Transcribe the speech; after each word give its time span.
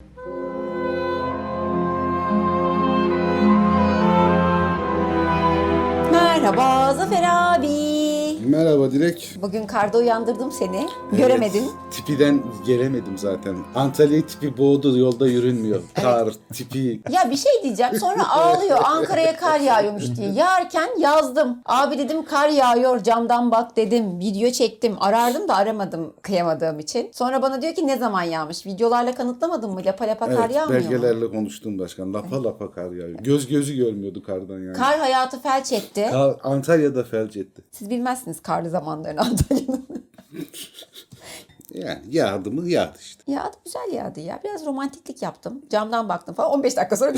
Merhaba 0.00 0.47
Merhaba 8.58 8.90
Dilek. 8.90 9.34
Bugün 9.42 9.66
karda 9.66 9.98
uyandırdım 9.98 10.52
seni. 10.52 10.88
Göremedin. 11.12 11.62
Evet, 11.62 11.92
tipiden 11.92 12.42
gelemedim 12.66 13.18
zaten. 13.18 13.56
Antalya 13.74 14.26
tipi 14.26 14.58
boğdu 14.58 14.98
yolda 14.98 15.26
yürünmüyor. 15.26 15.82
Kar 15.94 16.34
tipi. 16.52 17.00
Ya 17.10 17.30
bir 17.30 17.36
şey 17.36 17.52
diyeceğim 17.62 17.94
sonra 18.00 18.30
ağlıyor 18.30 18.78
Ankara'ya 18.84 19.36
kar 19.36 19.60
yağıyormuş 19.60 20.16
diye. 20.16 20.32
Yağarken 20.32 20.88
yazdım. 20.98 21.58
Abi 21.64 21.98
dedim 21.98 22.24
kar 22.24 22.48
yağıyor 22.48 23.02
camdan 23.02 23.50
bak 23.50 23.76
dedim. 23.76 24.18
Video 24.20 24.50
çektim. 24.50 24.96
Arardım 25.00 25.48
da 25.48 25.56
aramadım 25.56 26.14
kıyamadığım 26.22 26.78
için. 26.78 27.10
Sonra 27.12 27.42
bana 27.42 27.62
diyor 27.62 27.74
ki 27.74 27.86
ne 27.86 27.96
zaman 27.96 28.22
yağmış? 28.22 28.66
Videolarla 28.66 29.14
kanıtlamadın 29.14 29.70
mı? 29.70 29.80
Lapa 29.86 30.04
lapa 30.06 30.26
kar 30.26 30.44
Evet, 30.44 30.56
yağmıyor 30.56 30.80
mu? 30.82 30.90
belgelerle 30.90 31.30
konuştum 31.30 31.78
başkan. 31.78 32.14
Lapa 32.14 32.44
lapa 32.44 32.70
kar 32.70 32.90
yağıyor. 32.90 33.18
Göz 33.18 33.48
gözü 33.48 33.76
görmüyordu 33.76 34.22
kardan 34.22 34.58
yani. 34.58 34.72
Kar 34.72 34.98
hayatı 34.98 35.40
felç 35.40 35.72
etti. 35.72 36.08
Kar 36.10 36.36
Antalya'da 36.42 37.04
felç 37.04 37.36
etti. 37.36 37.62
Siz 37.72 37.90
bilmezsiniz 37.90 38.42
karlı 38.48 38.70
zamanlarını 38.70 39.20
Antalya'nın. 39.26 40.08
Yani 41.74 42.02
yağdı 42.08 42.50
mı 42.50 42.68
yağdı 42.68 42.98
işte. 43.00 43.32
Yağdı 43.32 43.56
güzel 43.64 43.92
yağdı 43.92 44.20
ya. 44.20 44.40
Biraz 44.44 44.66
romantiklik 44.66 45.22
yaptım. 45.22 45.62
Camdan 45.70 46.08
baktım 46.08 46.34
falan. 46.34 46.50
15 46.50 46.76
dakika 46.76 46.96
sonra 46.96 47.12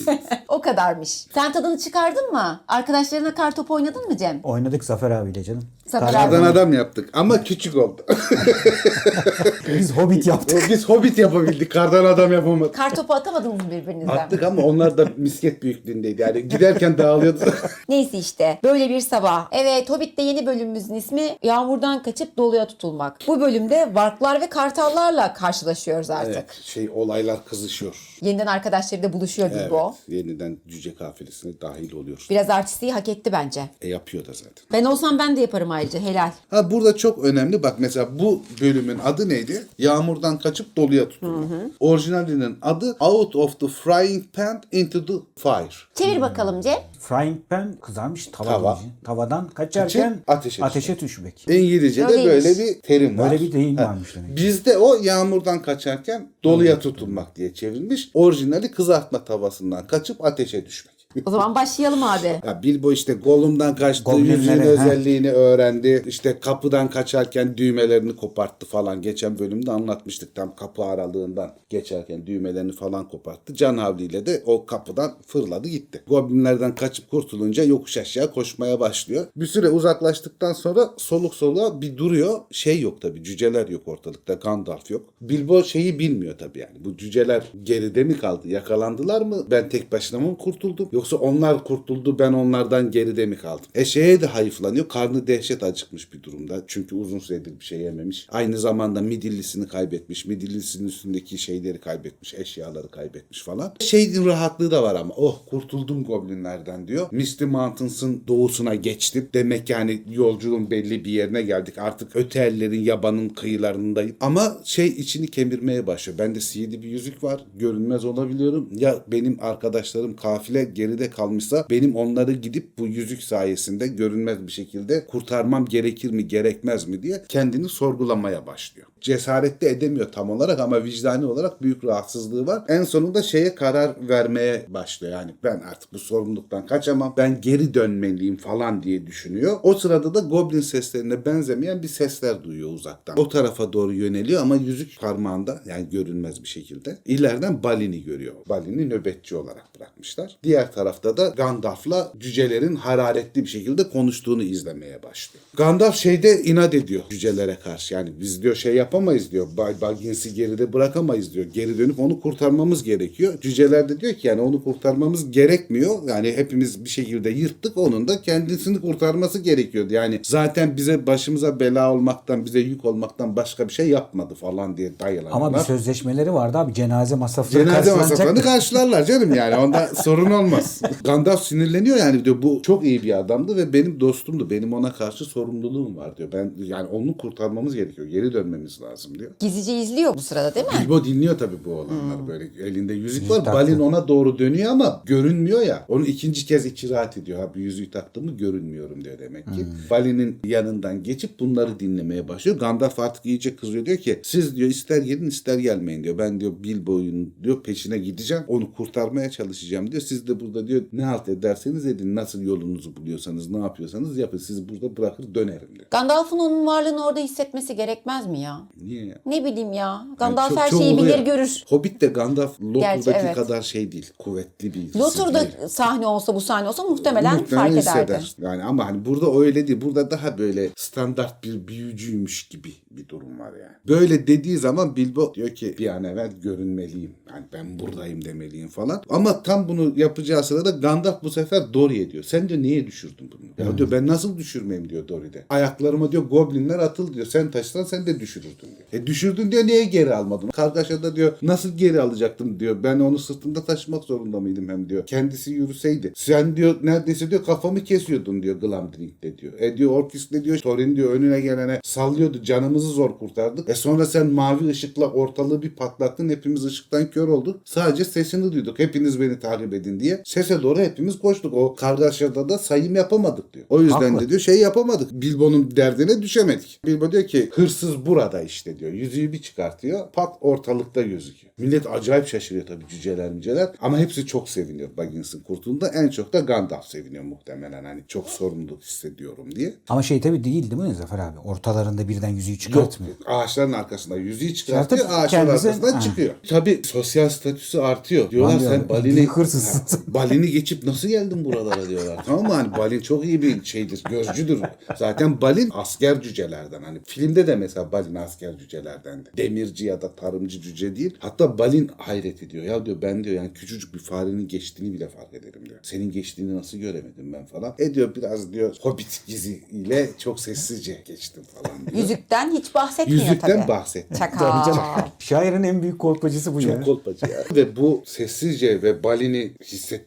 o 0.48 0.60
kadarmış. 0.60 1.10
Sen 1.10 1.52
tadını 1.52 1.78
çıkardın 1.78 2.32
mı? 2.32 2.60
Arkadaşlarına 2.68 3.34
kar 3.34 3.54
topu 3.54 3.74
oynadın 3.74 4.06
mı 4.06 4.16
Cem? 4.16 4.40
Oynadık 4.42 4.84
Zafer 4.84 5.10
abiyle 5.10 5.42
canım. 5.44 5.68
Kardan 5.92 6.42
adam 6.42 6.72
yaptık 6.72 7.10
ama 7.12 7.44
küçük 7.44 7.76
oldu. 7.76 8.02
Biz 9.68 9.92
hobbit 9.92 10.26
yaptık. 10.26 10.66
Biz 10.70 10.88
hobbit 10.88 11.18
yapabildik. 11.18 11.72
Kardan 11.72 12.04
adam 12.04 12.32
yapamadık. 12.32 12.74
Kar 12.74 12.94
topu 12.94 13.14
atamadınız 13.14 13.64
mı 13.64 13.70
birbirinizden? 13.70 14.16
Attık 14.16 14.42
ama 14.42 14.62
onlar 14.62 14.98
da 14.98 15.08
misket 15.16 15.62
büyüklüğündeydi. 15.62 16.22
Yani 16.22 16.48
giderken 16.48 16.98
dağılıyordu. 16.98 17.40
Neyse 17.88 18.18
işte 18.18 18.58
böyle 18.64 18.88
bir 18.88 19.00
sabah. 19.00 19.48
Evet 19.52 19.90
Hobbit'te 19.90 20.22
yeni 20.22 20.46
bölümümüzün 20.46 20.94
ismi 20.94 21.36
Yağmurdan 21.42 22.02
Kaçıp 22.02 22.36
Doluya 22.36 22.66
Tutulmak. 22.66 23.16
Bu 23.26 23.40
bölümde 23.40 23.94
varklar 23.94 24.40
ve 24.40 24.48
kartallarla 24.48 25.34
karşılaşıyoruz 25.34 26.10
artık. 26.10 26.34
evet, 26.34 26.60
şey 26.62 26.88
olaylar 26.94 27.44
kızışıyor. 27.44 28.18
Yeniden 28.20 28.46
arkadaşlarıyla 28.46 29.12
buluşuyor 29.12 29.50
Evet, 29.52 29.66
Bilbo. 29.66 29.94
yeniden 30.08 30.58
cüce 30.68 30.94
kafilesine 30.94 31.60
dahil 31.60 31.92
oluyor. 31.92 32.26
Biraz 32.30 32.50
artistliği 32.50 32.92
hak 32.92 33.08
etti 33.08 33.32
bence. 33.32 33.62
E 33.82 33.88
yapıyor 33.88 34.26
da 34.26 34.32
zaten. 34.32 34.64
Ben 34.72 34.84
olsam 34.84 35.18
ben 35.18 35.36
de 35.36 35.40
yaparım 35.40 35.70
ayrıca 35.76 36.00
helal. 36.00 36.30
Ha 36.50 36.70
burada 36.70 36.96
çok 36.96 37.24
önemli 37.24 37.62
bak 37.62 37.74
mesela 37.78 38.18
bu 38.18 38.42
bölümün 38.60 38.98
adı 38.98 39.28
neydi? 39.28 39.66
Yağmurdan 39.78 40.38
kaçıp 40.38 40.76
doluya 40.76 41.08
tutulmak. 41.08 41.50
Orijinalinin 41.80 42.58
adı 42.62 42.96
Out 43.00 43.36
of 43.36 43.60
the 43.60 43.66
Frying 43.68 44.24
Pan 44.32 44.62
into 44.72 45.06
the 45.06 45.12
Fire. 45.36 45.68
Çevir 45.94 46.20
bakalım 46.20 46.60
Cem. 46.60 46.78
Frying 47.00 47.38
pan 47.50 47.76
kızarmış 47.82 48.26
tava. 48.26 48.48
Tava. 48.50 48.78
Tavadan 49.04 49.48
kaçarken 49.48 50.18
ateşe 50.26 50.64
ateşe 50.64 51.00
düşmek. 51.00 51.46
İngilizce'de 51.48 52.06
Öyleymiş. 52.12 52.44
böyle 52.44 52.58
bir 52.58 52.80
terim 52.80 53.18
var. 53.18 53.30
Böyle 53.30 53.42
bir 53.44 53.52
deyim 53.52 53.76
varmış 53.78 54.14
demek. 54.16 54.36
Bizde 54.36 54.78
o 54.78 54.94
yağmurdan 55.02 55.62
kaçarken 55.62 56.28
doluya 56.44 56.78
tutulmak 56.78 57.36
diye 57.36 57.54
çevrilmiş. 57.54 58.10
Orijinali 58.14 58.70
kızartma 58.70 59.24
tavasından 59.24 59.86
kaçıp 59.86 60.24
ateşe 60.24 60.66
düşmek. 60.66 60.95
O 61.26 61.30
zaman 61.30 61.54
başlayalım 61.54 62.02
abi. 62.02 62.26
Ya 62.46 62.60
Bilbo 62.62 62.92
işte 62.92 63.12
Gollum'dan 63.12 63.74
kaçtı, 63.74 64.04
Goblinlere, 64.04 64.36
yüzüğün 64.36 64.58
ha. 64.58 64.64
özelliğini 64.64 65.30
öğrendi. 65.30 66.02
İşte 66.06 66.40
kapıdan 66.40 66.90
kaçarken 66.90 67.56
düğmelerini 67.56 68.16
koparttı 68.16 68.66
falan. 68.66 69.02
Geçen 69.02 69.38
bölümde 69.38 69.70
anlatmıştık 69.70 70.34
tam 70.34 70.56
kapı 70.56 70.84
aralığından 70.84 71.54
geçerken 71.70 72.26
düğmelerini 72.26 72.72
falan 72.72 73.08
koparttı. 73.08 73.54
Can 73.54 73.78
havliyle 73.78 74.26
de 74.26 74.42
o 74.46 74.66
kapıdan 74.66 75.14
fırladı 75.26 75.68
gitti. 75.68 76.02
Goblinlerden 76.06 76.74
kaçıp 76.74 77.10
kurtulunca 77.10 77.64
yokuş 77.64 77.96
aşağı 77.98 78.32
koşmaya 78.32 78.80
başlıyor. 78.80 79.26
Bir 79.36 79.46
süre 79.46 79.68
uzaklaştıktan 79.68 80.52
sonra 80.52 80.90
soluk 80.96 81.34
soluğa 81.34 81.80
bir 81.80 81.96
duruyor. 81.96 82.40
Şey 82.50 82.80
yok 82.80 83.00
tabii 83.00 83.24
cüceler 83.24 83.68
yok 83.68 83.88
ortalıkta. 83.88 84.34
Gandalf 84.34 84.90
yok. 84.90 85.02
Bilbo 85.20 85.64
şeyi 85.64 85.98
bilmiyor 85.98 86.38
tabii 86.38 86.58
yani. 86.58 86.84
Bu 86.84 86.96
cüceler 86.96 87.44
geride 87.62 88.04
mi 88.04 88.18
kaldı? 88.18 88.48
Yakalandılar 88.48 89.22
mı? 89.22 89.46
Ben 89.50 89.68
tek 89.68 89.92
başına 89.92 90.20
mı 90.20 90.38
kurtuldum? 90.38 90.88
Yoksa 90.92 91.05
onlar 91.12 91.64
kurtuldu 91.64 92.18
ben 92.18 92.32
onlardan 92.32 92.90
geride 92.90 93.26
mi 93.26 93.36
kaldım? 93.36 93.66
E 93.74 93.84
şeye 93.84 94.20
de 94.20 94.26
hayıflanıyor. 94.26 94.88
Karnı 94.88 95.26
dehşet 95.26 95.62
acıkmış 95.62 96.12
bir 96.12 96.22
durumda. 96.22 96.64
Çünkü 96.66 96.94
uzun 96.94 97.18
süredir 97.18 97.60
bir 97.60 97.64
şey 97.64 97.80
yememiş. 97.80 98.26
Aynı 98.30 98.58
zamanda 98.58 99.00
midillisini 99.00 99.68
kaybetmiş. 99.68 100.26
Midillisinin 100.26 100.88
üstündeki 100.88 101.38
şeyleri 101.38 101.78
kaybetmiş. 101.78 102.34
Eşyaları 102.34 102.88
kaybetmiş 102.88 103.42
falan. 103.42 103.74
Şeyin 103.80 104.26
rahatlığı 104.26 104.70
da 104.70 104.82
var 104.82 104.94
ama. 104.94 105.14
Oh 105.16 105.38
kurtuldum 105.46 106.04
goblinlerden 106.04 106.88
diyor. 106.88 107.08
Misty 107.10 107.44
Mountains'ın 107.44 108.22
doğusuna 108.28 108.74
geçtim. 108.74 109.28
Demek 109.34 109.70
yani 109.70 110.02
yolculuğun 110.10 110.70
belli 110.70 111.04
bir 111.04 111.10
yerine 111.10 111.42
geldik. 111.42 111.78
Artık 111.78 112.16
öte 112.16 112.40
ellerin 112.40 112.80
yabanın 112.80 113.28
kıyılarındayım. 113.28 114.16
Ama 114.20 114.56
şey 114.64 114.86
içini 114.86 115.28
kemirmeye 115.28 115.86
başlıyor. 115.86 116.18
Bende 116.18 116.40
sihirli 116.40 116.82
bir 116.82 116.88
yüzük 116.88 117.24
var. 117.24 117.44
Görünmez 117.58 118.04
olabiliyorum. 118.04 118.68
Ya 118.76 119.04
benim 119.08 119.38
arkadaşlarım 119.40 120.16
kafile 120.16 120.64
geride 120.96 121.10
kalmışsa 121.10 121.66
benim 121.70 121.96
onları 121.96 122.32
gidip 122.32 122.78
bu 122.78 122.86
yüzük 122.86 123.22
sayesinde 123.22 123.86
görünmez 123.86 124.46
bir 124.46 124.52
şekilde 124.52 125.06
kurtarmam 125.06 125.64
gerekir 125.64 126.10
mi 126.10 126.28
gerekmez 126.28 126.88
mi 126.88 127.02
diye 127.02 127.22
kendini 127.28 127.68
sorgulamaya 127.68 128.46
başlıyor. 128.46 128.86
Cesaret 129.00 129.60
de 129.60 129.70
edemiyor 129.70 130.12
tam 130.12 130.30
olarak 130.30 130.60
ama 130.60 130.84
vicdani 130.84 131.26
olarak 131.26 131.62
büyük 131.62 131.84
rahatsızlığı 131.84 132.46
var. 132.46 132.62
En 132.68 132.82
sonunda 132.82 133.22
şeye 133.22 133.54
karar 133.54 134.08
vermeye 134.08 134.66
başlıyor. 134.68 135.12
Yani 135.12 135.34
ben 135.44 135.62
artık 135.70 135.92
bu 135.92 135.98
sorumluluktan 135.98 136.66
kaçamam. 136.66 137.14
Ben 137.16 137.40
geri 137.40 137.74
dönmeliyim 137.74 138.36
falan 138.36 138.82
diye 138.82 139.06
düşünüyor. 139.06 139.56
O 139.62 139.74
sırada 139.74 140.14
da 140.14 140.20
goblin 140.20 140.60
seslerine 140.60 141.26
benzemeyen 141.26 141.82
bir 141.82 141.88
sesler 141.88 142.44
duyuyor 142.44 142.72
uzaktan. 142.72 143.18
O 143.18 143.28
tarafa 143.28 143.72
doğru 143.72 143.92
yöneliyor 143.92 144.42
ama 144.42 144.56
yüzük 144.56 145.00
parmağında 145.00 145.62
yani 145.66 145.86
görünmez 145.90 146.42
bir 146.42 146.48
şekilde. 146.48 146.98
İleriden 147.04 147.62
Balin'i 147.62 148.04
görüyor. 148.04 148.34
Balin'i 148.48 148.90
nöbetçi 148.90 149.36
olarak 149.36 149.66
bırakmışlar. 149.78 150.38
Diğer 150.42 150.72
tarafta 150.76 151.16
da 151.16 151.28
Gandalf'la 151.28 152.12
cücelerin 152.18 152.74
hararetli 152.74 153.42
bir 153.42 153.48
şekilde 153.48 153.88
konuştuğunu 153.88 154.42
izlemeye 154.42 155.02
başlıyor. 155.02 155.44
Gandalf 155.56 155.96
şeyde 155.96 156.42
inat 156.42 156.74
ediyor 156.74 157.02
cücelere 157.10 157.58
karşı. 157.64 157.94
Yani 157.94 158.12
biz 158.20 158.42
diyor 158.42 158.54
şey 158.54 158.74
yapamayız 158.74 159.32
diyor. 159.32 159.46
Bay 159.56 159.74
Baggins'i 159.80 160.34
geride 160.34 160.72
bırakamayız 160.72 161.34
diyor. 161.34 161.46
Geri 161.46 161.78
dönüp 161.78 162.00
onu 162.00 162.20
kurtarmamız 162.20 162.82
gerekiyor. 162.82 163.34
Cüceler 163.40 163.88
de 163.88 164.00
diyor 164.00 164.14
ki 164.14 164.28
yani 164.28 164.40
onu 164.40 164.64
kurtarmamız 164.64 165.30
gerekmiyor. 165.30 166.08
Yani 166.08 166.32
hepimiz 166.36 166.84
bir 166.84 166.90
şekilde 166.90 167.30
yırttık. 167.30 167.76
Onun 167.76 168.08
da 168.08 168.22
kendisini 168.22 168.80
kurtarması 168.80 169.38
gerekiyordu. 169.38 169.94
Yani 169.94 170.20
zaten 170.22 170.76
bize 170.76 171.06
başımıza 171.06 171.60
bela 171.60 171.92
olmaktan, 171.92 172.44
bize 172.44 172.58
yük 172.58 172.84
olmaktan 172.84 173.36
başka 173.36 173.68
bir 173.68 173.72
şey 173.72 173.88
yapmadı 173.88 174.34
falan 174.34 174.76
diye 174.76 174.98
dayalanıyorlar. 175.00 175.46
Ama 175.46 175.54
bir 175.54 175.64
sözleşmeleri 175.64 176.32
vardı 176.32 176.58
abi. 176.58 176.74
Cenaze 176.74 177.14
masrafları 177.14 177.64
Cenaze 177.64 177.94
masraflarını 177.94 178.42
karşılarlar 178.42 179.04
canım 179.04 179.34
yani 179.34 179.56
onda 179.56 179.86
sorun 179.86 180.30
olmaz. 180.30 180.65
Gandalf 181.04 181.42
sinirleniyor 181.42 181.96
yani 181.96 182.24
diyor 182.24 182.42
bu 182.42 182.62
çok 182.62 182.84
iyi 182.84 183.02
bir 183.02 183.18
adamdı 183.18 183.56
ve 183.56 183.72
benim 183.72 184.00
dostumdu. 184.00 184.50
Benim 184.50 184.72
ona 184.72 184.92
karşı 184.92 185.24
sorumluluğum 185.24 185.96
var 185.96 186.16
diyor. 186.16 186.28
Ben 186.32 186.52
yani 186.58 186.88
onu 186.88 187.16
kurtarmamız 187.16 187.74
gerekiyor. 187.74 188.06
Geri 188.06 188.32
dönmemiz 188.32 188.82
lazım 188.82 189.18
diyor. 189.18 189.30
Gizlice 189.38 189.80
izliyor 189.80 190.14
bu 190.14 190.20
sırada 190.20 190.54
değil 190.54 190.66
mi? 190.66 190.72
Bilbo 190.82 191.04
dinliyor 191.04 191.38
tabii 191.38 191.56
bu 191.64 191.72
olanlar 191.72 192.28
böyle 192.28 192.44
elinde 192.64 192.92
yüzük 192.92 193.30
var. 193.30 193.46
Balin 193.46 193.80
ona 193.80 194.08
doğru 194.08 194.38
dönüyor 194.38 194.70
ama 194.70 195.02
görünmüyor 195.06 195.62
ya. 195.62 195.84
Onu 195.88 196.06
ikinci 196.06 196.46
kez 196.46 196.66
ikiraat 196.66 197.16
ediyor. 197.16 197.38
Ha 197.38 197.52
bu 197.54 197.58
yüzüğü 197.58 197.90
taktığımı 197.90 198.36
görünmüyorum 198.36 199.04
diyor 199.04 199.18
demek 199.18 199.44
ki. 199.44 199.66
Balin'in 199.90 200.38
yanından 200.44 201.02
geçip 201.02 201.40
bunları 201.40 201.80
dinlemeye 201.80 202.28
başlıyor. 202.28 202.58
Gandalf 202.58 202.98
artık 202.98 203.26
iyice 203.26 203.56
kızıyor 203.56 203.86
diyor 203.86 203.98
ki 203.98 204.20
siz 204.22 204.56
diyor 204.56 204.70
ister 204.70 205.02
gelin 205.02 205.26
ister 205.26 205.58
gelmeyin 205.58 206.04
diyor. 206.04 206.18
Ben 206.18 206.40
diyor 206.40 206.52
Bilbo'nun 206.62 207.34
diyor 207.42 207.62
peşine 207.62 207.98
gideceğim. 207.98 208.42
Onu 208.48 208.72
kurtarmaya 208.72 209.30
çalışacağım 209.30 209.90
diyor. 209.90 210.02
Siz 210.02 210.28
de 210.28 210.40
burada 210.40 210.55
diyor 210.66 210.82
ne 210.92 211.04
halt 211.04 211.28
ederseniz 211.28 211.86
edin. 211.86 212.16
Nasıl 212.16 212.42
yolunuzu 212.42 212.96
buluyorsanız 212.96 213.50
ne 213.50 213.58
yapıyorsanız 213.58 214.18
yapın. 214.18 214.38
Sizi 214.38 214.68
burada 214.68 214.96
bırakır 214.96 215.34
dönerim 215.34 215.68
diyor. 215.74 215.86
Gandalf'ın 215.90 216.38
onun 216.38 216.66
varlığını 216.66 217.06
orada 217.06 217.20
hissetmesi 217.20 217.76
gerekmez 217.76 218.26
mi 218.26 218.40
ya? 218.40 218.60
Niye 218.82 219.06
ya? 219.06 219.18
Ne 219.26 219.44
bileyim 219.44 219.72
ya. 219.72 220.06
Gandalf 220.18 220.48
çok- 220.48 220.58
her 220.58 220.70
şeyi 220.70 220.98
bilir 220.98 221.18
görür. 221.18 221.64
Hobbit 221.68 222.00
de 222.00 222.06
Gandalf 222.06 222.60
Lotur'daki 222.60 223.10
evet. 223.10 223.34
kadar 223.34 223.62
şey 223.62 223.92
değil. 223.92 224.10
Kuvvetli 224.18 224.74
bir 224.74 224.82
isim 224.82 225.00
Lotur'da 225.00 225.40
değil. 225.40 225.68
sahne 225.68 226.06
olsa 226.06 226.34
bu 226.34 226.40
sahne 226.40 226.68
olsa 226.68 226.82
muhtemelen, 226.82 227.34
Muhtemelen 227.40 227.80
fark 227.82 228.00
ederdi. 228.06 228.22
hisseder. 228.22 228.48
Yani 228.50 228.62
ama 228.64 228.86
hani 228.86 229.04
burada 229.04 229.40
öyle 229.40 229.66
değil. 229.68 229.80
Burada 229.80 230.10
daha 230.10 230.38
böyle 230.38 230.70
standart 230.76 231.44
bir 231.44 231.68
büyücüymüş 231.68 232.48
gibi 232.48 232.72
bir 232.90 233.08
durum 233.08 233.38
var 233.38 233.52
yani. 233.52 233.72
Böyle 233.88 234.26
dediği 234.26 234.58
zaman 234.58 234.96
Bilbo 234.96 235.34
diyor 235.34 235.48
ki 235.48 235.74
bir 235.78 235.86
an 235.86 236.04
evvel 236.04 236.30
görünmeliyim. 236.42 237.14
Yani 237.30 237.46
ben 237.52 237.78
buradayım 237.78 238.24
demeliyim 238.24 238.68
falan. 238.68 239.02
Ama 239.10 239.42
tam 239.42 239.68
bunu 239.68 239.92
yapacağı 239.98 240.44
sırada 240.46 240.70
Gandalf 240.70 241.22
bu 241.22 241.30
sefer 241.30 241.74
Dory'e 241.74 242.10
diyor. 242.10 242.24
Sen 242.24 242.48
diyor 242.48 242.62
niye 242.62 242.86
düşürdün 242.86 243.30
bunu? 243.32 243.66
Ya 243.66 243.78
diyor 243.78 243.90
ben 243.90 244.06
nasıl 244.06 244.38
düşürmeyeyim 244.38 244.90
diyor 244.90 245.08
Dory'de. 245.08 245.44
Ayaklarıma 245.48 246.12
diyor 246.12 246.22
goblinler 246.22 246.78
atıl 246.78 247.14
diyor. 247.14 247.26
Sen 247.26 247.50
taşısan 247.50 247.84
sen 247.84 248.06
de 248.06 248.20
düşürürdün 248.20 248.68
diyor. 248.76 249.02
E 249.02 249.06
düşürdün 249.06 249.52
diyor 249.52 249.66
niye 249.66 249.84
geri 249.84 250.14
almadın? 250.14 250.48
Kargaşada 250.48 251.16
diyor 251.16 251.32
nasıl 251.42 251.76
geri 251.76 252.00
alacaktım 252.00 252.60
diyor. 252.60 252.82
Ben 252.82 253.00
onu 253.00 253.18
sırtımda 253.18 253.64
taşımak 253.64 254.04
zorunda 254.04 254.40
mıydım 254.40 254.68
hem 254.68 254.88
diyor. 254.88 255.06
Kendisi 255.06 255.50
yürüseydi. 255.52 256.12
Sen 256.16 256.56
diyor 256.56 256.76
neredeyse 256.82 257.30
diyor 257.30 257.44
kafamı 257.44 257.84
kesiyordun 257.84 258.42
diyor 258.42 258.56
Glamdring'de 258.56 259.38
diyor. 259.38 259.52
E 259.58 259.76
diyor 259.76 259.90
Orkis'le 259.90 260.44
diyor 260.44 260.58
Thorin 260.58 260.96
diyor 260.96 261.12
önüne 261.12 261.40
gelene 261.40 261.80
sallıyordu. 261.84 262.42
Canımızı 262.42 262.88
zor 262.88 263.18
kurtardık. 263.18 263.68
E 263.68 263.74
sonra 263.74 264.06
sen 264.06 264.26
mavi 264.26 264.68
ışıkla 264.68 265.10
ortalığı 265.10 265.62
bir 265.62 265.70
patlattın. 265.70 266.28
Hepimiz 266.28 266.64
ışıktan 266.64 267.10
kör 267.10 267.28
olduk. 267.28 267.60
Sadece 267.64 268.04
sesini 268.04 268.52
duyduk. 268.52 268.78
Hepiniz 268.78 269.20
beni 269.20 269.38
takip 269.38 269.74
edin 269.74 270.00
diye. 270.00 270.22
Sese 270.36 270.62
doğru 270.62 270.78
hepimiz 270.78 271.18
koştuk. 271.18 271.54
O 271.54 271.74
kargaşada 271.74 272.48
da 272.48 272.58
sayım 272.58 272.94
yapamadık 272.94 273.52
diyor. 273.54 273.66
O 273.68 273.82
yüzden 273.82 274.12
Haklı. 274.12 274.20
de 274.20 274.28
diyor 274.28 274.40
şey 274.40 274.58
yapamadık. 274.60 275.12
Bilbo'nun 275.12 275.76
derdine 275.76 276.22
düşemedik. 276.22 276.80
Bilbo 276.86 277.12
diyor 277.12 277.26
ki 277.26 277.50
hırsız 277.54 278.06
burada 278.06 278.42
işte 278.42 278.78
diyor. 278.78 278.92
Yüzüğü 278.92 279.32
bir 279.32 279.42
çıkartıyor. 279.42 280.12
Pat 280.12 280.34
ortalıkta 280.40 281.02
gözüküyor. 281.02 281.52
Millet 281.58 281.86
acayip 281.86 282.26
şaşırıyor 282.26 282.66
tabii 282.66 282.84
cüceler 282.88 283.32
müceler. 283.32 283.68
Ama 283.80 283.98
hepsi 283.98 284.26
çok 284.26 284.48
seviniyor 284.48 284.88
Baggins'in 284.96 285.40
kurtulduğunda. 285.40 285.88
En 285.88 286.08
çok 286.08 286.32
da 286.32 286.40
Gandalf 286.40 286.84
seviniyor 286.84 287.24
muhtemelen. 287.24 287.84
Hani 287.84 288.04
çok 288.08 288.28
sorumluluk 288.28 288.82
hissediyorum 288.82 289.54
diye. 289.56 289.74
Ama 289.88 290.02
şey 290.02 290.20
tabii 290.20 290.44
değil 290.44 290.70
değil 290.70 290.82
mi 290.82 290.94
Zafer 290.94 291.18
abi? 291.18 291.38
Ortalarında 291.44 292.08
birden 292.08 292.28
yüzüğü 292.28 292.50
Yok 292.52 292.60
çıkartmıyor. 292.60 293.14
ağaçların 293.26 293.72
arkasında 293.72 294.16
yüzüğü 294.16 294.54
çıkartıyor 294.54 295.00
Çıkartıp 295.00 295.24
ağaçların 295.24 295.46
kendisi- 295.46 295.68
arkasından 295.68 295.92
Ha. 295.92 296.00
çıkıyor. 296.00 296.34
Tabii 296.48 296.80
sosyal 296.84 297.28
statüsü 297.28 297.78
artıyor. 297.78 298.30
Diyorlar 298.30 298.52
Lan 298.52 298.60
diyor, 298.60 298.70
sen 298.72 298.88
Balin'i 298.88 299.16
büyük 299.16 299.30
hırsızsın. 299.36 299.82
Balin'i 300.30 300.50
geçip 300.50 300.84
nasıl 300.84 301.08
geldin 301.08 301.44
buralara 301.44 301.88
diyorlar. 301.88 302.24
Tamam 302.26 302.46
mı? 302.46 302.52
Hani 302.54 302.76
Balin 302.76 303.00
çok 303.00 303.24
iyi 303.24 303.42
bir 303.42 303.64
şeydir. 303.64 304.02
Gözcüdür. 304.10 304.60
Zaten 304.96 305.40
Balin 305.40 305.70
asker 305.74 306.22
cücelerden. 306.22 306.82
Hani 306.82 306.98
filmde 307.06 307.46
de 307.46 307.56
mesela 307.56 307.92
Balin 307.92 308.14
asker 308.14 308.58
cücelerden 308.58 309.24
de. 309.26 309.28
Demirci 309.36 309.84
ya 309.84 310.02
da 310.02 310.14
tarımcı 310.16 310.60
cüce 310.60 310.96
değil. 310.96 311.14
Hatta 311.18 311.58
Balin 311.58 311.90
hayret 311.98 312.42
ediyor. 312.42 312.64
Ya 312.64 312.86
diyor 312.86 313.02
ben 313.02 313.24
diyor 313.24 313.36
yani 313.36 313.52
küçücük 313.52 313.94
bir 313.94 313.98
farenin 313.98 314.48
geçtiğini 314.48 314.92
bile 314.92 315.08
fark 315.08 315.34
ederim 315.34 315.66
diyor. 315.68 315.78
Senin 315.82 316.12
geçtiğini 316.12 316.56
nasıl 316.56 316.78
göremedim 316.78 317.32
ben 317.32 317.46
falan. 317.46 317.74
E 317.78 317.94
diyor 317.94 318.14
biraz 318.14 318.52
diyor 318.52 318.76
Hobbit 318.80 319.22
giziyle 319.26 320.10
çok 320.18 320.40
sessizce 320.40 321.02
geçtim 321.04 321.42
falan 321.54 321.86
diyor. 321.86 322.02
Yüzükten 322.02 322.50
hiç 322.52 322.74
bahsetmiyor 322.74 323.22
Yüzükten 323.22 323.58
tabii. 323.60 323.68
bahsetti. 323.68 324.18
Çakal. 324.18 324.76
Şairin 325.18 325.62
en 325.62 325.82
büyük 325.82 325.98
kolpacısı 325.98 326.54
bu 326.54 326.60
ya. 326.60 326.68
Çok 326.76 326.84
kolpacı 326.84 327.26
ya. 327.26 327.44
ve 327.54 327.76
bu 327.76 328.02
sessizce 328.06 328.82
ve 328.82 329.02
Balin'i 329.02 329.52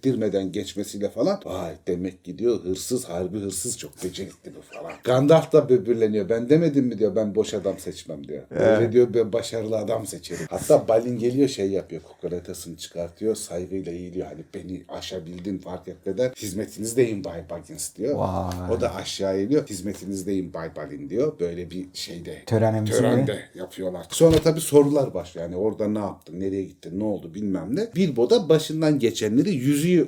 hissettirmeden 0.10 0.52
geçmesiyle 0.52 1.10
falan 1.10 1.40
vay 1.46 1.74
demek 1.88 2.26
ki 2.26 2.38
diyor 2.38 2.64
hırsız 2.64 3.06
harbi 3.06 3.40
hırsız 3.40 3.78
çok 3.78 4.04
becerikli 4.04 4.52
bu 4.56 4.62
falan. 4.62 4.92
Gandalf 5.04 5.52
da 5.52 5.70
böbürleniyor. 5.70 6.30
Ben 6.30 6.50
demedim 6.50 6.86
mi 6.86 7.00
diyor 7.00 7.16
ben 7.16 7.36
boş 7.36 7.54
adam 7.54 7.80
seçmem 7.80 8.28
diyor. 8.28 8.44
Öyle 8.50 8.92
diyor 8.92 9.14
ben 9.14 9.34
başarılı 9.34 9.78
adam 9.78 10.08
seçerim. 10.08 10.46
Hatta 10.50 10.88
Balin 10.88 11.20
geliyor 11.20 11.48
şey 11.48 11.70
yapıyor 11.70 12.02
kukuratasını 12.02 12.78
çıkartıyor 12.78 13.36
saygıyla 13.36 13.92
eğiliyor. 13.92 14.28
Hani 14.28 14.44
beni 14.54 14.84
aşabildin 14.90 15.58
fark 15.58 15.88
etmeden 15.88 16.32
hizmetinizdeyim 16.38 17.24
Bay 17.24 17.50
Baggins 17.50 17.96
diyor. 17.96 18.16
Vay. 18.16 18.78
O 18.78 18.82
da 18.82 18.96
aşağı 18.96 19.42
iniyor 19.42 19.68
hizmetinizdeyim 19.68 20.54
Bay 20.54 20.76
Balin 20.76 21.10
diyor. 21.10 21.40
Böyle 21.40 21.72
bir 21.72 21.86
şeyde 21.94 22.44
Tören 22.46 22.86
törende 22.86 23.40
yapıyorlar. 23.56 24.06
Sonra 24.10 24.38
tabii 24.38 24.62
sorular 24.62 25.14
başlıyor. 25.14 25.46
Yani 25.48 25.56
orada 25.56 25.88
ne 25.88 26.00
yaptın, 26.00 26.40
nereye 26.40 26.64
gittin, 26.64 27.00
ne 27.00 27.04
oldu 27.04 27.34
bilmem 27.34 27.76
ne. 27.76 27.88
Bilbo 27.96 28.30
da 28.30 28.50
başından 28.50 29.00
geçenleri 29.00 29.50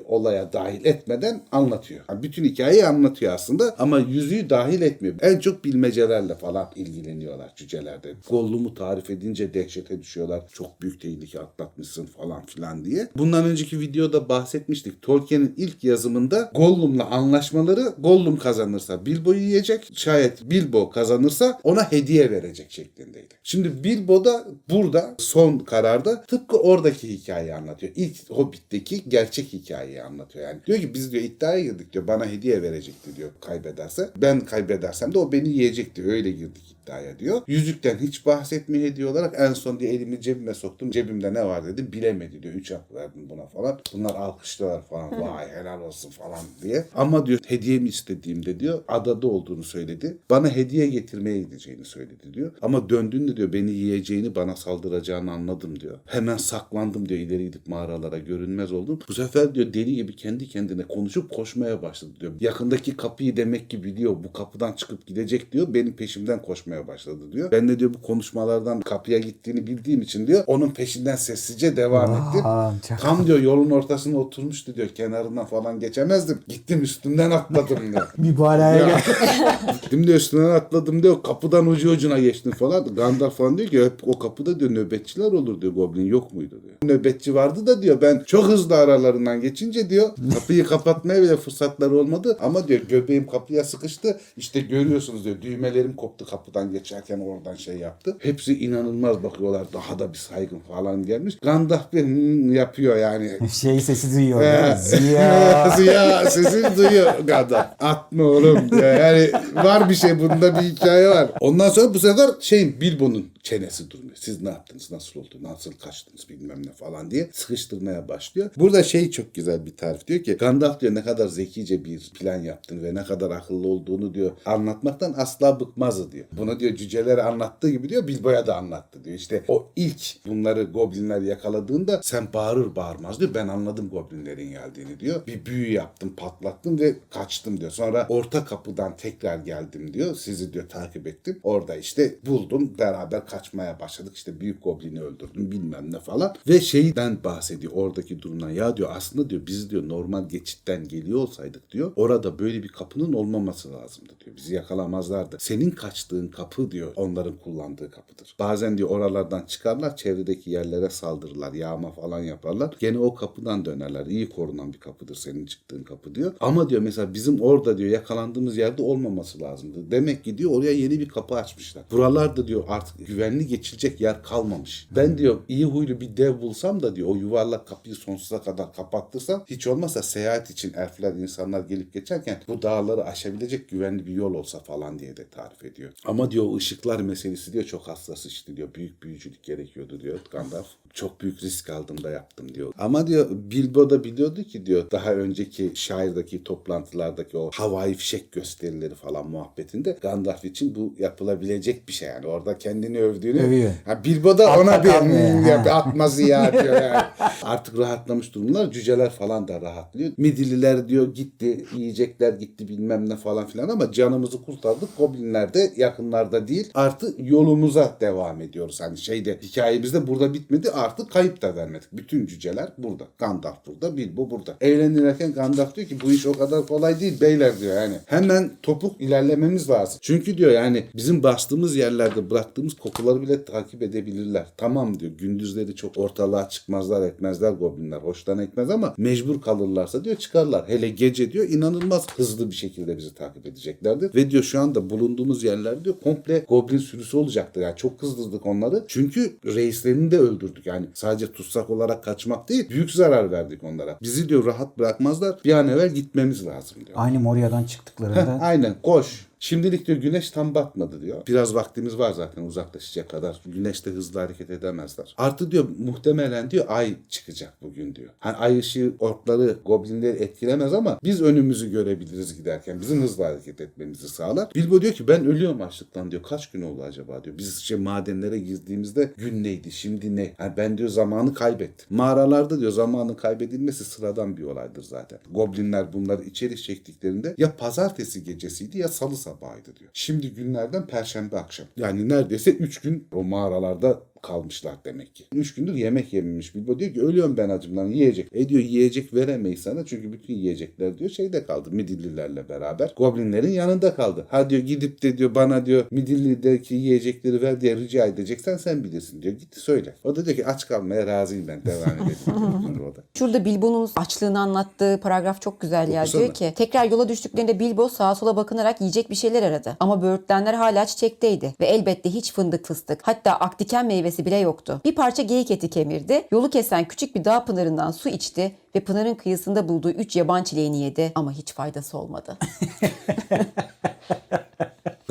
olaya 0.08 0.54
dahil 0.54 0.86
etmeden 0.86 1.42
anlatıyor. 1.52 2.02
Yani 2.10 2.24
bütün 2.24 2.44
hikayeyi 2.44 2.86
anlatıyor 2.86 3.34
aslında 3.34 3.76
ama 3.80 4.00
yüzüğü 4.00 4.50
dahil 4.50 4.82
etmiyor. 4.82 5.16
En 5.22 5.40
çok 5.40 5.66
bilmecelerle 5.66 6.36
falan 6.36 6.70
ilgileniyorlar 6.76 7.54
cücelerde. 7.56 8.14
Gollum'u 8.30 8.74
tarif 8.74 9.10
edince 9.10 9.54
dehşete 9.54 10.02
düşüyorlar. 10.02 10.44
Çok 10.54 10.82
büyük 10.82 11.02
tehlike 11.02 11.40
atlatmışsın 11.40 12.06
falan 12.06 12.46
filan 12.46 12.86
diye. 12.86 13.08
Bundan 13.18 13.46
önceki 13.46 13.80
videoda 13.80 14.30
bahsetmiştik. 14.30 15.02
Tolkien'in 15.02 15.54
ilk 15.58 15.84
yazımında 15.84 16.52
Gollum'la 16.56 17.06
anlaşmaları 17.06 17.94
Gollum 18.00 18.38
kazanırsa 18.38 19.06
Bilbo'yu 19.06 19.40
yiyecek. 19.40 19.92
Şayet 19.94 20.50
Bilbo 20.52 20.90
kazanırsa 20.90 21.60
ona 21.64 21.92
hediye 21.92 22.32
verecek 22.32 22.72
şeklindeydi. 22.72 23.36
Şimdi 23.44 23.84
Bilbo 23.84 24.26
da 24.26 24.48
burada 24.70 25.16
son 25.18 25.60
kararda 25.60 26.22
tıpkı 26.22 26.58
oradaki 26.58 27.10
hikayeyi 27.10 27.56
anlatıyor. 27.56 27.94
İlk 27.96 28.30
Hobbit'teki 28.30 29.10
gerçek 29.10 29.54
hikayeyi 29.82 30.04
anlatıyor. 30.04 30.48
Yani 30.48 30.60
diyor 30.66 30.80
ki 30.80 30.94
biz 30.94 31.12
diyor 31.12 31.24
iddiaya 31.24 31.60
girdik 31.60 31.94
diyor. 31.94 32.08
Bana 32.08 32.26
hediye 32.26 32.62
verecekti 32.62 33.16
diyor 33.16 33.32
kaybederse. 33.42 34.10
Ben 34.16 34.40
kaybedersem 34.40 35.14
de 35.14 35.20
o 35.20 35.32
beni 35.32 35.50
yiyecekti. 35.50 36.04
Öyle 36.04 36.32
girdik 36.32 36.76
iddiaya 36.84 37.20
diyor. 37.20 37.42
Yüzükten 37.48 37.98
hiç 37.98 38.26
bahsetmiyor 38.26 38.84
hediye 38.84 39.08
olarak. 39.08 39.36
En 39.40 39.54
son 39.54 39.80
diye 39.80 39.94
elimi 39.94 40.22
cebime 40.22 40.54
soktum. 40.54 40.92
Cebimde 40.92 41.34
ne 41.34 41.46
var 41.46 41.66
dedi. 41.66 41.94
Bilemedi 41.94 42.44
diyor. 42.44 42.54
Üç 42.54 42.72
hak 42.72 42.94
verdim 42.94 43.30
buna 43.30 43.46
falan. 43.46 43.80
Bunlar 43.94 44.16
alkışlıyorlar 44.16 44.86
falan. 44.86 45.22
Vay 45.22 45.50
helal 45.50 45.82
olsun 45.82 46.10
falan 46.10 46.40
diye. 46.62 46.86
Ama 46.96 47.26
diyor 47.26 47.40
hediyemi 47.48 47.90
istediğimde 47.90 48.60
diyor 48.60 48.84
adada 48.88 49.28
olduğunu 49.28 49.64
söyledi. 49.64 50.18
Bana 50.30 50.56
hediye 50.56 50.88
getirmeye 50.88 51.40
gideceğini 51.40 51.86
söyledi 51.86 52.34
diyor. 52.34 52.52
Ama 52.62 52.90
döndüğünde 52.90 53.38
diyor 53.38 53.54
beni 53.54 53.72
yiyeceğini 53.72 54.36
bana 54.36 54.56
saldıracağını 54.56 55.32
anladım 55.32 55.80
diyor. 55.80 56.00
Hemen 56.06 56.38
saklandım 56.38 57.10
diyor. 57.10 57.20
ileri 57.20 57.46
gidip 57.46 57.68
mağaralara 57.68 58.18
görünmez 58.18 58.72
oldum. 58.72 59.00
Bu 59.10 59.14
sefer 59.14 59.56
diyor 59.56 59.74
deli 59.74 59.96
gibi 59.96 60.16
kendi 60.16 60.48
kendine 60.48 60.84
konuşup 60.84 61.32
koşmaya 61.32 61.82
başladı 61.82 62.12
diyor. 62.20 62.32
Yakındaki 62.40 62.98
kapıyı 62.98 63.38
demek 63.38 63.70
ki 63.70 63.84
biliyor. 63.84 64.24
Bu 64.24 64.34
kapıdan 64.34 64.74
çıkıp 64.74 65.08
gidecek 65.08 65.52
diyor. 65.52 65.74
Benim 65.74 65.94
peşimden 65.94 66.42
koşmaya 66.42 66.71
başladı 66.88 67.32
diyor. 67.32 67.52
Ben 67.52 67.68
de 67.68 67.80
diyor 67.80 67.94
bu 67.94 68.02
konuşmalardan 68.02 68.82
kapıya 68.82 69.20
gittiğini 69.20 69.68
bildiğim 69.68 70.02
için 70.02 70.28
diyor. 70.28 70.44
Onun 70.48 70.70
peşinden 70.70 71.16
sessizce 71.16 71.76
devam 71.78 72.12
ettim. 72.14 72.46
Aa, 72.46 72.72
çok- 72.90 73.00
Tam 73.00 73.28
diyor 73.28 73.40
yolun 73.40 73.70
ortasına 73.70 74.18
oturmuştu 74.18 74.76
diyor. 74.76 74.88
Kenarından 74.88 75.46
falan 75.46 75.80
geçemezdim. 75.80 76.40
Gittim 76.48 76.82
üstünden 76.82 77.32
atladım 77.32 77.78
diyor. 77.92 78.14
Mübareye 78.18 78.80
Ya. 78.82 78.88
gel. 78.88 79.60
Gittim 79.82 80.08
diyor 80.08 80.18
üstünden 80.18 80.50
atladım 80.50 81.04
diyor. 81.04 81.24
Kapıdan 81.24 81.68
ucu 81.68 81.90
ucuna 81.92 82.20
geçtim 82.20 82.52
falan. 82.52 82.96
Gandalf 82.96 83.38
falan 83.38 83.58
diyor 83.58 83.70
ki 83.70 83.86
hep 83.86 84.08
o 84.08 84.20
kapıda 84.20 84.60
diyor 84.60 84.72
nöbetçiler 84.72 85.32
olur 85.32 85.62
diyor. 85.62 85.74
Goblin 85.74 86.06
yok 86.06 86.34
muydu 86.34 86.60
diyor. 86.64 86.76
Nöbetçi 86.96 87.36
vardı 87.36 87.68
da 87.68 87.82
diyor 87.82 88.02
ben 88.02 88.24
çok 88.26 88.46
hızlı 88.46 88.76
aralarından 88.76 89.42
geçince 89.42 89.90
diyor 89.90 90.10
kapıyı 90.34 90.64
kapatmaya 90.66 91.22
bile 91.22 91.38
fırsatları 91.38 91.96
olmadı. 91.98 92.38
Ama 92.42 92.68
diyor 92.68 92.80
göbeğim 92.90 93.28
kapıya 93.28 93.64
sıkıştı. 93.64 94.18
İşte 94.38 94.60
görüyorsunuz 94.60 95.26
diyor 95.26 95.42
düğmelerim 95.42 95.96
koptu 95.96 96.26
kapıdan 96.26 96.61
geçerken 96.66 97.20
oradan 97.20 97.56
şey 97.56 97.78
yaptı. 97.78 98.18
Hepsi 98.20 98.60
inanılmaz 98.60 99.24
bakıyorlar. 99.24 99.68
Daha 99.74 100.00
da 100.00 100.14
bir 100.14 100.18
saygın 100.18 100.60
falan 100.60 101.06
gelmiş. 101.06 101.38
Gandalf 101.44 101.94
bir 101.94 102.04
hmm 102.04 102.54
yapıyor 102.54 102.98
yani. 102.98 103.50
Şey 103.62 103.82
sesi 103.82 104.16
duyuyor. 104.16 104.42
Ee, 104.42 104.46
ya, 104.46 104.76
Ziya. 104.82 105.70
Ziya 105.78 106.30
sesini 106.30 106.78
duyuyor 106.78 107.20
Gandalf. 107.20 107.66
Atma 107.80 108.24
oğlum 108.24 108.72
diyor. 108.72 108.94
Yani 108.94 109.32
var 109.56 109.90
bir 109.90 109.96
şey 109.96 110.20
bunda 110.20 110.56
bir 110.56 110.62
hikaye 110.62 111.08
var. 111.10 111.28
Ondan 111.40 111.70
sonra 111.70 111.94
bu 111.94 112.00
sefer 112.00 112.30
şey 112.40 112.82
Bilbo'nun 112.82 113.30
çenesi 113.44 113.92
durmuyor. 113.92 114.16
Siz 114.16 114.42
ne 114.42 114.50
yaptınız? 114.50 114.92
Nasıl 114.92 115.20
oldu? 115.20 115.38
Nasıl 115.42 115.72
kaçtınız? 115.72 116.30
Bilmem 116.30 116.66
ne 116.66 116.72
falan 116.72 117.12
diye 117.12 117.30
sıkıştırmaya 117.34 118.08
başlıyor. 118.08 118.50
Burada 118.58 118.84
şey 118.84 119.12
çok 119.12 119.34
güzel 119.34 119.66
bir 119.66 119.78
tarif 119.78 120.08
diyor 120.08 120.24
ki 120.24 120.34
Gandalf 120.34 120.80
diyor 120.80 120.96
ne 120.96 121.04
kadar 121.04 121.28
zekice 121.28 121.86
bir 121.86 122.12
plan 122.20 122.44
yaptın 122.44 122.84
ve 122.84 122.96
ne 122.96 123.04
kadar 123.04 123.32
akıllı 123.32 123.68
olduğunu 123.68 124.14
diyor 124.14 124.32
anlatmaktan 124.46 125.14
asla 125.18 125.60
bıkmazdı 125.60 126.12
diyor. 126.12 126.26
Bunu 126.32 126.60
diyor 126.60 126.76
cücelere 126.76 127.24
anlattığı 127.24 127.70
gibi 127.70 127.90
diyor 127.90 128.08
Bilbo'ya 128.08 128.48
da 128.48 128.56
anlattı 128.56 129.04
diyor. 129.04 129.16
İşte 129.16 129.44
o 129.48 129.72
ilk 129.76 130.26
bunları 130.28 130.64
goblinler 130.64 131.22
yakaladığında 131.22 132.02
sen 132.04 132.34
bağırır 132.34 132.76
bağırmaz 132.76 133.20
diyor. 133.20 133.32
Ben 133.36 133.48
anladım 133.48 133.90
goblinlerin 133.90 134.50
geldiğini 134.50 135.00
diyor. 135.00 135.28
Bir 135.28 135.46
büyü 135.46 135.72
yaptım 135.72 136.14
patlattım 136.18 136.80
ve 136.80 136.96
kaçtım 137.10 137.60
diyor. 137.60 137.72
Sonra 137.72 138.06
orta 138.10 138.46
kapıdan 138.46 138.98
tekrar 138.98 139.38
geldim 139.38 139.94
diyor. 139.94 140.16
Sizi 140.16 140.54
diyor 140.54 140.70
takip 140.70 141.08
ettim. 141.08 141.40
Orada 141.44 141.76
işte 141.76 142.16
buldum. 142.26 142.74
Beraber 142.80 143.26
kaçmaya 143.42 143.80
başladık. 143.80 144.16
İşte 144.16 144.40
büyük 144.40 144.64
goblini 144.64 145.02
öldürdüm 145.02 145.52
bilmem 145.52 145.94
ne 145.94 146.00
falan. 146.00 146.36
Ve 146.48 146.62
şeyden 146.62 147.24
bahsediyor 147.24 147.74
oradaki 147.76 148.22
durumdan. 148.22 148.50
Ya 148.50 148.78
diyor 148.78 148.90
aslında 148.94 149.30
diyor 149.30 149.42
biz 149.46 149.70
diyor 149.70 149.90
normal 149.90 150.30
geçitten 150.30 150.88
geliyor 150.88 151.20
olsaydık 151.20 151.72
diyor. 151.72 151.94
Orada 151.96 152.40
böyle 152.40 152.64
bir 152.64 152.68
kapının 152.68 153.14
olmaması 153.14 153.74
lazımdı 153.74 154.14
diyor. 154.26 154.36
Bizi 154.38 154.56
yakalamazlardı. 154.56 155.38
Senin 155.40 155.72
kaçtığın 155.72 156.28
kapı 156.28 156.72
diyor 156.72 156.94
onların 156.96 157.38
kullandığı 157.38 157.92
kapıdır. 157.92 158.36
Bazen 158.40 158.78
diyor 158.78 158.90
oralardan 158.90 159.46
çıkarlar 159.46 159.96
çevredeki 159.96 160.50
yerlere 160.50 160.90
saldırırlar. 160.90 161.54
Yağma 161.54 161.92
falan 161.92 162.20
yaparlar. 162.20 162.76
Gene 162.80 163.00
o 163.00 163.16
kapıdan 163.16 163.66
dönerler. 163.66 164.06
İyi 164.06 164.30
korunan 164.30 164.74
bir 164.74 164.80
kapıdır 164.80 165.16
senin 165.16 165.46
çıktığın 165.46 165.84
kapı 165.84 166.16
diyor. 166.16 166.34
Ama 166.40 166.70
diyor 166.70 166.82
mesela 166.82 167.14
bizim 167.14 167.42
orada 167.42 167.78
diyor 167.78 167.90
yakalandığımız 167.90 168.58
yerde 168.58 168.82
olmaması 168.82 169.42
lazımdı. 169.42 169.92
Demek 169.92 170.24
ki 170.24 170.38
diyor 170.38 170.52
oraya 170.52 170.72
yeni 170.72 171.00
bir 171.00 171.10
kapı 171.10 171.36
açmışlar. 171.36 171.84
Buralarda 171.92 172.48
diyor 172.48 172.64
artık 172.68 173.08
güven 173.08 173.21
güvenli 173.22 173.48
geçilecek 173.48 174.02
yer 174.02 174.24
kalmamış. 174.24 174.88
Ben 174.92 175.18
diyor 175.18 175.40
iyi 175.48 175.66
huylu 175.66 176.02
bir 176.02 176.18
dev 176.18 176.42
bulsam 176.42 176.84
da 176.84 176.96
diyor 176.96 177.08
o 177.08 177.16
yuvarlak 177.16 177.68
kapıyı 177.68 177.96
sonsuza 177.96 178.42
kadar 178.42 178.74
kapattırsam 178.74 179.44
hiç 179.48 179.68
olmazsa 179.68 180.04
seyahat 180.04 180.50
için 180.50 180.74
elfler 180.74 181.14
insanlar 181.14 181.60
gelip 181.60 181.94
geçerken 181.94 182.42
bu 182.48 182.62
dağları 182.62 183.06
aşabilecek 183.06 183.70
güvenli 183.70 184.08
bir 184.08 184.14
yol 184.14 184.34
olsa 184.34 184.60
falan 184.60 185.00
diye 185.00 185.18
de 185.18 185.28
tarif 185.30 185.66
ediyor. 185.66 185.92
Ama 186.06 186.32
diyor 186.32 186.56
ışıklar 186.56 187.00
meselesi 187.00 187.54
diyor 187.54 187.64
çok 187.64 187.88
hassas 187.88 188.26
işte 188.26 188.58
diyor. 188.58 188.74
Büyük 188.76 189.04
büyücülük 189.04 189.44
gerekiyordu 189.44 190.02
diyor 190.02 190.20
Gandalf. 190.32 190.68
Çok 190.94 191.22
büyük 191.22 191.44
risk 191.44 191.70
aldım 191.70 192.04
da 192.04 192.12
yaptım 192.12 192.56
diyor. 192.56 192.74
Ama 192.80 193.08
diyor 193.08 193.28
Bilbo 193.32 193.90
da 193.90 194.04
biliyordu 194.04 194.44
ki 194.44 194.66
diyor 194.66 194.92
daha 194.92 195.14
önceki 195.14 195.72
şairdeki 195.76 196.44
toplantılardaki 196.44 197.38
o 197.38 197.50
havai 197.54 197.94
fişek 197.94 198.32
gösterileri 198.32 198.96
falan 198.96 199.30
muhabbetinde 199.30 199.98
Gandalf 200.02 200.46
için 200.46 200.76
bu 200.76 200.94
yapılabilecek 201.00 201.88
bir 201.88 201.94
şey 201.94 202.08
yani. 202.10 202.28
Orada 202.28 202.58
kendini 202.58 203.00
övdüğünü. 203.00 203.40
Övüyor. 203.42 203.72
Ha, 203.86 204.04
Bilbo 204.04 204.38
da 204.38 204.52
Atla 204.52 204.62
ona 204.62 204.84
bir. 204.84 204.90
"Hmm," 204.90 205.46
diyor, 205.46 205.66
bir 205.66 205.78
atmazı 205.78 206.24
ya 206.24 206.54
diyor 206.64 206.82
yani. 206.82 207.02
Artık 207.44 207.78
rahatlamış 207.78 208.36
durumlar. 208.36 208.72
Cüceler 208.72 209.10
falan 209.10 209.48
da 209.48 209.62
rahatlıyor. 209.62 210.12
Midilliler 210.18 210.88
diyor 210.88 211.14
gitti. 211.14 211.66
Yiyecekler 211.76 212.34
gitti 212.34 212.68
bilmem 212.68 213.10
ne 213.10 213.16
falan 213.16 213.48
filan 213.48 213.70
ama 213.70 213.92
canımızı 213.92 214.42
kurtardık. 214.44 214.98
Goblinler 214.98 215.54
de 215.54 215.74
yakınlarda 215.78 216.48
değil. 216.48 216.70
Artı 216.74 217.16
yolumuza 217.20 217.98
devam 218.02 218.42
ediyoruz. 218.42 218.82
Hani 218.82 218.98
şeyde 218.98 219.40
hikayemizde 219.42 220.08
burada 220.08 220.34
bitmedi. 220.34 220.72
Artık 220.82 221.12
kayıp 221.12 221.42
da 221.42 221.56
vermedik. 221.56 221.88
Bütün 221.94 222.26
cüceler 222.26 222.70
burada. 222.78 223.08
Gandalf 223.18 223.58
burada. 223.68 223.98
Bilbo 223.98 224.30
burada. 224.30 224.56
Eğlenirken 224.62 225.34
Gandalf 225.34 225.76
diyor 225.76 225.88
ki 225.88 225.98
bu 226.04 226.12
iş 226.12 226.26
o 226.26 226.34
kadar 226.34 226.68
kolay 226.68 227.00
değil 227.00 227.22
beyler 227.22 227.60
diyor 227.60 227.76
yani. 227.76 227.96
Hemen 228.06 228.52
topuk 228.64 229.02
ilerlememiz 229.02 229.70
lazım. 229.70 230.00
Çünkü 230.02 230.38
diyor 230.38 230.52
yani 230.52 230.84
bizim 230.96 231.24
bastığımız 231.24 231.76
yerlerde 231.76 232.30
bıraktığımız 232.30 232.74
kokuları 232.74 233.22
bile 233.22 233.46
takip 233.46 233.82
edebilirler. 233.82 234.46
Tamam 234.58 235.00
diyor 235.00 235.12
gündüzleri 235.12 235.76
çok 235.76 235.98
ortalığa 235.98 236.50
çıkmazlar 236.50 237.08
etmezler 237.08 237.52
goblinler. 237.52 237.98
Hoştan 237.98 238.40
etmez 238.40 238.70
ama 238.70 238.94
mecbur 238.98 239.42
kalırlarsa 239.42 240.04
diyor 240.04 240.16
çıkarlar. 240.16 240.70
Hele 240.70 240.90
gece 240.90 241.32
diyor 241.32 241.50
inanılmaz 241.50 242.08
hızlı 242.18 242.50
bir 242.50 242.56
şekilde 242.56 242.98
bizi 242.98 243.16
takip 243.16 243.46
edeceklerdir. 243.46 244.16
Ve 244.16 244.32
diyor 244.32 244.44
şu 244.44 244.60
anda 244.60 244.90
bulunduğumuz 244.90 245.44
yerler 245.44 245.86
diyor 245.86 245.96
komple 246.04 246.46
goblin 246.50 246.78
sürüsü 246.78 247.18
olacaktır. 247.18 247.62
Yani 247.62 247.76
çok 247.76 248.00
kızdırdık 248.00 248.46
onları. 248.46 248.84
Çünkü 248.88 249.38
reislerini 249.46 250.12
de 250.12 250.20
öldürdük. 250.20 250.66
Yani 250.74 250.86
sadece 250.94 251.32
tutsak 251.32 251.70
olarak 251.70 252.04
kaçmak 252.04 252.50
değil 252.50 252.70
büyük 252.70 252.92
zarar 252.92 253.32
verdik 253.32 253.64
onlara. 253.64 253.98
Bizi 254.02 254.30
diyor 254.30 254.46
rahat 254.46 254.78
bırakmazlar. 254.78 255.40
Bir 255.46 255.54
an 255.54 255.68
evvel 255.68 255.90
gitmemiz 255.90 256.46
lazım 256.46 256.78
diyor. 256.86 256.98
Aynı 256.98 257.20
Moria'dan 257.20 257.64
çıktıklarında 257.64 258.40
Aynen 258.42 258.76
koş. 258.84 259.31
Şimdilik 259.44 259.88
diyor 259.88 259.98
güneş 259.98 260.32
tam 260.32 260.56
batmadı 260.56 261.02
diyor. 261.02 261.28
Biraz 261.28 261.56
vaktimiz 261.56 261.98
var 261.98 262.12
zaten 262.12 262.44
uzaklaşacak 262.44 263.10
kadar. 263.10 263.42
Güneş 263.46 263.86
de 263.86 263.90
hızlı 263.90 264.20
hareket 264.20 264.50
edemezler. 264.50 265.16
Artı 265.18 265.52
diyor 265.52 265.66
muhtemelen 265.80 266.52
diyor 266.52 266.66
ay 266.68 266.96
çıkacak 267.10 267.54
bugün 267.62 267.96
diyor. 267.96 268.10
Hani 268.20 268.38
ay 268.38 268.60
ışığı 268.60 268.94
orkları, 269.00 269.58
goblinleri 269.66 270.18
etkilemez 270.18 270.74
ama 270.74 271.00
biz 271.04 271.22
önümüzü 271.22 271.72
görebiliriz 271.72 272.38
giderken. 272.38 272.82
Bizim 272.82 273.02
hızlı 273.02 273.24
hareket 273.24 273.62
etmemizi 273.62 274.10
sağlar. 274.10 274.50
Bilbo 274.56 274.82
diyor 274.82 274.94
ki 274.94 275.08
ben 275.08 275.26
ölüyorum 275.26 275.62
açlıktan 275.62 276.12
diyor. 276.12 276.24
Kaç 276.24 276.52
gün 276.52 276.62
oldu 276.62 276.84
acaba 276.84 277.24
diyor. 277.24 277.38
Biz 277.38 277.58
işte 277.58 277.76
madenlere 277.76 278.40
girdiğimizde 278.40 279.14
gün 279.18 279.44
neydi 279.44 279.72
şimdi 279.72 280.16
ne? 280.16 280.34
Yani 280.40 280.54
ben 280.58 280.78
diyor 280.78 280.90
zamanı 280.90 281.34
kaybettim. 281.34 281.98
Mağaralarda 281.98 282.60
diyor 282.60 282.72
zamanın 282.72 283.14
kaybedilmesi 283.14 283.84
sıradan 283.84 284.38
bir 284.38 284.44
olaydır 284.44 284.84
zaten. 284.84 285.20
Goblinler 285.32 285.94
bunları 285.94 286.24
içeri 286.24 286.62
çektiklerinde 286.62 287.36
ya 287.38 287.56
pazartesi 287.58 288.24
gecesiydi 288.24 288.78
ya 288.78 288.88
salı 288.88 289.18
sabahıydı 289.32 289.76
diyor. 289.76 289.92
Şimdi 289.94 290.34
günlerden 290.34 290.88
perşembe 290.88 291.38
akşam. 291.40 291.68
Yani 291.78 292.10
neredeyse 292.10 292.52
3 292.52 292.82
gün 292.82 293.08
o 293.14 293.24
mağaralarda 293.24 294.02
kalmışlar 294.22 294.76
demek 294.86 295.16
ki. 295.16 295.24
Üç 295.34 295.56
gündür 295.56 295.74
yemek 295.74 296.14
yememiş 296.14 296.56
Bilbo 296.56 296.80
diyor 296.80 296.94
ki 296.94 297.02
ölüyorum 297.02 297.38
ben 297.38 297.50
acımdan 297.50 297.86
yiyecek. 297.86 298.28
E 298.34 298.50
diyor 298.50 298.62
yiyecek 298.62 299.14
veremeyiz 299.14 299.62
sana 299.62 299.86
çünkü 299.86 300.14
bütün 300.14 300.34
yiyecekler 300.34 300.98
diyor 300.98 301.10
şeyde 301.10 301.46
kaldı 301.46 301.70
Midillilerle 301.72 302.50
beraber. 302.50 302.94
Goblinlerin 302.98 303.52
yanında 303.52 303.96
kaldı. 303.96 304.26
Ha 304.30 304.50
diyor 304.50 304.62
gidip 304.62 305.04
de 305.04 305.18
diyor 305.18 305.36
bana 305.36 305.66
diyor 305.66 305.86
Midilli'deki 305.92 306.76
yiyecekleri 306.76 307.42
ver 307.42 307.62
diye 307.62 307.76
rica 307.76 308.06
edeceksen 308.06 308.58
sen 308.58 308.84
bilirsin 308.84 309.22
diyor. 309.22 309.34
Git 309.34 309.58
söyle. 309.58 309.96
O 310.04 310.16
da 310.16 310.26
diyor 310.26 310.38
ki 310.38 310.46
aç 310.46 310.68
kalmaya 310.68 311.08
razıyım 311.08 311.48
ben 311.48 311.66
devam 311.66 311.96
edelim. 311.96 312.18
Şurada 313.18 313.46
Bilbo'nun 313.46 313.90
açlığını 313.96 314.40
anlattığı 314.40 315.00
paragraf 315.04 315.42
çok 315.42 315.62
güzel 315.62 315.88
ya. 315.90 316.02
Okusana. 316.02 316.22
Diyor 316.22 316.34
ki 316.34 316.54
tekrar 316.56 316.86
yola 316.86 317.10
düştüklerinde 317.10 317.60
Bilbo 317.60 317.90
sağa 317.90 318.16
sola 318.16 318.36
bakınarak 318.36 318.82
yiyecek 318.82 319.10
bir 319.10 319.16
şeyler 319.16 319.44
aradı. 319.44 319.78
Ama 319.80 320.02
böğürtlenler 320.02 320.54
hala 320.54 320.86
çiçekteydi. 320.86 321.54
Ve 321.60 321.66
elbette 321.66 322.10
hiç 322.10 322.34
fındık 322.34 322.66
fıstık 322.66 323.00
hatta 323.04 323.32
akdiken 323.32 323.90
meyvesi 324.12 324.26
bile 324.26 324.38
yoktu. 324.38 324.82
Bir 324.86 324.96
parça 324.96 325.24
geyik 325.24 325.52
eti 325.52 325.70
kemirdi. 325.70 326.28
Yolu 326.32 326.50
kesen 326.50 326.88
küçük 326.88 327.16
bir 327.16 327.26
dağ 327.26 327.46
pınarından 327.46 327.92
su 327.92 328.10
içti 328.10 328.56
ve 328.76 328.80
pınarın 328.80 329.16
kıyısında 329.16 329.68
bulduğu 329.68 329.90
üç 329.90 330.16
yaban 330.16 330.44
çileğini 330.44 330.80
yedi. 330.80 331.12
Ama 331.16 331.32
hiç 331.32 331.54
faydası 331.54 331.98
olmadı. 331.98 332.38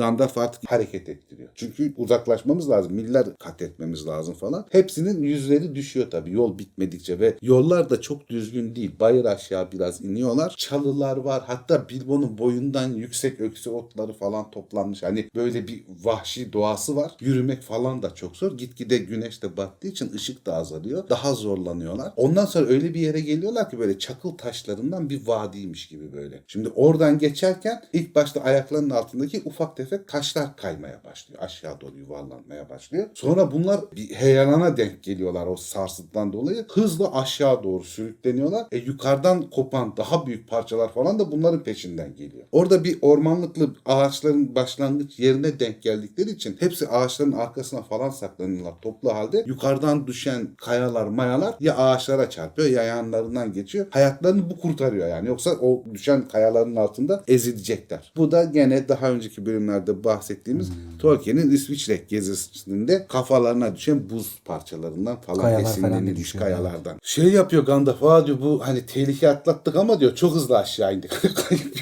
Gandalf 0.01 0.37
artık 0.37 0.71
hareket 0.71 1.09
ettiriyor. 1.09 1.49
Çünkü 1.55 1.93
uzaklaşmamız 1.97 2.69
lazım. 2.69 2.93
Miller 2.93 3.25
kat 3.39 3.61
etmemiz 3.61 4.07
lazım 4.07 4.33
falan. 4.33 4.65
Hepsinin 4.69 5.23
yüzleri 5.23 5.75
düşüyor 5.75 6.11
tabii 6.11 6.31
yol 6.31 6.57
bitmedikçe 6.57 7.19
ve 7.19 7.37
yollar 7.41 7.89
da 7.89 8.01
çok 8.01 8.29
düzgün 8.29 8.75
değil. 8.75 8.91
Bayır 8.99 9.25
aşağı 9.25 9.71
biraz 9.71 10.01
iniyorlar. 10.01 10.55
Çalılar 10.57 11.17
var. 11.17 11.43
Hatta 11.47 11.89
Bilbo'nun 11.89 12.37
boyundan 12.37 12.93
yüksek 12.93 13.41
öksü 13.41 13.69
otları 13.69 14.13
falan 14.13 14.51
toplanmış. 14.51 15.03
Hani 15.03 15.29
böyle 15.35 15.67
bir 15.67 15.83
vahşi 16.03 16.53
doğası 16.53 16.95
var. 16.95 17.11
Yürümek 17.19 17.61
falan 17.61 18.01
da 18.01 18.15
çok 18.15 18.37
zor. 18.37 18.57
Gitgide 18.57 18.97
güneş 18.97 19.43
de 19.43 19.57
battığı 19.57 19.87
için 19.87 20.13
ışık 20.13 20.45
da 20.45 20.55
azalıyor. 20.55 21.09
Daha 21.09 21.33
zorlanıyorlar. 21.33 22.13
Ondan 22.15 22.45
sonra 22.45 22.65
öyle 22.65 22.93
bir 22.93 22.99
yere 22.99 23.19
geliyorlar 23.19 23.69
ki 23.69 23.79
böyle 23.79 23.99
çakıl 23.99 24.31
taşlarından 24.31 25.09
bir 25.09 25.27
vadiymiş 25.27 25.87
gibi 25.87 26.13
böyle. 26.13 26.43
Şimdi 26.47 26.69
oradan 26.69 27.19
geçerken 27.19 27.83
ilk 27.93 28.15
başta 28.15 28.41
ayaklarının 28.41 28.89
altındaki 28.89 29.41
ufak 29.45 29.77
tefek 29.77 29.90
taşlar 30.05 30.55
kaymaya 30.55 31.01
başlıyor. 31.03 31.43
Aşağı 31.43 31.81
doğru 31.81 31.97
yuvarlanmaya 31.97 32.69
başlıyor. 32.69 33.07
Sonra 33.13 33.51
bunlar 33.51 33.81
bir 33.95 34.09
heyelana 34.09 34.77
denk 34.77 35.03
geliyorlar 35.03 35.47
o 35.47 35.55
sarsıntıdan 35.55 36.33
dolayı. 36.33 36.65
Hızla 36.73 37.15
aşağı 37.15 37.63
doğru 37.63 37.83
sürükleniyorlar. 37.83 38.67
E 38.71 38.77
yukarıdan 38.77 39.49
kopan 39.49 39.97
daha 39.97 40.25
büyük 40.25 40.49
parçalar 40.49 40.93
falan 40.93 41.19
da 41.19 41.31
bunların 41.31 41.63
peşinden 41.63 42.15
geliyor. 42.15 42.43
Orada 42.51 42.83
bir 42.83 42.97
ormanlıklı 43.01 43.75
ağaçların 43.85 44.55
başlangıç 44.55 45.19
yerine 45.19 45.59
denk 45.59 45.81
geldikleri 45.81 46.29
için 46.29 46.57
hepsi 46.59 46.87
ağaçların 46.87 47.31
arkasına 47.31 47.81
falan 47.81 48.09
saklanıyorlar 48.09 48.73
toplu 48.81 49.13
halde. 49.13 49.43
Yukarıdan 49.47 50.07
düşen 50.07 50.55
kayalar 50.57 51.07
mayalar 51.07 51.55
ya 51.59 51.77
ağaçlara 51.77 52.29
çarpıyor 52.29 52.69
ya 52.69 52.83
yanlarından 52.83 53.53
geçiyor. 53.53 53.87
Hayatlarını 53.89 54.49
bu 54.49 54.57
kurtarıyor 54.57 55.07
yani. 55.07 55.27
Yoksa 55.27 55.51
o 55.51 55.83
düşen 55.93 56.27
kayaların 56.27 56.75
altında 56.75 57.23
ezilecekler. 57.27 58.13
Bu 58.17 58.31
da 58.31 58.43
gene 58.43 58.89
daha 58.89 59.11
önceki 59.11 59.45
bölümlerde 59.45 59.80
bahsettiğimiz 59.87 60.69
Tolkien'in 60.99 61.51
İsviçre 61.51 62.01
gezisinde 62.09 63.05
kafalarına 63.09 63.75
düşen 63.75 64.09
buz 64.09 64.39
parçalarından 64.45 65.21
falan 65.21 65.41
Kayalar 65.41 65.61
falan 65.61 65.71
esinlenilmiş 65.71 66.19
düşüyor, 66.19 66.45
kayalardan. 66.45 66.99
Şey 67.03 67.25
yapıyor 67.25 67.65
Gandalf 67.65 68.03
"Aa," 68.03 68.27
diyor 68.27 68.41
bu 68.41 68.61
hani 68.63 68.85
tehlike 68.85 69.29
atlattık 69.29 69.75
ama 69.75 69.99
diyor 69.99 70.15
çok 70.15 70.35
hızlı 70.35 70.57
aşağı 70.57 70.95
indik. 70.95 71.11
Kayıp 71.21 71.77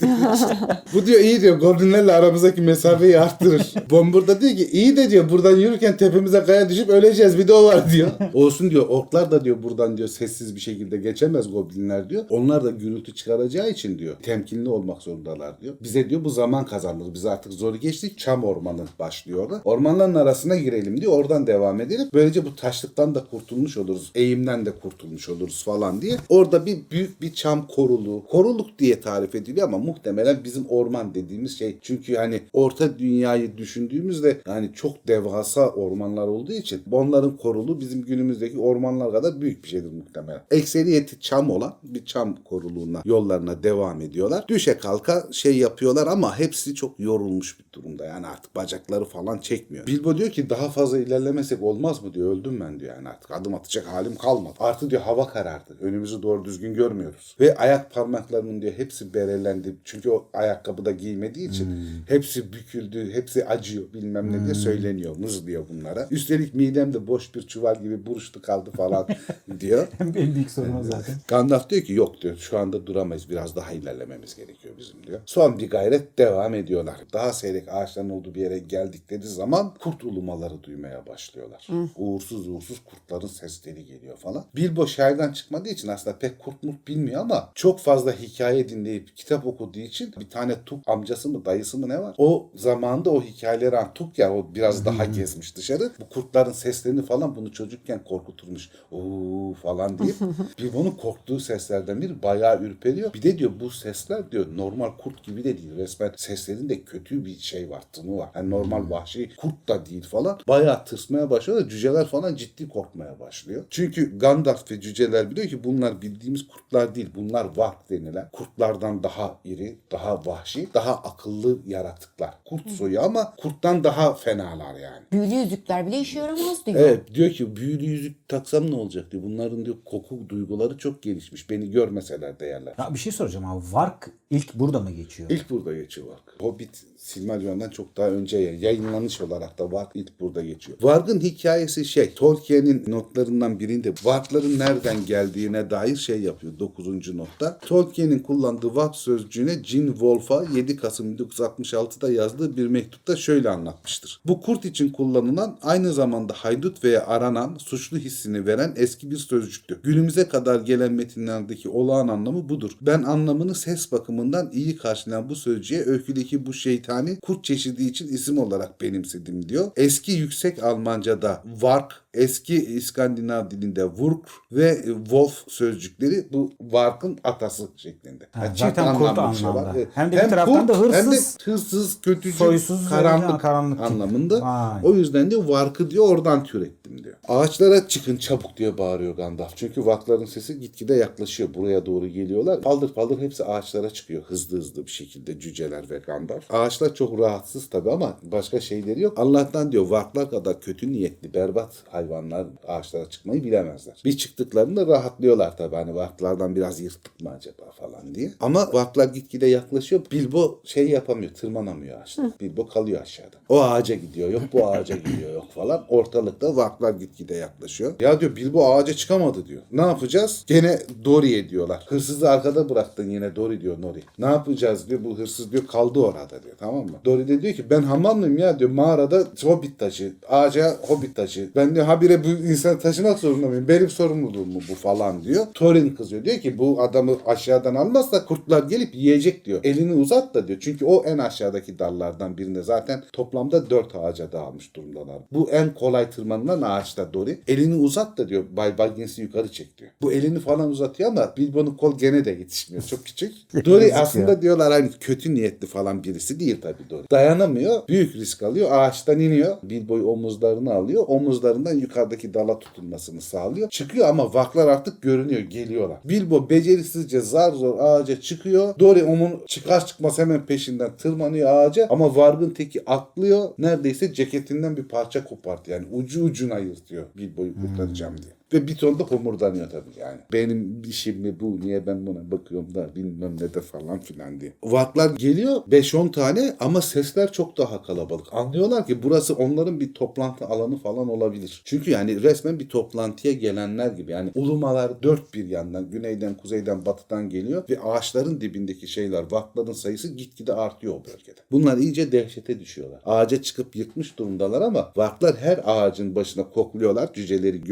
falan 0.00 0.72
bu 0.94 1.06
diyor 1.06 1.20
iyi 1.20 1.40
diyor 1.40 1.58
goblinlerle 1.58 2.12
aramızdaki 2.12 2.62
mesafeyi 2.62 3.18
arttırır. 3.20 3.74
Bombur 3.90 4.26
da 4.26 4.40
diyor 4.40 4.56
ki 4.56 4.68
iyi 4.72 4.96
de 4.96 5.10
diyor 5.10 5.30
buradan 5.30 5.56
yürürken 5.56 5.96
tepemize 5.96 6.44
kaya 6.44 6.68
düşüp 6.68 6.88
öleceğiz 6.88 7.38
bir 7.38 7.48
de 7.48 7.52
o 7.52 7.64
var 7.64 7.90
diyor. 7.90 8.10
Olsun 8.34 8.70
diyor 8.70 8.86
orklar 8.88 9.30
da 9.30 9.44
diyor 9.44 9.62
buradan 9.62 9.96
diyor 9.96 10.08
sessiz 10.08 10.56
bir 10.56 10.60
şekilde 10.60 10.96
geçemez 10.96 11.52
goblinler 11.52 12.10
diyor. 12.10 12.24
Onlar 12.30 12.64
da 12.64 12.70
gürültü 12.70 13.14
çıkaracağı 13.14 13.70
için 13.70 13.98
diyor 13.98 14.16
temkinli 14.22 14.68
olmak 14.68 15.02
zorundalar 15.02 15.60
diyor. 15.60 15.74
Bize 15.82 16.10
diyor 16.10 16.24
bu 16.24 16.30
zaman 16.30 16.64
kazandırır. 16.72 17.14
Biz 17.14 17.26
artık 17.26 17.52
zor 17.52 17.74
geçtik. 17.74 18.18
Çam 18.18 18.44
ormanı 18.44 18.84
başlıyor 18.98 19.44
orada. 19.44 19.60
Ormanların 19.64 20.14
arasına 20.14 20.56
girelim 20.56 21.00
diyor. 21.00 21.12
Oradan 21.12 21.46
devam 21.46 21.80
edelim. 21.80 22.08
Böylece 22.14 22.44
bu 22.44 22.56
taşlıktan 22.56 23.14
da 23.14 23.24
kurtulmuş 23.30 23.76
oluruz. 23.76 24.12
Eğimden 24.14 24.66
de 24.66 24.70
kurtulmuş 24.70 25.28
oluruz 25.28 25.64
falan 25.64 26.02
diye. 26.02 26.16
Orada 26.28 26.66
bir 26.66 26.78
büyük 26.90 27.22
bir 27.22 27.34
çam 27.34 27.66
koruluğu. 27.66 28.24
Koruluk 28.30 28.78
diye 28.78 29.00
tarif 29.00 29.34
ediliyor 29.34 29.68
ama 29.68 29.78
muhtemelen 29.78 30.44
bizim 30.44 30.66
orman 30.68 31.14
dediğimiz 31.14 31.58
şey. 31.58 31.78
Çünkü 31.82 32.16
hani 32.16 32.40
orta 32.52 32.98
dünyayı 32.98 33.58
düşündüğümüzde 33.58 34.40
hani 34.46 34.72
çok 34.74 35.08
devasa 35.08 35.68
ormanlar 35.68 36.28
olduğu 36.28 36.52
için 36.52 36.82
onların 36.92 37.36
koruluğu 37.36 37.80
bizim 37.80 38.02
günümüzdeki 38.02 38.58
ormanlar 38.58 39.12
kadar 39.12 39.40
büyük 39.40 39.64
bir 39.64 39.68
şeydir 39.68 39.92
muhtemelen. 39.92 40.42
Ekseriyeti 40.50 41.20
çam 41.20 41.50
olan 41.50 41.74
bir 41.82 42.04
çam 42.04 42.36
koruluğuna 42.44 43.02
yollarına 43.04 43.62
devam 43.62 44.00
ediyorlar. 44.00 44.44
Düşe 44.48 44.78
kalka 44.78 45.28
şey 45.32 45.58
yapıyorlar 45.58 46.06
ama 46.06 46.38
hepsi 46.38 46.61
hepsi 46.62 46.74
çok 46.74 47.00
yorulmuş 47.00 47.58
durumda. 47.72 48.04
Yani 48.04 48.26
artık 48.26 48.56
bacakları 48.56 49.04
falan 49.04 49.38
çekmiyor. 49.38 49.86
Bilbo 49.86 50.18
diyor 50.18 50.30
ki 50.30 50.50
daha 50.50 50.68
fazla 50.68 50.98
ilerlemesek 50.98 51.62
olmaz 51.62 52.02
mı 52.02 52.14
diyor. 52.14 52.36
Öldüm 52.36 52.60
ben 52.60 52.80
diyor 52.80 52.96
yani 52.96 53.08
artık 53.08 53.30
adım 53.30 53.54
atacak 53.54 53.86
halim 53.86 54.16
kalmadı. 54.16 54.54
Artı 54.60 54.90
diyor 54.90 55.02
hava 55.02 55.28
karardı. 55.28 55.76
Önümüzü 55.80 56.22
doğru 56.22 56.44
düzgün 56.44 56.74
görmüyoruz. 56.74 57.36
Ve 57.40 57.54
ayak 57.56 57.94
parmaklarının 57.94 58.62
diyor 58.62 58.72
hepsi 58.76 59.14
berelendi. 59.14 59.76
Çünkü 59.84 60.10
o 60.10 60.28
ayakkabı 60.32 60.84
da 60.84 60.90
giymediği 60.90 61.48
için 61.48 61.68
hepsi 62.08 62.52
büküldü, 62.52 63.12
hepsi 63.12 63.46
acıyor 63.46 63.84
bilmem 63.94 64.32
ne 64.32 64.44
diye 64.44 64.54
söyleniyor. 64.54 65.16
Mızlıyor 65.16 65.64
bunlara. 65.68 66.08
Üstelik 66.10 66.54
midem 66.54 66.94
de 66.94 67.06
boş 67.06 67.34
bir 67.34 67.42
çuval 67.42 67.82
gibi 67.82 68.06
buruştu 68.06 68.42
kaldı 68.42 68.70
falan 68.70 69.08
diyor. 69.60 69.88
en 70.00 70.34
büyük 70.34 70.50
sorun 70.50 70.76
o 70.76 70.82
zaten. 70.82 71.14
Gandalf 71.28 71.70
diyor 71.70 71.82
ki 71.82 71.92
yok 71.92 72.20
diyor 72.22 72.36
şu 72.36 72.58
anda 72.58 72.86
duramayız 72.86 73.30
biraz 73.30 73.56
daha 73.56 73.72
ilerlememiz 73.72 74.36
gerekiyor 74.36 74.74
bizim 74.78 75.06
diyor. 75.06 75.20
Son 75.26 75.58
bir 75.58 75.70
gayret 75.70 76.18
devam 76.18 76.54
ediyorlar. 76.54 76.96
Daha 77.12 77.32
seyrek 77.32 77.61
ağaçların 77.68 78.10
olduğu 78.10 78.34
bir 78.34 78.40
yere 78.40 78.58
geldikleri 78.58 79.22
zaman 79.22 79.74
kurt 79.80 80.04
ulumaları 80.04 80.62
duymaya 80.62 81.06
başlıyorlar. 81.06 81.68
Uğursuz 81.96 82.48
uğursuz 82.48 82.80
kurtların 82.84 83.26
sesleri 83.26 83.84
geliyor 83.84 84.16
falan. 84.16 84.44
Bilbo 84.56 84.86
şairden 84.86 85.32
çıkmadığı 85.32 85.68
için 85.68 85.88
aslında 85.88 86.18
pek 86.18 86.38
kurt 86.38 86.62
murt 86.62 86.88
bilmiyor 86.88 87.20
ama 87.20 87.50
çok 87.54 87.80
fazla 87.80 88.12
hikaye 88.12 88.68
dinleyip 88.68 89.16
kitap 89.16 89.46
okuduğu 89.46 89.78
için 89.78 90.14
bir 90.20 90.30
tane 90.30 90.64
Tuk 90.66 90.88
amcası 90.88 91.28
mı 91.28 91.44
dayısı 91.44 91.78
mı 91.78 91.88
ne 91.88 91.98
var? 92.02 92.14
O 92.18 92.50
zamanda 92.54 93.10
o 93.10 93.22
hikayeleri 93.22 93.78
an 93.78 93.94
Tuk 93.94 94.18
ya 94.18 94.34
o 94.34 94.46
biraz 94.54 94.86
daha 94.86 95.04
gezmiş 95.04 95.56
dışarı. 95.56 95.92
Bu 96.00 96.08
kurtların 96.08 96.52
seslerini 96.52 97.02
falan 97.02 97.36
bunu 97.36 97.52
çocukken 97.52 98.04
korkuturmuş. 98.04 98.70
Oo 98.90 99.54
falan 99.62 99.98
deyip 99.98 100.16
Bilbo'nun 100.58 100.90
korktuğu 100.90 101.40
seslerden 101.40 102.02
biri 102.02 102.22
bayağı 102.22 102.62
ürperiyor. 102.62 103.14
Bir 103.14 103.22
de 103.22 103.38
diyor 103.38 103.50
bu 103.60 103.70
sesler 103.70 104.32
diyor 104.32 104.46
normal 104.56 104.90
kurt 104.98 105.24
gibi 105.24 105.44
de 105.44 105.58
değil. 105.58 105.76
Resmen 105.76 106.12
seslerinde 106.16 106.82
kötü 106.82 107.24
bir 107.24 107.38
şey 107.52 107.70
var, 107.70 107.82
tını 107.92 108.16
var. 108.16 108.28
Yani 108.34 108.50
normal 108.50 108.90
vahşi 108.90 109.30
kurt 109.36 109.68
da 109.68 109.86
değil 109.86 110.02
falan. 110.02 110.38
Bayağı 110.48 110.84
tırsmaya 110.84 111.30
başlıyor 111.30 111.60
da 111.60 111.68
cüceler 111.68 112.06
falan 112.06 112.34
ciddi 112.34 112.68
korkmaya 112.68 113.20
başlıyor. 113.20 113.64
Çünkü 113.70 114.18
Gandalf 114.18 114.70
ve 114.70 114.80
cüceler 114.80 115.30
biliyor 115.30 115.48
ki 115.48 115.64
bunlar 115.64 116.02
bildiğimiz 116.02 116.48
kurtlar 116.48 116.94
değil. 116.94 117.10
Bunlar 117.14 117.56
vark 117.56 117.90
denilen 117.90 118.28
kurtlardan 118.32 119.02
daha 119.02 119.38
iri, 119.44 119.78
daha 119.92 120.26
vahşi, 120.26 120.68
daha 120.74 120.94
akıllı 120.94 121.58
yaratıklar. 121.66 122.34
Kurt 122.44 122.70
soyu 122.70 123.00
ama 123.00 123.34
kurttan 123.36 123.84
daha 123.84 124.14
fenalar 124.14 124.74
yani. 124.74 125.04
Büyülü 125.12 125.34
yüzükler 125.34 125.86
bile 125.86 125.98
işe 125.98 126.18
yaramaz 126.18 126.66
diyor. 126.66 126.80
Evet 126.80 127.14
diyor 127.14 127.30
ki 127.30 127.56
büyülü 127.56 127.84
yüzük 127.84 128.28
taksam 128.28 128.70
ne 128.70 128.74
olacak 128.74 129.10
diyor. 129.10 129.22
Bunların 129.22 129.64
diyor 129.64 129.76
koku 129.84 130.28
duyguları 130.28 130.78
çok 130.78 131.02
gelişmiş. 131.02 131.50
Beni 131.50 131.70
görmeseler 131.70 132.40
de 132.40 132.46
yerler. 132.46 132.74
Ya 132.78 132.94
bir 132.94 132.98
şey 132.98 133.12
soracağım 133.12 133.46
abi. 133.46 133.64
Vark 133.72 134.10
ilk 134.32 134.54
burada 134.54 134.80
mı 134.80 134.90
geçiyor? 134.90 135.30
İlk 135.30 135.50
burada 135.50 135.74
geçiyor 135.76 136.06
Varg. 136.06 136.18
Hobbit 136.40 136.70
Silmarillion'dan 136.96 137.70
çok 137.70 137.96
daha 137.96 138.08
önce 138.10 138.38
yayın- 138.38 138.58
yayınlanış 138.58 139.20
olarak 139.20 139.58
da 139.58 139.72
Varg 139.72 139.88
ilk 139.94 140.20
burada 140.20 140.42
geçiyor. 140.44 140.78
Varg'ın 140.82 141.20
hikayesi 141.20 141.84
şey 141.84 142.14
Tolkien'in 142.14 142.84
notlarından 142.86 143.60
birinde 143.60 143.94
Varg'ların 144.04 144.58
nereden 144.58 145.06
geldiğine 145.06 145.70
dair 145.70 145.96
şey 145.96 146.20
yapıyor 146.20 146.58
9. 146.58 147.16
notta. 147.16 147.58
Tolkien'in 147.58 148.18
kullandığı 148.18 148.74
Varg 148.74 148.94
sözcüğüne 148.94 149.64
Jin 149.64 149.86
Wolf'a 149.86 150.44
7 150.54 150.76
Kasım 150.76 151.16
1966'da 151.16 152.12
yazdığı 152.12 152.56
bir 152.56 152.66
mektupta 152.66 153.16
şöyle 153.16 153.48
anlatmıştır. 153.50 154.20
Bu 154.26 154.40
kurt 154.40 154.64
için 154.64 154.88
kullanılan 154.88 155.58
aynı 155.62 155.92
zamanda 155.92 156.32
haydut 156.32 156.84
veya 156.84 157.06
aranan 157.06 157.56
suçlu 157.58 157.98
hissini 157.98 158.46
veren 158.46 158.72
eski 158.76 159.10
bir 159.10 159.16
sözcüktür. 159.16 159.78
Günümüze 159.82 160.28
kadar 160.28 160.60
gelen 160.60 160.92
metinlerdeki 160.92 161.68
olağan 161.68 162.08
anlamı 162.08 162.48
budur. 162.48 162.70
Ben 162.80 163.02
anlamını 163.02 163.54
ses 163.54 163.92
bakımından 164.22 164.50
iyi 164.52 164.76
karşılayan 164.76 165.28
bu 165.28 165.36
sözcüğe 165.36 165.84
öyküdeki 165.86 166.46
bu 166.46 166.52
şeytani 166.52 167.18
kurt 167.20 167.44
çeşidi 167.44 167.84
için 167.84 168.08
isim 168.08 168.38
olarak 168.38 168.80
benimsedim 168.80 169.48
diyor. 169.48 169.70
Eski 169.76 170.12
yüksek 170.12 170.62
Almanca'da 170.62 171.42
Vark, 171.60 172.01
eski 172.14 172.64
İskandinav 172.64 173.50
dilinde 173.50 173.84
Vurk 173.84 174.28
ve 174.52 174.82
Wolf 174.84 175.32
sözcükleri 175.48 176.26
bu 176.32 176.50
Vark'ın 176.60 177.18
atası 177.24 177.68
şeklinde. 177.76 178.24
Ha, 178.32 178.44
Yani 178.44 178.58
zaten 178.58 178.84
çift 178.84 178.98
kurt 178.98 179.08
anlamlı 179.08 179.32
bir 179.32 179.38
şey 179.38 179.48
var. 179.48 179.54
anlamda. 179.56 179.78
Evet. 179.78 179.88
Hem 179.94 180.12
de 180.12 180.16
bir 180.24 180.28
taraftan 180.30 180.68
da 180.68 180.72
kurt, 180.72 180.94
Hem 180.94 181.04
de 181.04 181.08
hırsız, 181.16 181.38
hırsız, 181.44 182.00
kötücül, 182.00 182.32
soysuz 182.38 182.88
karanlık, 182.88 183.40
karanlık 183.40 183.80
anlamında. 183.80 184.40
Vay. 184.42 184.80
O 184.84 184.94
yüzden 184.94 185.30
diyor 185.30 185.44
Vark'ı 185.44 185.90
diyor 185.90 186.08
oradan 186.08 186.44
türettim 186.44 187.04
diyor. 187.04 187.16
Ağaçlara 187.28 187.88
çıkın 187.88 188.16
çabuk 188.16 188.56
diye 188.56 188.78
bağırıyor 188.78 189.16
Gandalf. 189.16 189.52
Çünkü 189.56 189.86
Vark'ların 189.86 190.24
sesi 190.24 190.60
gitgide 190.60 190.94
yaklaşıyor. 190.94 191.54
Buraya 191.54 191.86
doğru 191.86 192.06
geliyorlar. 192.06 192.60
Paldır 192.60 192.94
paldır 192.94 193.18
hepsi 193.18 193.44
ağaçlara 193.44 193.90
çıkıyor. 193.90 194.22
Hızlı 194.22 194.58
hızlı 194.58 194.86
bir 194.86 194.90
şekilde 194.90 195.40
cüceler 195.40 195.90
ve 195.90 195.98
Gandalf. 195.98 196.54
Ağaçlar 196.54 196.94
çok 196.94 197.18
rahatsız 197.18 197.70
tabi 197.70 197.90
ama 197.90 198.16
başka 198.22 198.60
şeyleri 198.60 199.00
yok. 199.00 199.18
Allah'tan 199.18 199.72
diyor 199.72 199.86
Vark'lar 199.88 200.30
kadar 200.30 200.60
kötü 200.60 200.92
niyetli, 200.92 201.34
berbat 201.34 201.72
hayvanlar 202.02 202.46
ağaçlara 202.68 203.10
çıkmayı 203.10 203.44
bilemezler. 203.44 204.00
Bir 204.04 204.16
çıktıklarında 204.16 204.86
rahatlıyorlar 204.86 205.56
tabi. 205.56 205.76
Hani 205.76 205.94
Vark'lardan 205.94 206.56
biraz 206.56 206.80
yırttık 206.80 207.20
mı 207.20 207.30
acaba 207.30 207.70
falan 207.80 208.14
diye. 208.14 208.32
Ama 208.40 208.72
Vark'lar 208.72 209.08
gitgide 209.08 209.46
yaklaşıyor. 209.46 210.02
Bilbo 210.12 210.60
şey 210.64 210.88
yapamıyor. 210.88 211.32
Tırmanamıyor 211.34 212.00
ağaçta. 212.00 212.32
Bilbo 212.40 212.68
kalıyor 212.68 213.02
aşağıda. 213.02 213.36
O 213.48 213.62
ağaca 213.62 213.94
gidiyor. 213.94 214.30
Yok 214.30 214.42
bu 214.52 214.68
ağaca 214.68 214.96
gidiyor. 214.96 215.34
Yok 215.34 215.52
falan. 215.54 215.84
Ortalıkta 215.88 216.56
Vark'lar 216.56 216.92
gitgide 216.94 217.34
yaklaşıyor. 217.34 217.94
Ya 218.00 218.20
diyor 218.20 218.36
Bilbo 218.36 218.74
ağaca 218.74 218.94
çıkamadı 218.94 219.46
diyor. 219.46 219.62
Ne 219.72 219.80
yapacağız? 219.80 220.44
Gene 220.46 220.78
Dori'ye 221.04 221.48
diyorlar. 221.48 221.84
Hırsızı 221.88 222.30
arkada 222.30 222.68
bıraktın 222.68 223.10
yine 223.10 223.36
Dori 223.36 223.60
diyor 223.60 223.82
Nori. 223.82 224.02
Ne 224.18 224.26
yapacağız 224.26 224.90
diyor. 224.90 225.04
Bu 225.04 225.18
hırsız 225.18 225.52
diyor 225.52 225.66
kaldı 225.66 226.00
orada 226.00 226.42
diyor. 226.42 226.54
Tamam 226.58 226.84
mı? 226.84 226.96
Dori 227.04 227.28
de 227.28 227.42
diyor 227.42 227.54
ki 227.54 227.70
ben 227.70 227.82
hamal 227.82 228.14
mıyım 228.14 228.38
ya 228.38 228.58
diyor. 228.58 228.70
Mağarada 228.70 229.24
hobbit 229.42 229.78
taşı. 229.78 230.12
Ağaca 230.28 230.76
hobbit 230.82 231.16
taşı. 231.16 231.50
Ben 231.56 231.74
diyor 231.74 231.86
habire 231.92 232.24
bu 232.24 232.28
insanı 232.28 232.78
taşımak 232.78 233.18
zorunda 233.18 233.46
mıyım? 233.46 233.68
Benim 233.68 233.90
sorumluluğum 233.90 234.46
mu 234.46 234.60
bu 234.70 234.74
falan 234.74 235.22
diyor. 235.22 235.46
Thorin 235.54 235.94
kızıyor. 235.94 236.24
Diyor 236.24 236.38
ki 236.38 236.58
bu 236.58 236.82
adamı 236.82 237.16
aşağıdan 237.26 237.74
almazsa 237.74 238.24
kurtlar 238.24 238.62
gelip 238.62 238.94
yiyecek 238.94 239.44
diyor. 239.44 239.60
Elini 239.64 239.92
uzat 239.92 240.34
da 240.34 240.48
diyor. 240.48 240.58
Çünkü 240.60 240.84
o 240.84 241.04
en 241.04 241.18
aşağıdaki 241.18 241.78
dallardan 241.78 242.38
birinde 242.38 242.62
zaten 242.62 243.02
toplamda 243.12 243.70
dört 243.70 243.96
ağaca 243.96 244.32
dağılmış 244.32 244.76
durumdalar. 244.76 245.18
Bu 245.32 245.50
en 245.50 245.74
kolay 245.74 246.10
tırmanılan 246.10 246.62
ağaçta 246.62 247.14
Dori. 247.14 247.38
Elini 247.48 247.74
uzat 247.74 248.18
da 248.18 248.28
diyor. 248.28 248.44
Bay 248.56 248.78
Baggins'i 248.78 249.22
yukarı 249.22 249.52
çek 249.52 249.78
diyor. 249.78 249.90
Bu 250.02 250.12
elini 250.12 250.38
falan 250.38 250.70
uzatıyor 250.70 251.10
ama 251.10 251.34
Bilbo'nun 251.36 251.74
kol 251.74 251.98
gene 251.98 252.24
de 252.24 252.30
yetişmiyor. 252.30 252.84
Çok 252.84 253.04
küçük. 253.04 253.34
Yazık 253.82 254.02
aslında 254.02 254.30
ya. 254.30 254.42
diyorlar 254.42 254.72
hani 254.72 254.90
kötü 255.00 255.34
niyetli 255.34 255.66
falan 255.66 256.04
birisi 256.04 256.40
değil 256.40 256.60
tabii 256.62 256.90
Dori. 256.90 257.10
Dayanamıyor. 257.10 257.88
Büyük 257.88 258.14
risk 258.16 258.42
alıyor. 258.42 258.68
Ağaçtan 258.72 259.20
iniyor. 259.20 259.56
Bilbo'yu 259.62 260.06
omuzlarına 260.06 260.74
alıyor. 260.74 261.04
Omuzlarından 261.08 261.78
yukarıdaki 261.82 262.34
dala 262.34 262.58
tutunmasını 262.58 263.20
sağlıyor. 263.20 263.70
Çıkıyor 263.70 264.08
ama 264.08 264.34
vaklar 264.34 264.68
artık 264.68 265.02
görünüyor. 265.02 265.40
Geliyorlar. 265.40 265.98
Bilbo 266.04 266.50
becerisizce 266.50 267.20
zar 267.20 267.52
zor 267.52 267.78
ağaca 267.78 268.20
çıkıyor. 268.20 268.78
Dori 268.78 269.04
onun 269.04 269.40
çıkar 269.46 269.86
çıkmaz 269.86 270.18
hemen 270.18 270.46
peşinden 270.46 270.96
tırmanıyor 270.96 271.48
ağaca. 271.56 271.86
Ama 271.90 272.16
Varg'ın 272.16 272.50
teki 272.50 272.90
atlıyor. 272.90 273.48
Neredeyse 273.58 274.14
ceketinden 274.14 274.76
bir 274.76 274.84
parça 274.84 275.24
kopartı. 275.24 275.70
Yani 275.70 275.86
ucu 275.92 276.24
ucuna 276.24 276.58
yırtıyor. 276.58 277.04
Bilbo'yu 277.16 277.54
kurtaracağım 277.54 278.18
diye. 278.22 278.41
Ve 278.52 278.66
bir 278.66 278.76
ton 278.76 278.98
da 278.98 279.04
homurdanıyor 279.04 279.70
tabii 279.70 280.00
yani. 280.00 280.18
Benim 280.32 280.82
işim 280.82 281.20
mi 281.20 281.40
bu? 281.40 281.60
Niye 281.60 281.86
ben 281.86 282.06
buna 282.06 282.30
bakıyorum 282.30 282.74
da 282.74 282.94
bilmem 282.94 283.36
ne 283.40 283.54
de 283.54 283.60
falan 283.60 284.00
filan 284.00 284.40
diye. 284.40 284.52
Vaklar 284.62 285.10
geliyor 285.10 285.56
5-10 285.70 286.12
tane 286.12 286.56
ama 286.60 286.80
sesler 286.80 287.32
çok 287.32 287.58
daha 287.58 287.82
kalabalık. 287.82 288.26
Anlıyorlar 288.32 288.86
ki 288.86 289.02
burası 289.02 289.34
onların 289.34 289.80
bir 289.80 289.94
toplantı 289.94 290.44
alanı 290.44 290.76
falan 290.76 291.08
olabilir. 291.08 291.62
Çünkü 291.64 291.90
yani 291.90 292.22
resmen 292.22 292.60
bir 292.60 292.68
toplantıya 292.68 293.34
gelenler 293.34 293.90
gibi. 293.90 294.12
Yani 294.12 294.30
ulumalar 294.34 295.02
dört 295.02 295.34
bir 295.34 295.48
yandan 295.48 295.90
güneyden, 295.90 296.34
kuzeyden, 296.34 296.86
batıdan 296.86 297.28
geliyor 297.28 297.64
ve 297.70 297.80
ağaçların 297.80 298.40
dibindeki 298.40 298.88
şeyler, 298.88 299.24
vakların 299.30 299.72
sayısı 299.72 300.08
gitgide 300.08 300.52
artıyor 300.52 300.94
o 300.94 301.04
bölgede. 301.04 301.40
Bunlar 301.50 301.76
iyice 301.76 302.12
dehşete 302.12 302.60
düşüyorlar. 302.60 303.00
Ağaca 303.04 303.42
çıkıp 303.42 303.76
yırtmış 303.76 304.18
durumdalar 304.18 304.60
ama 304.60 304.92
vaklar 304.96 305.36
her 305.36 305.60
ağacın 305.64 306.14
başına 306.14 306.50
kokluyorlar. 306.50 307.12
Cüceleri 307.12 307.64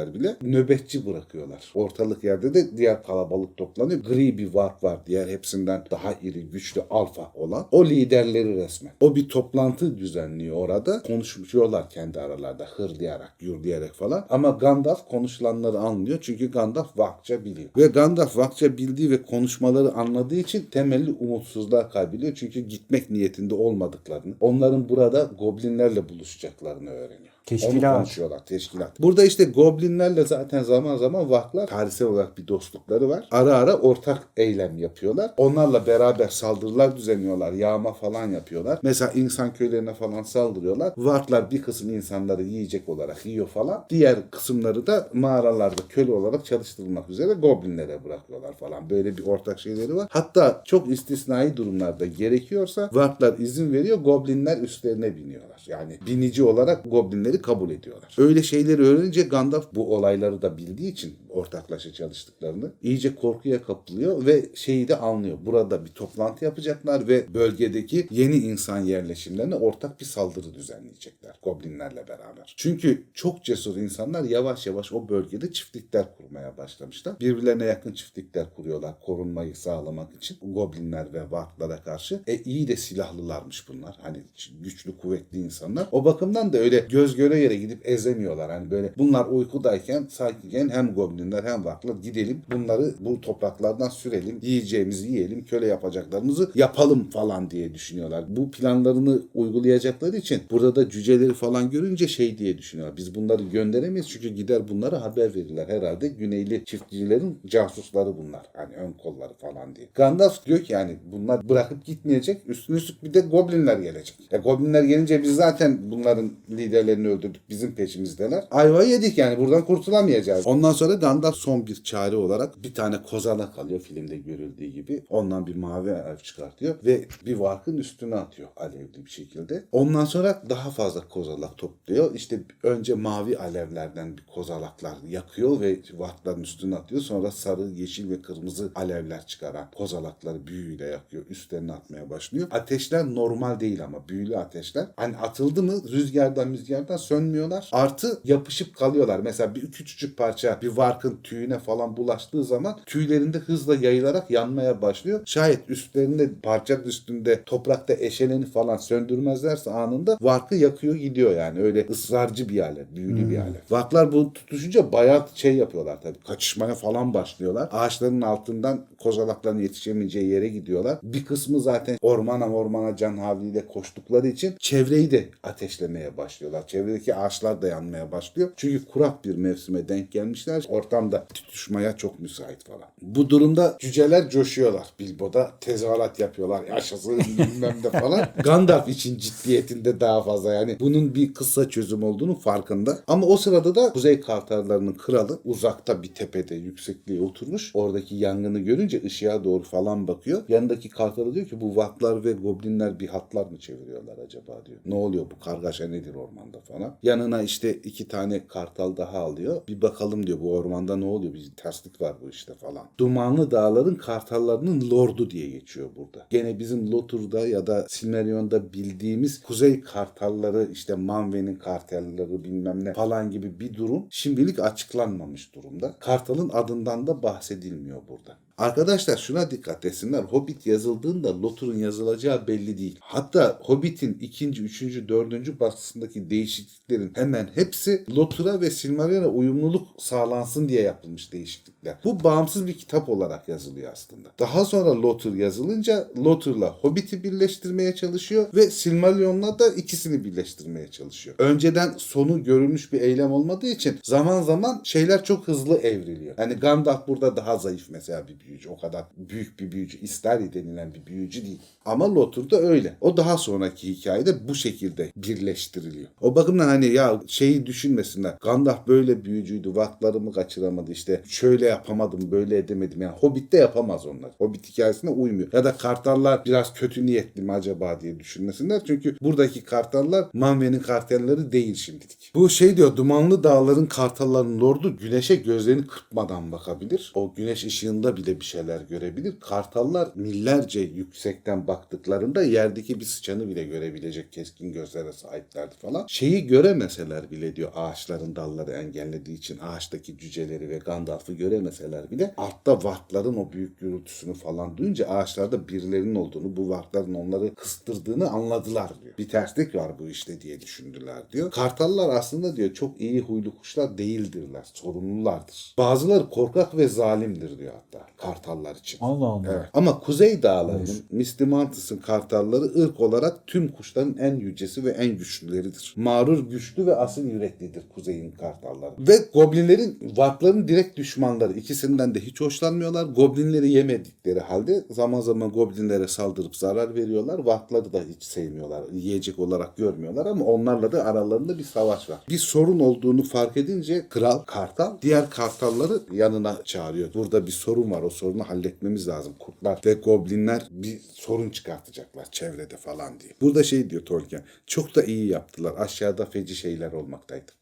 göremeseler 0.00 0.14
bile 0.14 0.36
nöbetçi 0.42 1.06
bırakıyorlar. 1.06 1.72
Ortalık 1.74 2.24
yerde 2.24 2.54
de 2.54 2.76
diğer 2.76 3.02
kalabalık 3.02 3.56
toplanıyor. 3.56 4.00
Gri 4.00 4.38
bir 4.38 4.54
vark 4.54 4.84
var. 4.84 4.98
Diğer 5.06 5.28
hepsinden 5.28 5.84
daha 5.90 6.12
iri, 6.22 6.42
güçlü, 6.42 6.82
alfa 6.90 7.32
olan. 7.34 7.66
O 7.72 7.84
liderleri 7.86 8.56
resmen. 8.56 8.92
O 9.00 9.16
bir 9.16 9.28
toplantı 9.28 9.98
düzenliyor 9.98 10.56
orada. 10.56 11.02
Konuşuyorlar 11.02 11.90
kendi 11.90 12.20
aralarda 12.20 12.64
hırlayarak, 12.64 13.38
gürleyerek 13.38 13.92
falan. 13.92 14.26
Ama 14.30 14.50
Gandalf 14.50 15.08
konuşulanları 15.08 15.78
anlıyor. 15.78 16.18
Çünkü 16.20 16.50
Gandalf 16.50 16.98
Vakça 16.98 17.44
biliyor. 17.44 17.70
Ve 17.76 17.86
Gandalf 17.86 18.36
Vakça 18.36 18.78
bildiği 18.78 19.10
ve 19.10 19.22
konuşmaları 19.22 19.92
anladığı 19.92 20.36
için 20.36 20.66
temelli 20.70 21.12
umutsuzluğa 21.12 21.88
kaybediyor. 21.88 22.34
Çünkü 22.34 22.60
gitmek 22.60 23.10
niyetinde 23.10 23.54
olmadıklarını, 23.54 24.34
onların 24.40 24.88
burada 24.88 25.30
goblinlerle 25.38 26.08
buluşacaklarını 26.08 26.90
öğreniyor. 26.90 27.29
Teşkilat. 27.46 27.84
Onu 27.84 27.96
konuşuyorlar 27.96 28.46
teşkilat. 28.46 29.00
Burada 29.00 29.24
işte 29.24 29.44
goblinlerle 29.44 30.24
zaten 30.24 30.62
zaman 30.62 30.96
zaman 30.96 31.30
vaklar 31.30 31.66
tarihsel 31.66 32.08
olarak 32.08 32.38
bir 32.38 32.48
dostlukları 32.48 33.08
var. 33.08 33.28
Ara 33.30 33.54
ara 33.54 33.76
ortak 33.76 34.22
eylem 34.36 34.78
yapıyorlar. 34.78 35.34
Onlarla 35.36 35.86
beraber 35.86 36.28
saldırılar 36.28 36.96
düzenliyorlar. 36.96 37.52
Yağma 37.52 37.92
falan 37.92 38.30
yapıyorlar. 38.30 38.78
Mesela 38.82 39.12
insan 39.12 39.52
köylerine 39.54 39.94
falan 39.94 40.22
saldırıyorlar. 40.22 40.92
Vaklar 40.96 41.50
bir 41.50 41.62
kısım 41.62 41.94
insanları 41.94 42.42
yiyecek 42.42 42.88
olarak 42.88 43.26
yiyor 43.26 43.46
falan. 43.46 43.84
Diğer 43.90 44.30
kısımları 44.30 44.86
da 44.86 45.08
mağaralarda 45.12 45.82
köle 45.88 46.12
olarak 46.12 46.44
çalıştırılmak 46.44 47.10
üzere 47.10 47.32
goblinlere 47.32 48.04
bırakıyorlar 48.04 48.52
falan. 48.52 48.90
Böyle 48.90 49.16
bir 49.16 49.26
ortak 49.26 49.60
şeyleri 49.60 49.96
var. 49.96 50.06
Hatta 50.10 50.62
çok 50.64 50.88
istisnai 50.90 51.56
durumlarda 51.56 52.06
gerekiyorsa 52.06 52.90
vaklar 52.92 53.38
izin 53.38 53.72
veriyor. 53.72 53.98
Goblinler 53.98 54.58
üstlerine 54.58 55.16
biniyorlar. 55.16 55.59
Yani 55.66 55.98
binici 56.06 56.42
olarak 56.42 56.90
goblinleri 56.90 57.42
kabul 57.42 57.70
ediyorlar. 57.70 58.14
Öyle 58.18 58.42
şeyleri 58.42 58.82
öğrenince 58.82 59.22
Gandalf 59.22 59.74
bu 59.74 59.94
olayları 59.94 60.42
da 60.42 60.58
bildiği 60.58 60.92
için 60.92 61.16
ortaklaşa 61.28 61.92
çalıştıklarını 61.92 62.72
iyice 62.82 63.14
korkuya 63.14 63.62
kapılıyor 63.62 64.26
ve 64.26 64.46
şeyi 64.54 64.88
de 64.88 64.96
anlıyor. 64.96 65.38
Burada 65.46 65.84
bir 65.84 65.90
toplantı 65.90 66.44
yapacaklar 66.44 67.08
ve 67.08 67.34
bölgedeki 67.34 68.06
yeni 68.10 68.36
insan 68.36 68.80
yerleşimlerine 68.80 69.54
ortak 69.54 70.00
bir 70.00 70.04
saldırı 70.04 70.54
düzenleyecekler 70.54 71.38
goblinlerle 71.42 72.08
beraber. 72.08 72.54
Çünkü 72.56 73.04
çok 73.14 73.44
cesur 73.44 73.76
insanlar 73.76 74.24
yavaş 74.24 74.66
yavaş 74.66 74.92
o 74.92 75.08
bölgede 75.08 75.52
çiftlikler 75.52 76.16
kurmaya 76.16 76.56
başlamışlar. 76.56 77.20
Birbirlerine 77.20 77.64
yakın 77.64 77.92
çiftlikler 77.92 78.54
kuruyorlar 78.54 79.00
korunmayı 79.00 79.56
sağlamak 79.56 80.14
için 80.14 80.38
goblinler 80.42 81.12
ve 81.12 81.30
varklara 81.30 81.82
karşı. 81.82 82.22
E 82.26 82.36
iyi 82.36 82.68
de 82.68 82.76
silahlılarmış 82.76 83.68
bunlar. 83.68 83.98
Hani 84.02 84.22
güçlü 84.60 84.96
kuvvetli 84.96 85.38
insanlar. 85.50 85.86
O 85.92 86.04
bakımdan 86.04 86.52
da 86.52 86.58
öyle 86.58 86.86
göz 86.90 87.16
göre 87.16 87.38
yere 87.38 87.56
gidip 87.56 87.88
ezemiyorlar. 87.88 88.50
Hani 88.50 88.70
böyle 88.70 88.92
bunlar 88.98 89.26
uykudayken 89.26 90.06
sakinken 90.08 90.68
hem 90.68 90.94
goblinler 90.94 91.44
hem 91.44 91.64
varklar 91.64 91.94
gidelim 92.02 92.42
bunları 92.52 92.94
bu 93.00 93.20
topraklardan 93.20 93.88
sürelim. 93.88 94.38
Yiyeceğimizi 94.42 95.08
yiyelim. 95.08 95.44
Köle 95.44 95.66
yapacaklarımızı 95.66 96.50
yapalım 96.54 97.10
falan 97.10 97.50
diye 97.50 97.74
düşünüyorlar. 97.74 98.24
Bu 98.28 98.50
planlarını 98.50 99.22
uygulayacakları 99.34 100.16
için 100.16 100.42
burada 100.50 100.76
da 100.76 100.90
cüceleri 100.90 101.34
falan 101.34 101.70
görünce 101.70 102.08
şey 102.08 102.38
diye 102.38 102.58
düşünüyorlar. 102.58 102.96
Biz 102.96 103.14
bunları 103.14 103.42
gönderemeyiz 103.42 104.08
çünkü 104.08 104.28
gider 104.28 104.68
bunlara 104.68 105.02
haber 105.02 105.34
verirler. 105.34 105.68
Herhalde 105.68 106.08
Güneyli 106.08 106.64
çiftçilerin 106.64 107.38
casusları 107.46 108.18
bunlar. 108.18 108.46
Hani 108.56 108.74
ön 108.74 108.92
kolları 108.92 109.34
falan 109.34 109.76
diye. 109.76 109.86
Gandalf 109.94 110.46
diyor 110.46 110.58
ki 110.58 110.72
yani 110.72 110.96
bunlar 111.12 111.48
bırakıp 111.48 111.84
gitmeyecek. 111.84 112.42
Üstüne 112.46 112.76
üstlük 112.76 113.04
bir 113.04 113.14
de 113.14 113.20
goblinler 113.20 113.78
gelecek. 113.78 114.16
E 114.30 114.38
goblinler 114.38 114.82
gelince 114.82 115.22
biz 115.22 115.39
zaten 115.40 115.90
bunların 115.90 116.32
liderlerini 116.50 117.08
öldürdük. 117.08 117.42
Bizim 117.50 117.74
peşimizdeler. 117.74 118.44
Ayva 118.50 118.82
yedik 118.82 119.18
yani 119.18 119.38
buradan 119.38 119.64
kurtulamayacağız. 119.64 120.46
Ondan 120.46 120.72
sonra 120.72 120.94
Gandalf 120.94 121.36
son 121.36 121.66
bir 121.66 121.82
çare 121.84 122.16
olarak 122.16 122.62
bir 122.62 122.74
tane 122.74 123.02
kozalak 123.02 123.58
alıyor 123.58 123.80
filmde 123.80 124.16
görüldüğü 124.16 124.66
gibi. 124.66 125.04
Ondan 125.08 125.46
bir 125.46 125.54
mavi 125.54 125.90
elf 125.90 126.24
çıkartıyor 126.24 126.74
ve 126.84 127.04
bir 127.26 127.36
varkın 127.36 127.76
üstüne 127.76 128.14
atıyor 128.14 128.48
alevli 128.56 129.04
bir 129.04 129.10
şekilde. 129.10 129.64
Ondan 129.72 130.04
sonra 130.04 130.42
daha 130.48 130.70
fazla 130.70 131.08
kozalak 131.08 131.58
topluyor. 131.58 132.14
İşte 132.14 132.40
önce 132.62 132.94
mavi 132.94 133.38
alevlerden 133.38 134.16
bir 134.16 134.26
kozalaklar 134.34 134.96
yakıyor 135.08 135.60
ve 135.60 135.78
varkların 135.98 136.42
üstüne 136.42 136.76
atıyor. 136.76 137.00
Sonra 137.00 137.30
sarı, 137.30 137.62
yeşil 137.62 138.10
ve 138.10 138.22
kırmızı 138.22 138.72
alevler 138.74 139.26
çıkaran 139.26 139.70
kozalakları 139.76 140.46
büyüyle 140.46 140.84
yakıyor. 140.86 141.24
Üstlerine 141.30 141.72
atmaya 141.72 142.10
başlıyor. 142.10 142.48
Ateşler 142.50 143.14
normal 143.14 143.60
değil 143.60 143.84
ama 143.84 144.08
büyülü 144.08 144.36
ateşler. 144.36 144.86
Hani 144.96 145.16
atıldı 145.30 145.62
mı 145.62 145.72
rüzgardan 145.92 146.52
rüzgardan 146.52 146.96
sönmüyorlar. 146.96 147.68
Artı 147.72 148.20
yapışıp 148.24 148.76
kalıyorlar. 148.76 149.20
Mesela 149.20 149.54
bir 149.54 149.72
küçücük 149.72 150.16
parça 150.16 150.58
bir 150.62 150.68
varkın 150.68 151.18
tüyüne 151.24 151.58
falan 151.58 151.96
bulaştığı 151.96 152.44
zaman 152.44 152.78
tüylerinde 152.86 153.38
hızla 153.38 153.74
yayılarak 153.74 154.30
yanmaya 154.30 154.82
başlıyor. 154.82 155.20
Şayet 155.24 155.70
üstlerinde 155.70 156.30
parçanın 156.42 156.82
üstünde 156.82 157.42
toprakta 157.46 157.94
eşeleni 157.94 158.46
falan 158.46 158.76
söndürmezlerse 158.76 159.70
anında 159.70 160.18
varkı 160.20 160.54
yakıyor 160.54 160.94
gidiyor 160.94 161.36
yani. 161.36 161.60
Öyle 161.60 161.86
ısrarcı 161.90 162.48
bir 162.48 162.60
alev, 162.60 162.84
büyülü 162.96 163.30
bir 163.30 163.38
alev. 163.38 163.60
Varklar 163.70 164.12
bu 164.12 164.32
tutuşunca 164.32 164.92
bayağı 164.92 165.26
şey 165.34 165.54
yapıyorlar 165.56 166.02
tabii. 166.02 166.18
Kaçışmaya 166.26 166.74
falan 166.74 167.14
başlıyorlar. 167.14 167.68
Ağaçların 167.72 168.20
altından 168.20 168.84
kozalakların 169.02 169.58
yetişemeyeceği 169.58 170.28
yere 170.28 170.48
gidiyorlar. 170.48 170.98
Bir 171.02 171.24
kısmı 171.24 171.60
zaten 171.60 171.98
ormana 172.02 172.48
ormana 172.48 172.96
can 172.96 173.16
havliyle 173.16 173.66
koştukları 173.66 174.28
için 174.28 174.54
çevreyi 174.58 175.10
de 175.10 175.19
ateşlemeye 175.42 176.16
başlıyorlar. 176.16 176.66
Çevredeki 176.66 177.14
ağaçlar 177.14 177.62
da 177.62 177.68
yanmaya 177.68 178.12
başlıyor. 178.12 178.50
Çünkü 178.56 178.84
kurak 178.84 179.24
bir 179.24 179.36
mevsime 179.36 179.88
denk 179.88 180.12
gelmişler. 180.12 180.64
Ortamda 180.68 181.26
tutuşmaya 181.34 181.96
çok 181.96 182.20
müsait 182.20 182.64
falan. 182.64 182.88
Bu 183.02 183.30
durumda 183.30 183.76
cüceler 183.78 184.30
coşuyorlar. 184.30 184.86
Bilbo'da 184.98 185.50
tezahürat 185.60 186.18
yapıyorlar. 186.18 186.64
Yaşasın 186.64 187.18
bilmem 187.18 187.82
de 187.82 187.90
falan. 187.90 188.26
Gandalf 188.44 188.88
için 188.88 189.18
ciddiyetinde 189.18 190.00
daha 190.00 190.22
fazla 190.22 190.54
yani 190.54 190.76
bunun 190.80 191.14
bir 191.14 191.34
kısa 191.34 191.68
çözüm 191.68 192.02
olduğunu 192.02 192.34
farkında. 192.34 192.98
Ama 193.06 193.26
o 193.26 193.36
sırada 193.36 193.74
da 193.74 193.92
Kuzey 193.92 194.20
Kartallarının 194.20 194.92
kralı 194.92 195.40
uzakta 195.44 196.02
bir 196.02 196.14
tepede 196.14 196.54
yüksekliğe 196.54 197.20
oturmuş. 197.20 197.70
Oradaki 197.74 198.14
yangını 198.14 198.58
görünce 198.58 199.02
ışığa 199.04 199.44
doğru 199.44 199.62
falan 199.62 200.08
bakıyor. 200.08 200.42
Yanındaki 200.48 200.88
kartalı 200.88 201.34
diyor 201.34 201.46
ki 201.46 201.60
bu 201.60 201.76
vaklar 201.76 202.24
ve 202.24 202.32
goblinler 202.32 203.00
bir 203.00 203.08
hatlar 203.08 203.46
mı 203.46 203.58
çeviriyorlar 203.58 204.18
acaba 204.18 204.62
diyor. 204.66 204.78
Ne 204.86 204.94
oluyor 204.94 205.09
bu 205.12 205.44
kargaşa 205.44 205.88
nedir 205.88 206.14
ormanda 206.14 206.60
falan. 206.60 206.96
Yanına 207.02 207.42
işte 207.42 207.74
iki 207.74 208.08
tane 208.08 208.46
kartal 208.46 208.96
daha 208.96 209.18
alıyor. 209.18 209.62
Bir 209.68 209.82
bakalım 209.82 210.26
diyor 210.26 210.40
bu 210.40 210.52
ormanda 210.52 210.96
ne 210.96 211.04
oluyor? 211.04 211.34
Bir 211.34 211.50
terslik 211.56 212.00
var 212.00 212.16
bu 212.22 212.30
işte 212.30 212.54
falan. 212.54 212.86
Dumanlı 212.98 213.50
dağların 213.50 213.94
kartallarının 213.94 214.90
lordu 214.90 215.30
diye 215.30 215.48
geçiyor 215.48 215.90
burada. 215.96 216.26
Gene 216.30 216.58
bizim 216.58 216.92
Lotur'da 216.92 217.46
ya 217.46 217.66
da 217.66 217.86
Silmarillion'da 217.88 218.72
bildiğimiz 218.72 219.42
kuzey 219.42 219.80
kartalları 219.80 220.68
işte 220.72 220.94
Manwe'nin 220.94 221.56
kartalları 221.56 222.44
bilmem 222.44 222.84
ne 222.84 222.92
falan 222.92 223.30
gibi 223.30 223.60
bir 223.60 223.74
durum 223.74 224.06
şimdilik 224.10 224.58
açıklanmamış 224.58 225.54
durumda. 225.54 225.96
Kartalın 226.00 226.50
adından 226.52 227.06
da 227.06 227.22
bahsedilmiyor 227.22 228.02
burada. 228.08 228.36
Arkadaşlar 228.60 229.16
şuna 229.16 229.50
dikkat 229.50 229.84
etsinler. 229.84 230.22
Hobbit 230.22 230.66
yazıldığında 230.66 231.42
Lotur'un 231.42 231.78
yazılacağı 231.78 232.46
belli 232.46 232.78
değil. 232.78 232.98
Hatta 233.00 233.58
Hobbit'in 233.62 234.18
ikinci, 234.20 234.62
üçüncü, 234.62 235.08
dördüncü 235.08 235.60
baskısındaki 235.60 236.30
değişikliklerin 236.30 237.12
hemen 237.14 237.48
hepsi 237.54 238.04
Lotur'a 238.16 238.60
ve 238.60 238.70
Silmarillion'a 238.70 239.26
uyumluluk 239.26 239.88
sağlansın 239.98 240.68
diye 240.68 240.82
yapılmış 240.82 241.32
değişiklikler. 241.32 241.96
Bu 242.04 242.24
bağımsız 242.24 242.66
bir 242.66 242.78
kitap 242.78 243.08
olarak 243.08 243.48
yazılıyor 243.48 243.92
aslında. 243.92 244.28
Daha 244.38 244.64
sonra 244.64 245.02
Lotur 245.02 245.34
yazılınca 245.34 246.08
Lotur'la 246.18 246.70
Hobbit'i 246.80 247.22
birleştirmeye 247.22 247.94
çalışıyor 247.94 248.46
ve 248.54 248.70
Silmarillion'la 248.70 249.58
da 249.58 249.68
ikisini 249.68 250.24
birleştirmeye 250.24 250.90
çalışıyor. 250.90 251.36
Önceden 251.38 251.94
sonu 251.96 252.44
görülmüş 252.44 252.92
bir 252.92 253.00
eylem 253.00 253.32
olmadığı 253.32 253.68
için 253.68 253.98
zaman 254.02 254.42
zaman 254.42 254.80
şeyler 254.84 255.24
çok 255.24 255.48
hızlı 255.48 255.76
evriliyor. 255.76 256.34
Yani 256.38 256.54
Gandalf 256.54 257.08
burada 257.08 257.36
daha 257.36 257.58
zayıf 257.58 257.86
mesela 257.90 258.28
bir 258.28 258.49
büyücü. 258.50 258.68
O 258.68 258.78
kadar 258.78 259.04
büyük 259.16 259.60
bir 259.60 259.72
büyücü. 259.72 259.98
İstari 259.98 260.52
denilen 260.52 260.94
bir 260.94 261.06
büyücü 261.06 261.44
değil. 261.44 261.58
Ama 261.84 262.14
Lotur 262.14 262.50
da 262.50 262.60
öyle. 262.60 262.96
O 263.00 263.16
daha 263.16 263.38
sonraki 263.38 263.88
hikayede 263.88 264.48
bu 264.48 264.54
şekilde 264.54 265.12
birleştiriliyor. 265.16 266.08
O 266.20 266.34
bakımdan 266.34 266.68
hani 266.68 266.86
ya 266.86 267.20
şeyi 267.26 267.66
düşünmesinler. 267.66 268.36
Gandalf 268.40 268.88
böyle 268.88 269.24
büyücüydü. 269.24 269.74
Vaklarımı 269.74 270.32
kaçıramadı 270.32 270.92
işte. 270.92 271.22
Şöyle 271.26 271.66
yapamadım, 271.66 272.30
böyle 272.30 272.58
edemedim. 272.58 273.02
Yani 273.02 273.16
Hobbit'te 273.16 273.58
yapamaz 273.58 274.06
onlar. 274.06 274.30
Hobbit 274.38 274.68
hikayesine 274.68 275.10
uymuyor. 275.10 275.48
Ya 275.52 275.64
da 275.64 275.76
kartallar 275.76 276.44
biraz 276.44 276.74
kötü 276.74 277.06
niyetli 277.06 277.42
mi 277.42 277.52
acaba 277.52 278.00
diye 278.00 278.20
düşünmesinler. 278.20 278.82
Çünkü 278.86 279.16
buradaki 279.22 279.64
kartallar 279.64 280.28
Manwe'nin 280.32 280.80
kartalları 280.80 281.52
değil 281.52 281.74
şimdilik. 281.74 282.32
Bu 282.34 282.48
şey 282.48 282.76
diyor 282.76 282.96
dumanlı 282.96 283.44
dağların 283.44 283.86
kartallarının 283.86 284.60
lordu 284.60 284.96
güneşe 284.96 285.36
gözlerini 285.36 285.86
kırpmadan 285.86 286.52
bakabilir. 286.52 287.12
O 287.14 287.34
güneş 287.36 287.64
ışığında 287.64 288.16
bile 288.16 288.39
bir 288.40 288.44
şeyler 288.44 288.80
görebilir. 288.80 289.40
Kartallar 289.40 290.08
millerce 290.14 290.80
yüksekten 290.80 291.66
baktıklarında 291.66 292.42
yerdeki 292.42 293.00
bir 293.00 293.04
sıçanı 293.04 293.48
bile 293.48 293.64
görebilecek 293.64 294.32
keskin 294.32 294.72
gözlere 294.72 295.12
sahiplerdi 295.12 295.74
falan. 295.74 296.06
Şeyi 296.08 296.46
göremeseler 296.46 297.30
bile 297.30 297.56
diyor 297.56 297.72
ağaçların 297.74 298.36
dalları 298.36 298.70
engellediği 298.72 299.38
için 299.38 299.58
ağaçtaki 299.58 300.18
cüceleri 300.18 300.68
ve 300.68 300.78
Gandalf'ı 300.78 301.32
göremeseler 301.32 302.10
bile 302.10 302.34
altta 302.36 302.84
varkların 302.84 303.36
o 303.36 303.52
büyük 303.52 303.78
gürültüsünü 303.80 304.34
falan 304.34 304.76
duyunca 304.76 305.06
ağaçlarda 305.08 305.68
birilerinin 305.68 306.14
olduğunu 306.14 306.56
bu 306.56 306.68
varkların 306.68 307.14
onları 307.14 307.54
kıstırdığını 307.54 308.30
anladılar 308.30 308.90
diyor. 309.02 309.14
Bir 309.18 309.28
terslik 309.28 309.74
var 309.74 309.98
bu 309.98 310.08
işte 310.08 310.40
diye 310.40 310.60
düşündüler 310.60 311.22
diyor. 311.32 311.50
Kartallar 311.50 312.08
aslında 312.08 312.56
diyor 312.56 312.74
çok 312.74 313.00
iyi 313.00 313.20
huylu 313.20 313.56
kuşlar 313.56 313.98
değildirler. 313.98 314.70
Sorumlulardır. 314.74 315.74
Bazıları 315.78 316.30
korkak 316.30 316.76
ve 316.76 316.88
zalimdir 316.88 317.58
diyor 317.58 317.72
hatta. 317.74 318.06
Kartallar 318.20 318.76
için. 318.76 318.98
Allah 319.00 319.26
Allah. 319.26 319.46
Evet. 319.52 319.66
Ama 319.74 320.00
Kuzey 320.00 320.42
Dağları'nın 320.42 321.02
Misty 321.10 321.44
Mountain'sın 321.44 321.98
kartalları 321.98 322.64
ırk 322.64 323.00
olarak 323.00 323.46
tüm 323.46 323.68
kuşların 323.68 324.16
en 324.18 324.34
yücesi 324.34 324.84
ve 324.84 324.90
en 324.90 325.18
güçlüleridir. 325.18 325.94
Mağrur 325.96 326.50
güçlü 326.50 326.86
ve 326.86 326.96
asil 326.96 327.24
yüreklidir 327.30 327.82
Kuzey'in 327.94 328.30
kartalları. 328.30 328.92
Ve 328.98 329.16
goblinlerin 329.34 330.12
varkların 330.16 330.68
direkt 330.68 330.96
düşmanları. 330.96 331.52
İkisinden 331.52 332.14
de 332.14 332.20
hiç 332.20 332.40
hoşlanmıyorlar. 332.40 333.04
Goblinleri 333.04 333.70
yemedikleri 333.70 334.40
halde 334.40 334.84
zaman 334.90 335.20
zaman 335.20 335.50
goblinlere 335.50 336.08
saldırıp 336.08 336.56
zarar 336.56 336.94
veriyorlar. 336.94 337.38
Varkları 337.38 337.92
da 337.92 338.02
hiç 338.16 338.22
sevmiyorlar. 338.24 338.82
Yiyecek 338.92 339.38
olarak 339.38 339.76
görmüyorlar 339.76 340.26
ama 340.26 340.44
onlarla 340.44 340.92
da 340.92 341.04
aralarında 341.04 341.58
bir 341.58 341.64
savaş 341.64 342.10
var. 342.10 342.18
Bir 342.28 342.38
sorun 342.38 342.80
olduğunu 342.80 343.22
fark 343.22 343.56
edince 343.56 344.06
kral 344.08 344.38
kartal 344.38 344.92
diğer 345.02 345.30
kartalları 345.30 346.00
yanına 346.12 346.56
çağırıyor. 346.64 347.14
Burada 347.14 347.46
bir 347.46 347.52
sorun 347.52 347.90
var. 347.90 348.02
O 348.10 348.12
sorunu 348.12 348.48
halletmemiz 348.48 349.08
lazım. 349.08 349.34
Kurtlar 349.38 349.80
ve 349.86 349.94
goblinler 349.94 350.68
bir 350.70 350.98
sorun 351.12 351.50
çıkartacaklar 351.50 352.30
çevrede 352.30 352.76
falan 352.76 353.20
diye. 353.20 353.32
Burada 353.40 353.62
şey 353.62 353.90
diyor 353.90 354.02
Tolkien. 354.02 354.42
Çok 354.66 354.94
da 354.94 355.02
iyi 355.02 355.26
yaptılar. 355.26 355.74
Aşağıda 355.78 356.26
feci 356.26 356.56
şeyler 356.56 356.92
olmaktaydı. 356.92 357.52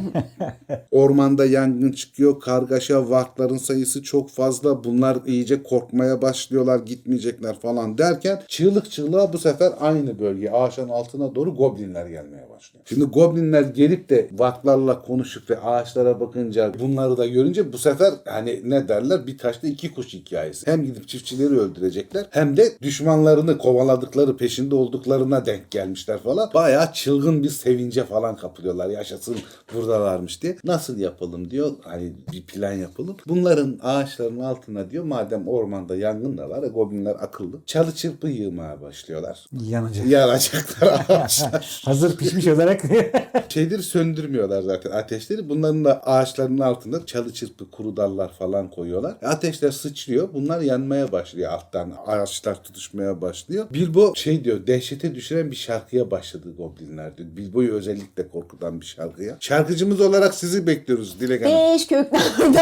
Ormanda 0.90 1.44
yangın 1.44 1.92
çıkıyor. 1.92 2.40
Kargaşa, 2.40 3.10
varkların 3.10 3.56
sayısı 3.56 4.02
çok 4.02 4.30
fazla. 4.30 4.84
Bunlar 4.84 5.18
iyice 5.26 5.62
korkmaya 5.62 6.22
başlıyorlar. 6.22 6.78
Gitmeyecekler 6.78 7.60
falan 7.60 7.98
derken 7.98 8.42
çığlık 8.48 8.90
çığlığa 8.90 9.32
bu 9.32 9.38
sefer 9.38 9.72
aynı 9.80 10.18
bölge 10.18 10.50
ağaçların 10.50 10.88
altına 10.88 11.34
doğru 11.34 11.54
goblinler 11.54 12.06
gelmeye 12.06 12.50
başlıyor. 12.50 12.84
Şimdi 12.88 13.04
goblinler 13.04 13.62
gelip 13.62 14.08
de 14.08 14.28
varklarla 14.32 15.02
konuşup 15.02 15.50
ve 15.50 15.60
ağaçlara 15.60 16.20
bakınca 16.20 16.72
bunları 16.80 17.16
da 17.16 17.26
görünce 17.26 17.72
bu 17.72 17.78
sefer 17.78 18.12
hani 18.24 18.60
ne 18.64 18.88
derler 18.88 19.26
bir 19.26 19.38
taşla 19.38 19.68
iki 19.76 19.94
kuş 19.94 20.14
hikayesi. 20.14 20.66
Hem 20.70 20.84
gidip 20.84 21.08
çiftçileri 21.08 21.58
öldürecekler 21.60 22.26
hem 22.30 22.56
de 22.56 22.72
düşmanlarını 22.82 23.58
kovaladıkları 23.58 24.36
peşinde 24.36 24.74
olduklarına 24.74 25.46
denk 25.46 25.70
gelmişler 25.70 26.18
falan. 26.18 26.50
Bayağı 26.54 26.92
çılgın 26.92 27.42
bir 27.42 27.48
sevince 27.48 28.04
falan 28.04 28.36
kapılıyorlar. 28.36 28.88
Yaşasın 28.90 29.36
buradalarmış 29.74 30.42
diye. 30.42 30.56
Nasıl 30.64 30.98
yapalım 30.98 31.50
diyor. 31.50 31.70
Hani 31.82 32.12
bir 32.32 32.42
plan 32.42 32.72
yapalım. 32.72 33.16
Bunların 33.28 33.78
ağaçların 33.82 34.40
altına 34.40 34.90
diyor 34.90 35.04
madem 35.04 35.48
ormanda 35.48 35.96
yangın 35.96 36.38
da 36.38 36.50
var. 36.50 36.62
e, 36.62 36.66
Goblinler 36.68 37.16
akıllı. 37.20 37.56
Çalı 37.66 37.92
çırpı 37.94 38.28
yığmaya 38.28 38.82
başlıyorlar. 38.82 39.46
Yanacak. 39.68 40.06
Yanacaklar 40.06 41.04
ağaçlar. 41.08 41.80
Hazır 41.84 42.16
pişmiş 42.16 42.46
olarak. 42.46 42.82
Şeyleri 43.48 43.82
söndürmüyorlar 43.82 44.62
zaten 44.62 44.90
ateşleri. 44.90 45.48
Bunların 45.48 45.84
da 45.84 46.02
ağaçlarının 46.02 46.60
altında 46.60 47.06
çalı 47.06 47.32
çırpı 47.32 47.70
kuru 47.70 47.96
dallar 47.96 48.32
falan 48.32 48.70
koyuyorlar. 48.70 49.16
E, 49.22 49.26
Ateşler 49.26 49.65
sıçrıyor. 49.72 50.28
Bunlar 50.34 50.60
yanmaya 50.60 51.12
başlıyor 51.12 51.52
alttan. 51.52 51.92
Ağaçlar 52.06 52.62
tutuşmaya 52.62 53.20
başlıyor. 53.20 53.66
Bilbo 53.70 54.12
şey 54.14 54.44
diyor 54.44 54.66
dehşete 54.66 55.14
düşüren 55.14 55.50
bir 55.50 55.56
şarkıya 55.56 56.10
başladı 56.10 56.48
goblinler 56.56 57.16
diyor. 57.16 57.28
Bilbo'yu 57.36 57.72
özellikle 57.72 58.28
korkutan 58.28 58.80
bir 58.80 58.86
şarkıya. 58.86 59.36
Şarkıcımız 59.40 60.00
olarak 60.00 60.34
sizi 60.34 60.66
bekliyoruz 60.66 61.20
Dilek 61.20 61.44
Hanım. 61.44 61.56
Beş 61.56 61.86
köknerde 61.86 62.60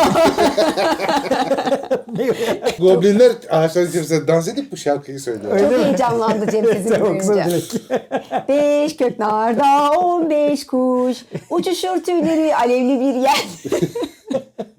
Goblinler 2.78 3.32
ağaçların 3.50 3.88
içerisinde 3.88 4.28
dans 4.28 4.48
edip 4.48 4.72
bu 4.72 4.76
şarkıyı 4.76 5.20
söylüyor. 5.20 5.58
Çok 5.58 5.72
heyecanlandı 5.84 6.50
Cem 6.50 6.64
sizin 6.66 6.90
duyunca. 7.04 7.46
Beş 8.48 8.96
kök 8.96 9.18
narda 9.18 9.90
on 9.98 10.30
beş 10.30 10.66
kuş 10.66 11.18
Uçuşur 11.50 12.02
tüyleri 12.04 12.56
alevli 12.56 13.00
bir 13.00 13.14
yer. 13.14 13.44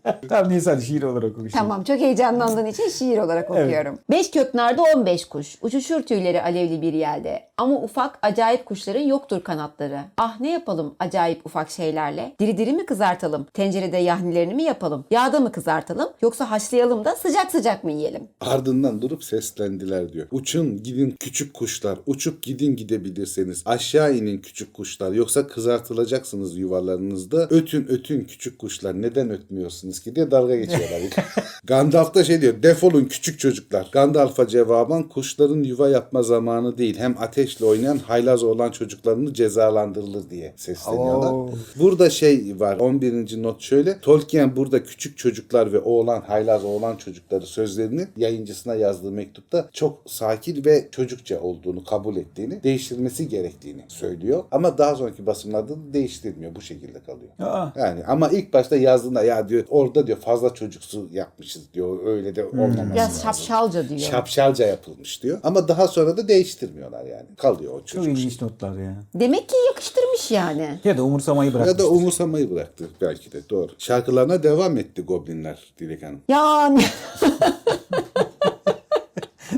tamam 0.30 0.50
neyse 0.50 0.72
hadi 0.72 0.86
şiir 0.86 1.04
olarak 1.04 1.32
oku. 1.32 1.39
şimdi. 1.39 1.52
Tamam 1.52 1.84
çok 1.84 2.00
heyecanlandığın 2.00 2.65
için 2.65 2.89
şiir 2.89 3.18
olarak 3.18 3.50
okuyorum. 3.50 4.00
Beş 4.10 4.32
kök 4.32 4.54
narda 4.54 4.82
on 4.82 5.06
beş 5.06 5.26
kuş 5.26 5.56
Uçuşur 5.62 6.02
tüyleri 6.02 6.41
alevli 6.41 6.82
bir 6.82 6.94
yerde. 6.94 7.44
Ama 7.58 7.76
ufak 7.76 8.20
acayip 8.22 8.65
kuşların 8.65 9.02
yoktur 9.02 9.44
kanatları. 9.44 10.00
Ah 10.18 10.39
ne 10.39 10.52
yapalım 10.52 10.96
acayip 11.00 11.46
ufak 11.46 11.70
şeylerle? 11.72 12.36
Diri 12.39 12.58
diri 12.58 12.74
mi 12.74 12.86
kızartalım? 12.86 13.46
Tencerede 13.54 13.98
yahnilerini 13.98 14.54
mi 14.54 14.63
yapalım? 14.63 15.06
Yağda 15.12 15.39
mı 15.39 15.52
kızartalım? 15.52 16.10
Yoksa 16.22 16.52
haşlayalım 16.52 17.06
da 17.06 17.15
sıcak 17.15 17.52
sıcak 17.52 17.84
mı 17.84 17.91
yiyelim? 17.91 18.28
Ardından 18.41 19.02
durup 19.02 19.24
seslendiler 19.24 20.13
diyor. 20.13 20.28
Uçun 20.32 20.84
gidin 20.84 21.15
küçük 21.20 21.54
kuşlar. 21.54 22.00
Uçup 22.06 22.41
gidin 22.41 22.76
gidebilirseniz. 22.76 23.63
Aşağı 23.65 24.15
inin 24.15 24.38
küçük 24.38 24.74
kuşlar. 24.74 25.12
Yoksa 25.12 25.48
kızartılacaksınız 25.48 26.58
yuvalarınızda. 26.58 27.48
Ötün 27.50 27.88
ötün 27.88 28.24
küçük 28.24 28.60
kuşlar. 28.60 29.02
Neden 29.02 29.30
ötmüyorsunuz 29.30 29.95
ki 30.00 30.16
diye 30.16 30.32
dalga 30.32 30.56
geçiyorlar. 30.56 31.02
Gandalf 31.64 32.16
da 32.16 32.24
şey 32.24 32.42
diyor. 32.42 32.64
Defolun 32.64 33.06
küçük 33.06 33.40
çocuklar. 33.40 33.90
Gandalf'a 33.92 34.48
cevaben 34.48 35.04
kuşların 35.04 35.64
yuva 35.64 35.90
yapma 35.90 36.24
zamanı 36.24 36.78
değil. 36.78 36.98
Hem 36.98 37.16
ateşle 37.20 37.66
oynayan 37.66 37.98
haylaz 37.98 38.44
olan 38.44 38.72
çocuklarını 38.72 39.34
cezalandırılır 39.34 40.30
diye 40.30 40.54
sesleniyorlar. 40.56 41.32
Oo. 41.32 41.50
Burada 41.76 42.10
şey 42.10 42.56
var 42.60 42.78
11. 42.78 43.44
not 43.44 43.62
şöyle. 43.62 44.00
Tolkien 44.00 44.56
burada 44.56 44.84
küçük 44.84 45.18
çocuklar 45.18 45.74
ve 45.74 45.80
oğlan 45.80 46.22
haylaz 46.22 46.66
oğlan 46.66 46.96
çocukları 46.96 47.46
sözlerini 47.46 48.08
yayıncısına 48.18 48.76
yazdığı 48.76 49.12
mektupta 49.12 49.70
çok 49.74 50.02
sakin 50.06 50.66
ve 50.66 50.88
çocukça 50.92 51.40
olduğunu 51.42 51.84
kabul 51.84 52.16
ettiğini, 52.16 52.64
değiştirmesi 52.64 53.28
gerektiğini 53.28 53.86
söylüyor. 53.88 54.44
Ama 54.52 54.78
daha 54.78 54.96
sonraki 54.96 55.26
basımlarda 55.26 55.70
da 55.70 55.94
değiştirmiyor. 55.94 56.56
Bu 56.56 56.62
şekilde 56.62 57.00
kalıyor. 57.00 57.32
Aa. 57.40 57.72
Yani 57.76 58.06
ama 58.06 58.30
ilk 58.30 58.54
başta 58.54 58.76
yazdığında 58.76 59.24
ya 59.24 59.50
diyor 59.50 59.64
orada 59.86 60.08
diyor 60.08 60.17
fazla 60.19 60.54
çocuksu 60.54 61.08
yapmışız 61.12 61.74
diyor. 61.74 62.06
Öyle 62.06 62.36
de 62.36 62.45
olmaması 62.45 62.93
Biraz 62.93 63.10
lazım. 63.10 63.21
şapşalca 63.24 63.89
diyor. 63.89 64.00
Şapşalca 64.00 64.67
yapılmış 64.67 65.24
diyor. 65.24 65.39
Ama 65.43 65.67
daha 65.67 65.88
sonra 65.88 66.17
da 66.17 66.28
değiştirmiyorlar 66.28 67.06
yani. 67.06 67.26
Kalıyor 67.38 67.74
o 67.74 67.78
Çok 67.78 67.88
çocuk. 67.88 68.17
ilginç 68.17 68.41
notlar 68.41 68.78
ya. 68.78 68.95
Demek 69.15 69.50
ki 69.50 69.56
yakıştırmış 69.67 70.32
yani. 70.32 70.80
Ya 70.84 70.98
da 70.98 71.04
umursamayı 71.04 71.54
bırak. 71.54 71.67
Ya 71.67 71.78
da 71.80 71.88
umursamayı 71.89 72.52
bıraktı 72.52 72.89
belki 73.02 73.32
de 73.32 73.50
doğru. 73.50 73.71
Şarkılarına 73.78 74.43
devam 74.43 74.78
etti 74.78 75.02
Goblinler 75.02 75.74
Dilek 75.80 76.04
Hanım. 76.04 76.21
Yani 76.30 76.84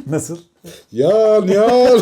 Nasıl? 0.08 0.38
Yan 0.92 1.48
yan. 1.48 2.02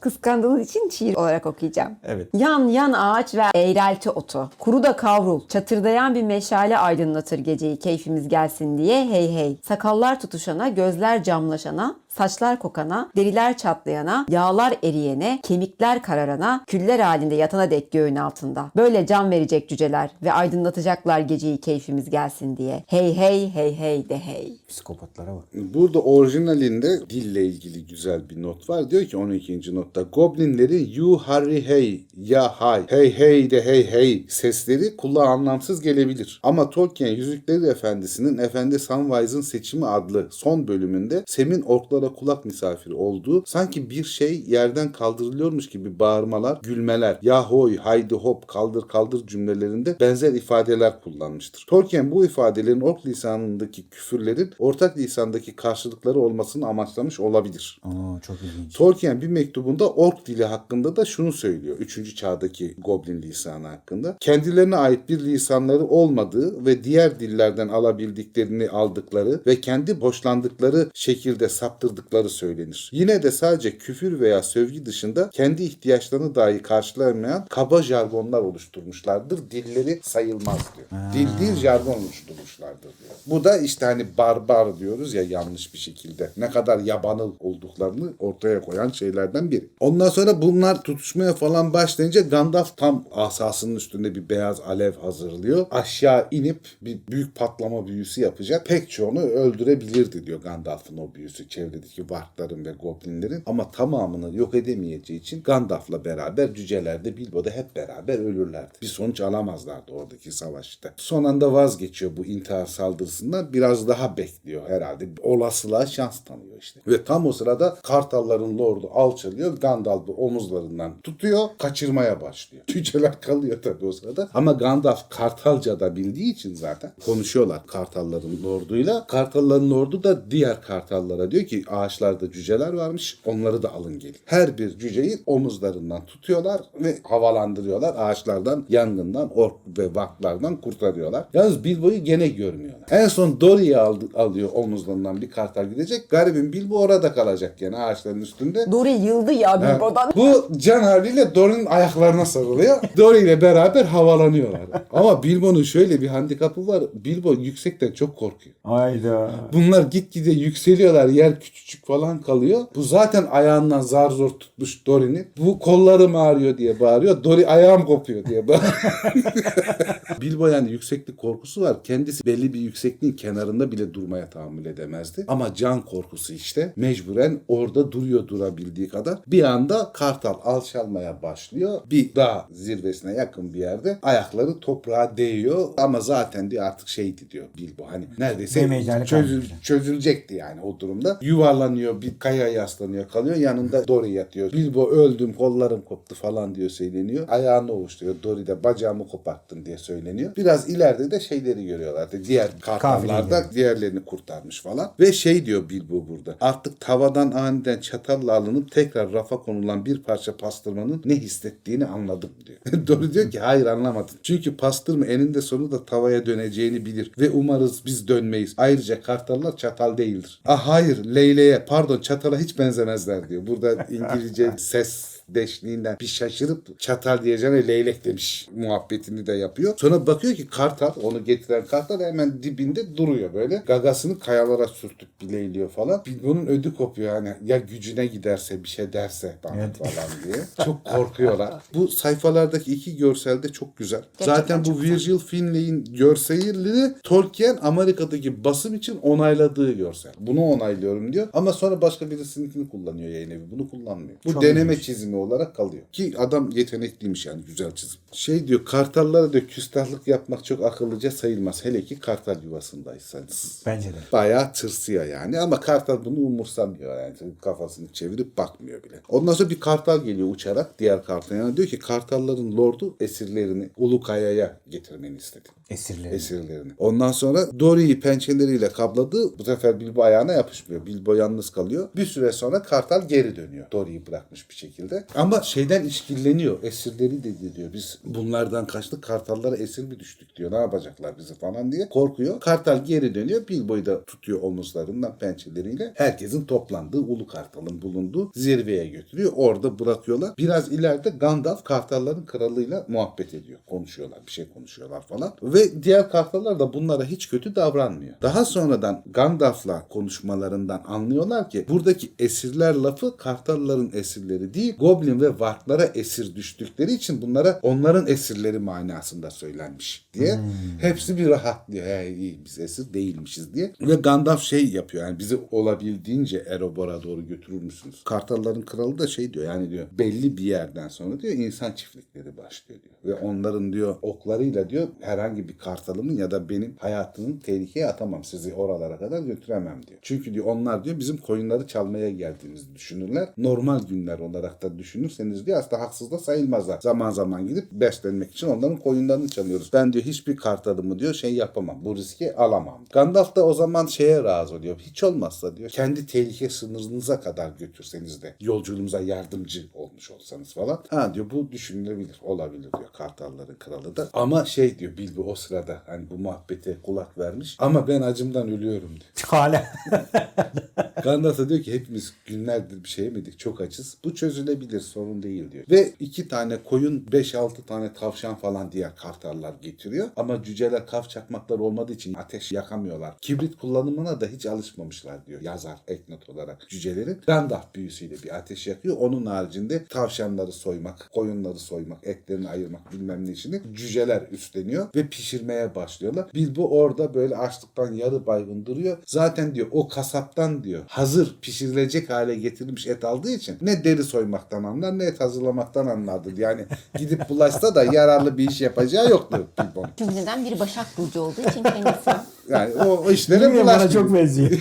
kıskandığınız 0.00 0.70
için 0.70 0.88
şiir 0.88 1.16
olarak 1.16 1.46
okuyacağım. 1.46 1.96
Evet. 2.04 2.28
Yan 2.34 2.68
yan 2.68 2.92
ağaç 2.92 3.34
ve 3.34 3.42
eğrelti 3.54 4.10
otu. 4.10 4.50
Kuru 4.58 4.82
da 4.82 4.96
kavrul. 4.96 5.48
Çatırdayan 5.48 6.14
bir 6.14 6.22
meşale 6.22 6.78
aydınlatır 6.78 7.38
geceyi 7.38 7.76
keyfimiz 7.76 8.28
gelsin 8.28 8.78
diye 8.78 9.06
hey 9.06 9.34
hey. 9.34 9.56
Sakallar 9.62 10.20
tutuşana, 10.20 10.68
gözler 10.68 11.22
camlaşana, 11.24 11.96
saçlar 12.08 12.58
kokana, 12.58 13.10
deriler 13.16 13.56
çatlayana, 13.56 14.26
yağlar 14.28 14.74
eriyene, 14.82 15.40
kemikler 15.42 16.02
kararana, 16.02 16.64
küller 16.66 16.98
halinde 17.00 17.34
yatana 17.34 17.70
dek 17.70 17.92
göğün 17.92 18.16
altında. 18.16 18.70
Böyle 18.76 19.06
can 19.06 19.30
verecek 19.30 19.68
cüceler 19.68 20.10
ve 20.22 20.32
aydınlatacaklar 20.32 21.20
geceyi 21.20 21.60
keyfimiz 21.60 22.10
gelsin 22.10 22.56
diye. 22.56 22.84
Hey 22.86 23.16
hey 23.16 23.50
hey 23.54 23.78
hey 23.78 24.08
de 24.08 24.18
hey. 24.18 24.56
Psikopatlara 24.68 25.34
bak. 25.34 25.44
Burada 25.74 25.98
orijinalinde 26.30 27.00
dille 27.10 27.46
ilgili 27.46 27.86
güzel 27.86 28.30
bir 28.30 28.42
not 28.42 28.70
var. 28.70 28.90
Diyor 28.90 29.04
ki 29.04 29.16
12. 29.16 29.74
notta 29.74 30.02
Goblinleri 30.02 30.96
you 30.96 31.16
harry 31.16 31.68
hey 31.68 32.06
ya 32.16 32.48
hay 32.48 32.82
hey 32.86 33.18
hey 33.18 33.50
de 33.50 33.64
hey 33.64 33.90
hey 33.90 34.24
sesleri 34.28 34.96
kulağa 34.96 35.24
anlamsız 35.26 35.80
gelebilir. 35.80 36.40
Ama 36.42 36.70
Tolkien 36.70 37.08
Yüzükleri 37.08 37.66
Efendisi'nin 37.66 38.38
Efendi 38.38 38.78
Samwise'ın 38.78 39.40
seçimi 39.40 39.86
adlı 39.86 40.28
son 40.30 40.68
bölümünde 40.68 41.24
Sem'in 41.26 41.60
orklara 41.60 42.12
kulak 42.12 42.44
misafiri 42.44 42.94
olduğu 42.94 43.42
sanki 43.46 43.90
bir 43.90 44.04
şey 44.04 44.44
yerden 44.46 44.92
kaldırılıyormuş 44.92 45.68
gibi 45.68 45.98
bağırmalar, 45.98 46.58
gülmeler, 46.62 47.18
yahoy, 47.22 47.76
haydi 47.76 48.14
hop, 48.14 48.48
kaldır 48.48 48.88
kaldır 48.88 49.26
cümlelerinde 49.26 49.96
benzer 50.00 50.32
ifadeler 50.32 51.00
kullanmıştır. 51.00 51.64
Tolkien 51.68 52.10
bu 52.10 52.24
ifadelerin 52.24 52.80
ork 52.80 53.06
lisanındaki 53.06 53.88
küfürlerin 53.88 54.50
ortak 54.58 54.98
lisandaki 54.98 55.56
karşılıkları 55.56 56.19
olmasını 56.20 56.66
amaçlamış 56.66 57.20
olabilir. 57.20 57.80
Aa, 57.84 58.20
çok 58.20 58.36
ilginç. 58.36 58.76
Tolkien 58.76 59.20
bir 59.20 59.26
mektubunda 59.26 59.90
ork 59.90 60.26
dili 60.26 60.44
hakkında 60.44 60.96
da 60.96 61.04
şunu 61.04 61.32
söylüyor. 61.32 61.76
Üçüncü 61.78 62.14
çağdaki 62.14 62.74
goblin 62.78 63.22
lisanı 63.22 63.66
hakkında. 63.66 64.16
Kendilerine 64.20 64.76
ait 64.76 65.08
bir 65.08 65.20
lisanları 65.20 65.84
olmadığı 65.84 66.66
ve 66.66 66.84
diğer 66.84 67.20
dillerden 67.20 67.68
alabildiklerini 67.68 68.68
aldıkları 68.68 69.40
ve 69.46 69.60
kendi 69.60 69.94
hoşlandıkları 69.94 70.90
şekilde 70.94 71.48
saptırdıkları 71.48 72.28
söylenir. 72.28 72.90
Yine 72.92 73.22
de 73.22 73.30
sadece 73.30 73.78
küfür 73.78 74.20
veya 74.20 74.42
sövgü 74.42 74.86
dışında 74.86 75.30
kendi 75.30 75.62
ihtiyaçlarını 75.62 76.34
dahi 76.34 76.62
karşılayamayan 76.62 77.46
kaba 77.48 77.82
jargonlar 77.82 78.40
oluşturmuşlardır. 78.40 79.50
Dilleri 79.50 80.00
sayılmaz 80.02 80.58
diyor. 80.76 81.00
Dil 81.14 81.40
değil 81.40 81.54
jargon 81.56 81.92
oluşturmuşlardır 81.92 82.82
diyor. 82.82 83.10
Bu 83.26 83.44
da 83.44 83.58
işte 83.58 83.86
hani 83.86 84.06
barbar 84.18 84.78
diyoruz 84.78 85.14
ya 85.14 85.22
yanlış 85.22 85.74
bir 85.74 85.78
şekilde. 85.78 85.99
Ne 86.36 86.50
kadar 86.50 86.78
yabanıl 86.78 87.32
olduklarını 87.40 88.12
ortaya 88.18 88.60
koyan 88.60 88.88
şeylerden 88.88 89.50
biri. 89.50 89.68
Ondan 89.80 90.08
sonra 90.08 90.42
bunlar 90.42 90.82
tutuşmaya 90.82 91.34
falan 91.34 91.72
başlayınca 91.72 92.20
Gandalf 92.20 92.76
tam 92.76 93.04
asasının 93.12 93.76
üstünde 93.76 94.14
bir 94.14 94.28
beyaz 94.28 94.60
alev 94.60 94.92
hazırlıyor. 94.92 95.66
Aşağı 95.70 96.26
inip 96.30 96.60
bir 96.82 96.98
büyük 97.10 97.34
patlama 97.34 97.86
büyüsü 97.86 98.20
yapacak. 98.20 98.66
Pek 98.66 98.90
çoğunu 98.90 99.20
öldürebilirdi 99.20 100.26
diyor 100.26 100.42
Gandalf'ın 100.42 100.96
o 100.96 101.14
büyüsü 101.14 101.48
çevredeki 101.48 102.10
varkların 102.10 102.64
ve 102.64 102.72
goblinlerin. 102.72 103.42
Ama 103.46 103.70
tamamını 103.70 104.36
yok 104.36 104.54
edemeyeceği 104.54 105.20
için 105.20 105.42
Gandalf'la 105.42 106.04
beraber 106.04 106.54
cüceler 106.54 107.04
de 107.04 107.16
Bilbo 107.16 107.44
da 107.44 107.50
hep 107.50 107.76
beraber 107.76 108.18
ölürlerdi. 108.18 108.70
Bir 108.82 108.86
sonuç 108.86 109.20
alamazlardı 109.20 109.92
oradaki 109.92 110.32
savaşta. 110.32 110.94
Son 110.96 111.24
anda 111.24 111.52
vazgeçiyor 111.52 112.16
bu 112.16 112.26
intihar 112.26 112.66
saldırısından. 112.66 113.52
Biraz 113.52 113.88
daha 113.88 114.16
bekliyor 114.16 114.68
herhalde. 114.68 115.08
Olasılığa 115.22 115.86
şans 115.90 116.24
tanıyor 116.24 116.56
işte. 116.60 116.80
Ve 116.86 117.04
tam 117.04 117.26
o 117.26 117.32
sırada 117.32 117.76
Kartalların 117.82 118.58
lordu 118.58 118.90
alçalıyor. 118.92 119.58
Gandalf'ı 119.58 120.12
omuzlarından 120.12 120.92
tutuyor. 121.02 121.48
Kaçırmaya 121.58 122.20
başlıyor. 122.20 122.64
Cüceler 122.66 123.20
kalıyor 123.20 123.62
tabii 123.62 123.86
o 123.86 123.92
sırada. 123.92 124.28
Ama 124.34 124.52
Gandalf 124.52 125.10
Kartalca 125.10 125.80
da 125.80 125.96
bildiği 125.96 126.32
için 126.32 126.54
zaten 126.54 126.92
konuşuyorlar 127.06 127.66
Kartalların 127.66 128.42
lorduyla. 128.44 129.06
Kartalların 129.06 129.70
lordu 129.70 130.02
da 130.02 130.30
diğer 130.30 130.62
Kartallara 130.62 131.30
diyor 131.30 131.44
ki 131.44 131.64
ağaçlarda 131.68 132.32
cüceler 132.32 132.72
varmış. 132.72 133.20
Onları 133.26 133.62
da 133.62 133.72
alın 133.72 133.98
gelin. 133.98 134.16
Her 134.24 134.58
bir 134.58 134.78
cüceyi 134.78 135.18
omuzlarından 135.26 136.06
tutuyorlar 136.06 136.60
ve 136.74 136.98
havalandırıyorlar. 137.02 137.94
Ağaçlardan, 137.96 138.64
yangından, 138.68 139.30
ork 139.34 139.54
ve 139.78 139.94
vaklardan 139.94 140.60
kurtarıyorlar. 140.60 141.24
Yalnız 141.34 141.64
Bilbo'yu 141.64 142.04
gene 142.04 142.28
görmüyorlar. 142.28 142.88
En 142.90 143.08
son 143.08 143.40
Dory'i 143.40 143.76
alıyor 144.14 144.48
omuzlarından 144.52 145.22
bir 145.22 145.30
kartal 145.30 145.70
gidecek. 145.80 146.10
Garibim 146.10 146.52
Bilbo 146.52 146.78
orada 146.78 147.12
kalacak 147.14 147.58
gene 147.58 147.76
ağaçların 147.76 148.20
üstünde. 148.20 148.72
Dory 148.72 148.90
yıldı 148.90 149.32
ya 149.32 149.62
Bilbo'dan. 149.62 150.12
Bu 150.16 150.48
can 150.56 150.82
havliyle 150.82 151.34
Dory'nin 151.34 151.66
ayaklarına 151.66 152.24
sarılıyor. 152.24 152.76
Dory 152.96 153.18
ile 153.18 153.40
beraber 153.40 153.84
havalanıyorlar. 153.84 154.60
Ama 154.92 155.22
Bilbo'nun 155.22 155.62
şöyle 155.62 156.00
bir 156.00 156.08
handikapı 156.08 156.66
var. 156.66 156.84
Bilbo 156.94 157.32
yüksekten 157.32 157.92
çok 157.92 158.16
korkuyor. 158.16 158.56
Hayda. 158.64 159.30
Bunlar 159.52 159.82
gitgide 159.82 160.30
yükseliyorlar. 160.30 161.08
Yer 161.08 161.40
küçücük 161.40 161.86
falan 161.86 162.20
kalıyor. 162.20 162.60
Bu 162.74 162.82
zaten 162.82 163.26
ayağından 163.30 163.80
zar 163.80 164.10
zor 164.10 164.30
tutmuş 164.30 164.86
Dory'nin. 164.86 165.26
Bu 165.38 165.58
kollarım 165.58 166.16
ağrıyor 166.16 166.58
diye 166.58 166.80
bağırıyor. 166.80 167.24
Dory 167.24 167.46
ayağım 167.46 167.84
kopuyor 167.84 168.24
diye 168.24 168.48
bağırıyor. 168.48 168.72
Bilbo 170.20 170.46
yani 170.46 170.70
yükseklik 170.70 171.18
korkusu 171.18 171.60
var. 171.60 171.76
Kendisi 171.84 172.26
belli 172.26 172.52
bir 172.52 172.60
yüksekliğin 172.60 173.12
kenarında 173.12 173.72
bile 173.72 173.94
durmaya 173.94 174.30
tahammül 174.30 174.66
edemezdi. 174.66 175.24
Ama 175.28 175.54
can 175.54 175.69
korkusu 175.78 176.32
işte 176.32 176.72
mecburen 176.76 177.40
orada 177.48 177.92
duruyor 177.92 178.28
durabildiği 178.28 178.88
kadar. 178.88 179.18
Bir 179.26 179.42
anda 179.42 179.90
kartal 179.94 180.34
alçalmaya 180.44 181.22
başlıyor. 181.22 181.80
Bir 181.90 182.14
dağ 182.14 182.46
zirvesine 182.52 183.12
yakın 183.12 183.54
bir 183.54 183.58
yerde 183.58 183.98
ayakları 184.02 184.60
toprağa 184.60 185.16
değiyor. 185.16 185.68
Ama 185.76 186.00
zaten 186.00 186.50
diyor 186.50 186.64
artık 186.64 186.88
şeydi 186.88 187.30
diyor 187.30 187.46
Bilbo. 187.56 187.86
Hani 187.90 188.04
neredeyse 188.18 189.04
çözül, 189.06 189.42
çözülecekti 189.62 190.34
yani 190.34 190.60
o 190.60 190.80
durumda. 190.80 191.18
Yuvarlanıyor 191.22 192.02
bir 192.02 192.18
kaya 192.18 192.48
yaslanıyor 192.48 193.08
kalıyor. 193.08 193.36
Yanında 193.36 193.88
Dory 193.88 194.10
yatıyor. 194.12 194.52
Bilbo 194.52 194.90
öldüm 194.90 195.32
kollarım 195.32 195.82
koptu 195.82 196.14
falan 196.14 196.54
diyor 196.54 196.70
söyleniyor. 196.70 197.28
Ayağını 197.28 197.72
ovuşturuyor. 197.72 198.16
Dory 198.22 198.46
de 198.46 198.64
bacağımı 198.64 199.08
koparttın 199.08 199.64
diye 199.66 199.78
söyleniyor. 199.78 200.36
Biraz 200.36 200.68
ileride 200.70 201.10
de 201.10 201.20
şeyleri 201.20 201.66
görüyorlardı. 201.66 202.24
Diğer 202.24 202.60
kartallar 202.60 203.30
da 203.30 203.42
Kafileyi. 203.42 203.54
diğerlerini 203.54 204.04
kurtarmış 204.04 204.62
falan. 204.62 204.92
Ve 205.00 205.12
şey 205.12 205.46
diyor 205.46 205.59
Bilbo 205.68 206.08
burada. 206.08 206.36
Artık 206.40 206.80
tavadan 206.80 207.30
aniden 207.30 207.80
çatalla 207.80 208.32
alınıp 208.32 208.70
tekrar 208.72 209.12
rafa 209.12 209.36
konulan 209.36 209.86
bir 209.86 210.02
parça 210.02 210.36
pastırmanın 210.36 211.02
ne 211.04 211.16
hissettiğini 211.16 211.86
anladım 211.86 212.30
diyor. 212.46 212.86
Dory 212.86 213.14
diyor 213.14 213.30
ki 213.30 213.40
hayır 213.40 213.66
anlamadım. 213.66 214.16
Çünkü 214.22 214.56
pastırma 214.56 215.06
eninde 215.06 215.42
sonunda 215.42 215.84
tavaya 215.84 216.26
döneceğini 216.26 216.86
bilir 216.86 217.12
ve 217.18 217.30
umarız 217.30 217.82
biz 217.86 218.08
dönmeyiz. 218.08 218.54
Ayrıca 218.56 219.02
kartallar 219.02 219.56
çatal 219.56 219.98
değildir. 219.98 220.40
Ah 220.44 220.68
hayır 220.68 221.04
leyleğe 221.04 221.64
pardon 221.68 222.00
çatala 222.00 222.38
hiç 222.38 222.58
benzemezler 222.58 223.28
diyor. 223.28 223.46
Burada 223.46 223.86
İngilizce 223.90 224.52
ses 224.58 225.19
deşliğinden 225.34 225.96
bir 226.00 226.06
şaşırıp 226.06 226.78
çatal 226.80 227.24
diyeceğine 227.24 227.66
leylek 227.68 228.04
demiş 228.04 228.48
muhabbetini 228.56 229.26
de 229.26 229.32
yapıyor. 229.32 229.74
Sonra 229.76 230.06
bakıyor 230.06 230.34
ki 230.34 230.46
kartal 230.46 230.92
onu 231.02 231.24
getiren 231.24 231.66
kartal 231.66 232.00
hemen 232.00 232.42
dibinde 232.42 232.96
duruyor 232.96 233.34
böyle. 233.34 233.62
Gagasını 233.66 234.18
kayalara 234.18 234.68
sürtüp 234.68 235.08
bileyliyor 235.20 235.68
falan. 235.70 236.02
Bilbo'nun 236.06 236.46
ödü 236.46 236.74
kopuyor 236.74 237.10
hani 237.14 237.34
ya 237.44 237.58
gücüne 237.58 238.06
giderse 238.06 238.64
bir 238.64 238.68
şey 238.68 238.92
derse 238.92 239.34
bana 239.44 239.56
Evet. 239.56 239.76
falan 239.78 240.10
diye. 240.24 240.44
Çok 240.64 240.84
korkuyorlar. 240.84 241.54
Bu 241.74 241.88
sayfalardaki 241.88 242.74
iki 242.74 242.96
görsel 242.96 243.42
de 243.42 243.48
çok 243.48 243.76
güzel. 243.76 244.02
Gerçekten 244.18 244.36
Zaten 244.58 244.64
bu. 244.64 244.82
Virgil 244.82 245.18
Finlay'in 245.18 245.84
görselini 245.84 246.94
Tolkien 247.02 247.58
Amerika'daki 247.62 248.44
basım 248.44 248.74
için 248.74 248.96
onayladığı 248.98 249.72
görsel. 249.72 250.12
Bunu 250.20 250.40
onaylıyorum 250.40 251.12
diyor. 251.12 251.28
Ama 251.32 251.52
sonra 251.52 251.82
başka 251.82 252.10
birisininkini 252.10 252.68
kullanıyor 252.68 253.10
yayın 253.10 253.30
evi. 253.30 253.50
Bunu 253.50 253.70
kullanmıyor. 253.70 254.18
Bu 254.24 254.32
Çok 254.32 254.42
deneme 254.42 254.72
ilginç. 254.72 254.86
çizimi 254.86 255.16
olarak 255.20 255.56
kalıyor. 255.56 255.82
Ki 255.92 256.14
adam 256.18 256.50
yetenekliymiş 256.50 257.26
yani 257.26 257.42
güzel 257.46 257.74
çizim. 257.74 258.00
Şey 258.12 258.48
diyor 258.48 258.64
kartallara 258.64 259.32
da 259.32 259.46
küstahlık 259.46 260.08
yapmak 260.08 260.44
çok 260.44 260.64
akıllıca 260.64 261.10
sayılmaz. 261.10 261.64
Hele 261.64 261.84
ki 261.84 262.00
kartal 262.00 262.42
yuvasındaysanız. 262.44 263.62
Bence 263.66 263.88
de. 263.88 263.96
Bayağı 264.12 264.52
tırsıyor 264.52 265.04
yani 265.04 265.40
ama 265.40 265.60
kartal 265.60 266.04
bunu 266.04 266.18
umursamıyor 266.20 267.00
yani 267.00 267.14
kafasını 267.42 267.92
çevirip 267.92 268.38
bakmıyor 268.38 268.82
bile. 268.82 269.00
Ondan 269.08 269.32
sonra 269.32 269.50
bir 269.50 269.60
kartal 269.60 270.04
geliyor 270.04 270.28
uçarak 270.30 270.78
diğer 270.78 271.04
kartal 271.04 271.36
yanına 271.36 271.56
diyor 271.56 271.68
ki 271.68 271.78
kartalların 271.78 272.56
lordu 272.56 272.96
esirlerini 273.00 273.70
Ulukaya'ya 273.76 274.60
getirmeni 274.68 275.16
istedi. 275.16 275.48
Esirleri. 275.70 276.14
Esirlerini. 276.14 276.72
Ondan 276.78 277.12
sonra 277.12 277.60
Dory'yi 277.60 278.00
pençeleriyle 278.00 278.68
kabladı. 278.68 279.38
Bu 279.38 279.44
sefer 279.44 279.80
Bilbo 279.80 280.02
ayağına 280.02 280.32
yapışmıyor. 280.32 280.86
Bilbo 280.86 281.14
yalnız 281.14 281.50
kalıyor. 281.50 281.88
Bir 281.96 282.06
süre 282.06 282.32
sonra 282.32 282.62
kartal 282.62 283.08
geri 283.08 283.36
dönüyor. 283.36 283.66
Dory'yi 283.72 284.06
bırakmış 284.06 284.50
bir 284.50 284.54
şekilde. 284.54 284.99
Ama 285.14 285.42
şeyden 285.42 285.84
işkilleniyor. 285.84 286.62
Esirleri 286.62 287.24
dedi 287.24 287.56
diyor. 287.56 287.72
Biz 287.72 287.98
bunlardan 288.04 288.66
kaçtık. 288.66 289.02
Kartallara 289.02 289.56
esir 289.56 289.84
mi 289.84 290.00
düştük 290.00 290.36
diyor. 290.36 290.52
Ne 290.52 290.56
yapacaklar 290.56 291.18
bizi 291.18 291.34
falan 291.34 291.72
diye. 291.72 291.88
Korkuyor. 291.88 292.40
Kartal 292.40 292.84
geri 292.84 293.14
dönüyor. 293.14 293.48
Bilbo'yu 293.48 293.86
da 293.86 294.04
tutuyor 294.04 294.42
omuzlarından 294.42 295.18
pençeleriyle. 295.18 295.92
Herkesin 295.94 296.44
toplandığı 296.44 296.98
Ulu 296.98 297.26
Kartal'ın 297.26 297.82
bulunduğu 297.82 298.30
zirveye 298.34 298.86
götürüyor. 298.86 299.32
Orada 299.36 299.78
bırakıyorlar. 299.78 300.34
Biraz 300.38 300.72
ileride 300.72 301.10
Gandalf 301.10 301.64
kartalların 301.64 302.24
kralıyla 302.24 302.84
muhabbet 302.88 303.34
ediyor. 303.34 303.58
Konuşuyorlar. 303.66 304.18
Bir 304.26 304.32
şey 304.32 304.48
konuşuyorlar 304.54 305.02
falan. 305.02 305.32
Ve 305.42 305.82
diğer 305.82 306.10
kartallar 306.10 306.58
da 306.58 306.72
bunlara 306.72 307.04
hiç 307.04 307.28
kötü 307.28 307.56
davranmıyor. 307.56 308.14
Daha 308.22 308.44
sonradan 308.44 309.02
Gandalf'la 309.10 309.88
konuşmalarından 309.88 310.82
anlıyorlar 310.86 311.50
ki 311.50 311.66
buradaki 311.68 312.12
esirler 312.18 312.74
lafı 312.74 313.16
kartalların 313.16 313.90
esirleri 313.94 314.54
değil, 314.54 314.74
goblin 314.90 315.20
ve 315.20 315.40
varklara 315.40 315.84
esir 315.84 316.34
düştükleri 316.34 316.92
için 316.92 317.22
bunlara 317.22 317.60
onların 317.62 318.06
esirleri 318.06 318.58
manasında 318.58 319.30
söylenmiş 319.30 320.06
diye. 320.14 320.38
Hepsi 320.80 321.18
bir 321.18 321.28
rahatlıyor. 321.28 321.86
He, 321.86 322.14
iyi 322.14 322.38
biz 322.44 322.58
esir 322.58 322.94
değilmişiz 322.94 323.54
diye. 323.54 323.72
Ve 323.80 323.94
Gandalf 323.94 324.40
şey 324.40 324.68
yapıyor 324.68 325.06
yani 325.06 325.18
bizi 325.18 325.38
olabildiğince 325.50 326.44
Erobor'a 326.48 327.02
doğru 327.02 327.28
götürür 327.28 327.62
müsünüz? 327.62 328.04
Kartalların 328.04 328.62
kralı 328.62 328.98
da 328.98 329.06
şey 329.06 329.34
diyor 329.34 329.44
yani 329.44 329.70
diyor 329.70 329.86
belli 329.98 330.36
bir 330.36 330.42
yerden 330.42 330.88
sonra 330.88 331.20
diyor 331.20 331.34
insan 331.34 331.72
çiftlikleri 331.72 332.36
başlıyor 332.36 332.80
diyor. 332.82 332.94
Ve 333.04 333.20
onların 333.20 333.72
diyor 333.72 333.96
oklarıyla 334.02 334.70
diyor 334.70 334.88
herhangi 335.00 335.48
bir 335.48 335.58
kartalımın 335.58 336.16
ya 336.16 336.30
da 336.30 336.48
benim 336.48 336.74
hayatını 336.78 337.40
tehlikeye 337.40 337.86
atamam. 337.86 338.24
Sizi 338.24 338.54
oralara 338.54 338.98
kadar 338.98 339.20
götüremem 339.20 339.86
diyor. 339.86 339.98
Çünkü 340.02 340.34
diyor 340.34 340.46
onlar 340.46 340.84
diyor 340.84 340.98
bizim 340.98 341.16
koyunları 341.16 341.66
çalmaya 341.66 342.10
geldiğimizi 342.10 342.74
düşünürler. 342.74 343.28
Normal 343.36 343.86
günler 343.88 344.18
olarak 344.18 344.62
da 344.62 344.78
düşünürseniz 344.80 345.46
diyor 345.46 345.58
aslında 345.58 345.82
haksız 345.82 346.10
da 346.10 346.18
sayılmazlar. 346.18 346.80
Zaman 346.80 347.10
zaman 347.10 347.46
gidip 347.48 347.72
beslenmek 347.72 348.32
için 348.32 348.46
onların 348.46 348.76
koyunlarını 348.76 349.28
çalıyoruz. 349.28 349.70
Ben 349.72 349.92
diyor 349.92 350.04
hiçbir 350.04 350.36
kartalımı 350.36 350.98
diyor 350.98 351.14
şey 351.14 351.34
yapamam. 351.34 351.84
Bu 351.84 351.96
riski 351.96 352.36
alamam. 352.36 352.84
Gandalf 352.92 353.36
da 353.36 353.46
o 353.46 353.54
zaman 353.54 353.86
şeye 353.86 354.24
razı 354.24 354.56
oluyor. 354.56 354.78
Hiç 354.78 355.04
olmazsa 355.04 355.56
diyor 355.56 355.70
kendi 355.70 356.06
tehlike 356.06 356.48
sınırınıza 356.48 357.20
kadar 357.20 357.50
götürseniz 357.58 358.22
de 358.22 358.34
yolculuğumuza 358.40 359.00
yardımcı 359.00 359.66
olmuş 359.74 360.10
olsanız 360.10 360.54
falan. 360.54 360.84
Ha 360.90 361.14
diyor 361.14 361.30
bu 361.30 361.52
düşünülebilir. 361.52 362.20
Olabilir 362.22 362.72
diyor 362.78 362.92
kartalların 362.92 363.56
kralı 363.58 363.96
da. 363.96 364.08
Ama 364.12 364.44
şey 364.44 364.78
diyor 364.78 364.96
Bilbo 364.96 365.22
o 365.22 365.34
sırada 365.34 365.82
hani 365.86 366.10
bu 366.10 366.18
muhabbete 366.18 366.76
kulak 366.82 367.18
vermiş. 367.18 367.56
Ama 367.58 367.88
ben 367.88 368.02
acımdan 368.02 368.48
ölüyorum 368.48 368.90
diyor. 368.90 369.26
Hala. 369.26 369.64
Gandalf 371.02 371.38
da 371.38 371.48
diyor 371.48 371.62
ki 371.62 371.72
hepimiz 371.72 372.14
günlerdir 372.26 372.84
bir 372.84 372.88
şey 372.88 373.04
yemedik 373.04 373.38
çok 373.38 373.60
açız. 373.60 373.96
Bu 374.04 374.14
çözülebilir 374.14 374.80
sorun 374.80 375.22
değil 375.22 375.50
diyor. 375.52 375.64
Ve 375.70 375.92
iki 376.00 376.28
tane 376.28 376.62
koyun 376.62 377.06
5-6 377.10 377.64
tane 377.66 377.92
tavşan 377.92 378.34
falan 378.34 378.72
diye 378.72 378.90
kartallar 378.96 379.54
getiriyor. 379.62 380.08
Ama 380.16 380.42
cüceler 380.42 380.86
kaf 380.86 381.10
çakmaklar 381.10 381.58
olmadığı 381.58 381.92
için 381.92 382.14
ateş 382.14 382.52
yakamıyorlar. 382.52 383.14
Kibrit 383.20 383.56
kullanımına 383.56 384.20
da 384.20 384.26
hiç 384.26 384.46
alışmamışlar 384.46 385.26
diyor 385.26 385.40
yazar 385.40 385.78
eknot 385.88 386.28
olarak 386.30 386.66
cücelerin. 386.68 387.20
Gandalf 387.26 387.74
büyüsüyle 387.74 388.22
bir 388.22 388.36
ateş 388.36 388.66
yakıyor. 388.66 388.96
Onun 388.96 389.26
haricinde 389.26 389.84
tavşanları 389.84 390.52
soymak, 390.52 391.10
koyunları 391.12 391.58
soymak, 391.58 392.06
etlerini 392.06 392.48
ayırmak 392.48 392.92
bilmem 392.92 393.26
ne 393.26 393.32
işini 393.32 393.60
cüceler 393.74 394.22
üstleniyor 394.30 394.86
ve 394.94 395.08
pişirmeye 395.08 395.74
başlıyorlar. 395.74 396.30
Bilbo 396.34 396.68
orada 396.68 397.14
böyle 397.14 397.36
açlıktan 397.36 397.92
yarı 397.92 398.26
baygın 398.26 398.66
duruyor. 398.66 398.98
Zaten 399.06 399.54
diyor 399.54 399.66
o 399.70 399.88
kasaptan 399.88 400.64
diyor 400.64 400.82
hazır 401.00 401.36
pişirilecek 401.42 402.10
hale 402.10 402.34
getirilmiş 402.34 402.86
et 402.86 403.04
aldığı 403.04 403.30
için 403.30 403.58
ne 403.62 403.84
deri 403.84 404.04
soymaktan 404.04 404.64
anlar 404.64 404.98
ne 404.98 405.04
et 405.04 405.20
hazırlamaktan 405.20 405.86
anlardı. 405.86 406.40
Yani 406.40 406.64
gidip 406.98 407.28
bulaşsa 407.28 407.74
da 407.74 407.84
yararlı 407.84 408.38
bir 408.38 408.50
iş 408.50 408.60
yapacağı 408.60 409.10
yoktu 409.10 409.46
Bilbo'nun. 409.58 409.88
Çünkü 409.98 410.14
neden 410.14 410.44
biri 410.44 410.60
Başak 410.60 410.86
Burcu 410.98 411.20
olduğu 411.20 411.40
için 411.40 411.62
kendisi. 411.62 412.10
Yani 412.50 412.74
o, 412.74 412.88
o 413.06 413.10
işlere 413.10 413.40
Bilmiyorum 413.40 413.66
bana 413.66 413.78
bulaşmıyor. 413.80 414.06
çok 414.06 414.14
benziyor. 414.14 414.50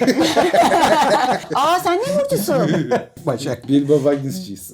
Aa 1.56 1.80
sen 1.84 1.98
ne 1.98 2.24
burcusun? 2.24 2.92
Başak. 3.26 3.68
Bilbo 3.68 4.06
Baggins'ciyiz. 4.06 4.74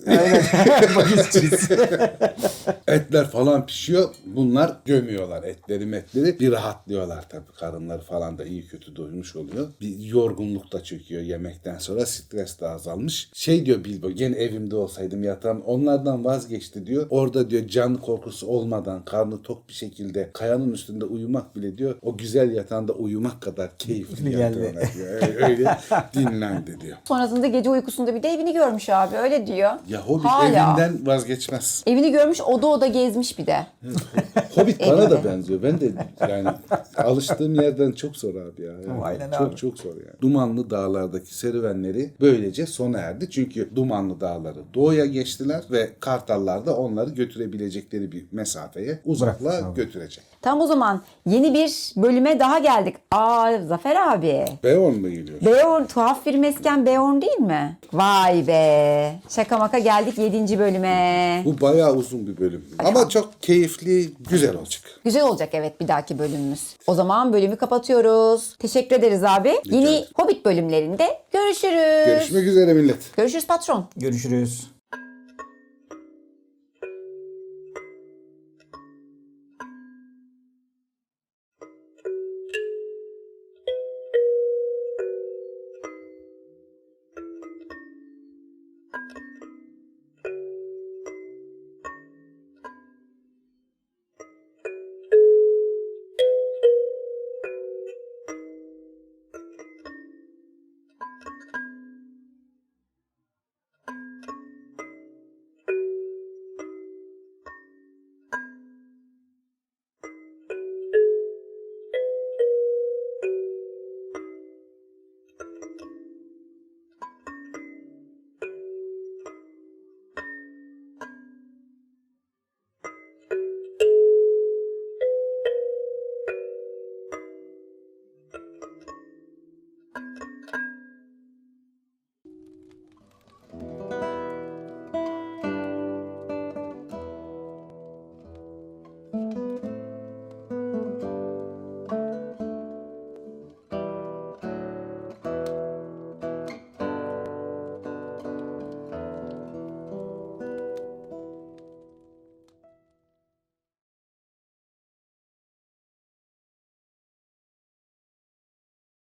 Bakışçıyız. 0.96 1.70
Etler 2.88 3.30
falan 3.30 3.66
pişiyor. 3.66 4.10
Bunlar 4.26 4.78
gömüyorlar 4.86 5.44
etleri 5.44 5.86
metleri. 5.86 6.40
Bir 6.40 6.52
rahatlıyorlar 6.52 7.30
tabii. 7.30 7.52
Karınları 7.60 8.02
falan 8.02 8.38
da 8.38 8.46
iyi 8.46 8.68
kötü 8.68 8.96
doymuş 8.96 9.36
oluyor. 9.36 9.68
Bir 9.82 10.00
yorgunluk 10.00 10.72
da 10.74 10.84
çöküyor 10.84 11.22
yemekten 11.22 11.78
sonra. 11.78 12.06
Stres 12.06 12.60
de 12.60 12.68
azalmış. 12.68 13.30
Şey 13.34 13.66
diyor 13.66 13.84
Bilbo 13.84 14.12
gene 14.12 14.36
evimde 14.36 14.76
olsaydım 14.76 15.24
yatağım 15.24 15.62
onlardan 15.66 16.26
vazgeçti 16.26 16.86
diyor. 16.86 17.08
Orada 17.10 17.50
diyor 17.50 17.68
can 17.68 17.96
korkusu 17.98 18.48
olmadan 18.48 19.06
karnı 19.06 19.42
tok 19.42 19.70
bir 19.70 19.74
şekilde 19.74 20.30
kayanın 20.34 20.72
üstünde 20.74 21.06
uyumak 21.06 21.56
bile 21.56 21.78
diyor. 21.78 21.96
O 22.02 22.18
güzel 22.18 22.52
yatağında 22.56 22.94
uyumak 22.94 23.05
kadar 23.42 23.78
keyifli 23.78 24.30
Geldi. 24.32 24.76
Öyle, 25.22 25.46
öyle 25.46 25.78
dinlendi 26.14 26.82
diyor. 26.82 26.98
Sonrasında 27.04 27.48
gece 27.48 27.70
uykusunda 27.70 28.16
bir 28.16 28.24
de 28.24 28.30
evini 28.30 28.54
görmüş 28.54 28.90
abi 28.90 29.18
öyle 29.18 29.48
diyor. 29.48 29.72
Ya 29.88 30.02
Hobbit 30.02 30.26
Hala. 30.26 30.48
evinden 30.48 31.08
vazgeçmez. 31.08 31.84
Evini 31.88 32.12
görmüş 32.12 32.42
oda 32.42 32.68
oda 32.68 32.88
gezmiş 32.88 33.40
bir 33.40 33.48
de. 33.48 33.68
Hobbit 34.56 34.80
bana 34.82 35.12
da 35.12 35.24
benziyor. 35.24 35.64
Ben 35.64 35.80
de 35.82 35.92
yani 36.30 36.50
alıştığım 36.98 37.56
yerden 37.56 37.92
çok 37.92 38.16
zor 38.18 38.30
abi 38.36 38.62
ya. 38.62 38.72
Yani 38.72 39.04
Aynen 39.04 39.32
çok 39.32 39.48
abi. 39.48 39.56
çok 39.56 39.78
zor 39.80 39.90
yani. 39.96 40.22
Dumanlı 40.22 40.70
dağlardaki 40.70 41.36
serüvenleri 41.38 42.10
böylece 42.22 42.66
sona 42.66 42.98
erdi. 42.98 43.30
Çünkü 43.30 43.76
Dumanlı 43.76 44.22
dağları 44.22 44.60
doğuya 44.74 45.06
geçtiler 45.06 45.64
ve 45.72 45.90
Kartallar 46.00 46.66
da 46.66 46.76
onları 46.78 47.10
götürebilecekleri 47.10 48.12
bir 48.12 48.26
mesafeye 48.32 49.00
uzakla 49.06 49.60
götürecek. 49.76 50.24
Tam 50.42 50.62
o 50.62 50.68
zaman 50.68 51.02
yeni 51.26 51.54
bir 51.54 51.94
bölüme 51.98 52.40
daha 52.40 52.60
geldik. 52.60 52.96
Aa 53.12 53.58
Zafer 53.68 53.96
abi. 54.14 54.46
Beorn 54.64 54.94
mu 54.96 55.10
geliyor? 55.10 55.42
Beorn 55.46 55.84
tuhaf 55.86 56.26
bir 56.26 56.36
mesken 56.36 56.86
Beorn 56.86 57.22
değil 57.22 57.38
mi? 57.40 57.78
Vay 57.94 58.48
be. 58.48 59.16
Şaka 59.30 59.58
maka 59.58 59.80
geldik 59.80 60.18
7. 60.18 60.60
bölüme. 60.60 61.42
Bu 61.46 61.62
bayağı 61.62 61.94
uzun 61.96 62.28
bir 62.28 62.38
bölüm. 62.38 62.66
Ama 62.80 63.10
çok 63.10 63.42
keyifli, 63.42 64.10
güzel 64.30 64.45
olacak. 64.54 64.82
Güzel 65.04 65.24
olacak 65.24 65.50
evet 65.54 65.82
bir 65.82 65.88
dahaki 65.88 66.20
bölümümüz. 66.20 66.76
O 66.88 66.94
zaman 66.96 67.34
bölümü 67.34 67.56
kapatıyoruz. 67.56 68.56
Teşekkür 68.60 68.96
ederiz 68.96 69.24
abi. 69.24 69.62
Yeni 69.66 69.90
ederim. 69.90 70.06
Hobbit 70.16 70.46
bölümlerinde 70.46 71.20
görüşürüz. 71.32 72.06
Görüşmek 72.06 72.44
üzere 72.44 72.74
millet. 72.74 73.18
Görüşürüz 73.18 73.48
patron. 73.48 73.86
Görüşürüz. 73.98 74.75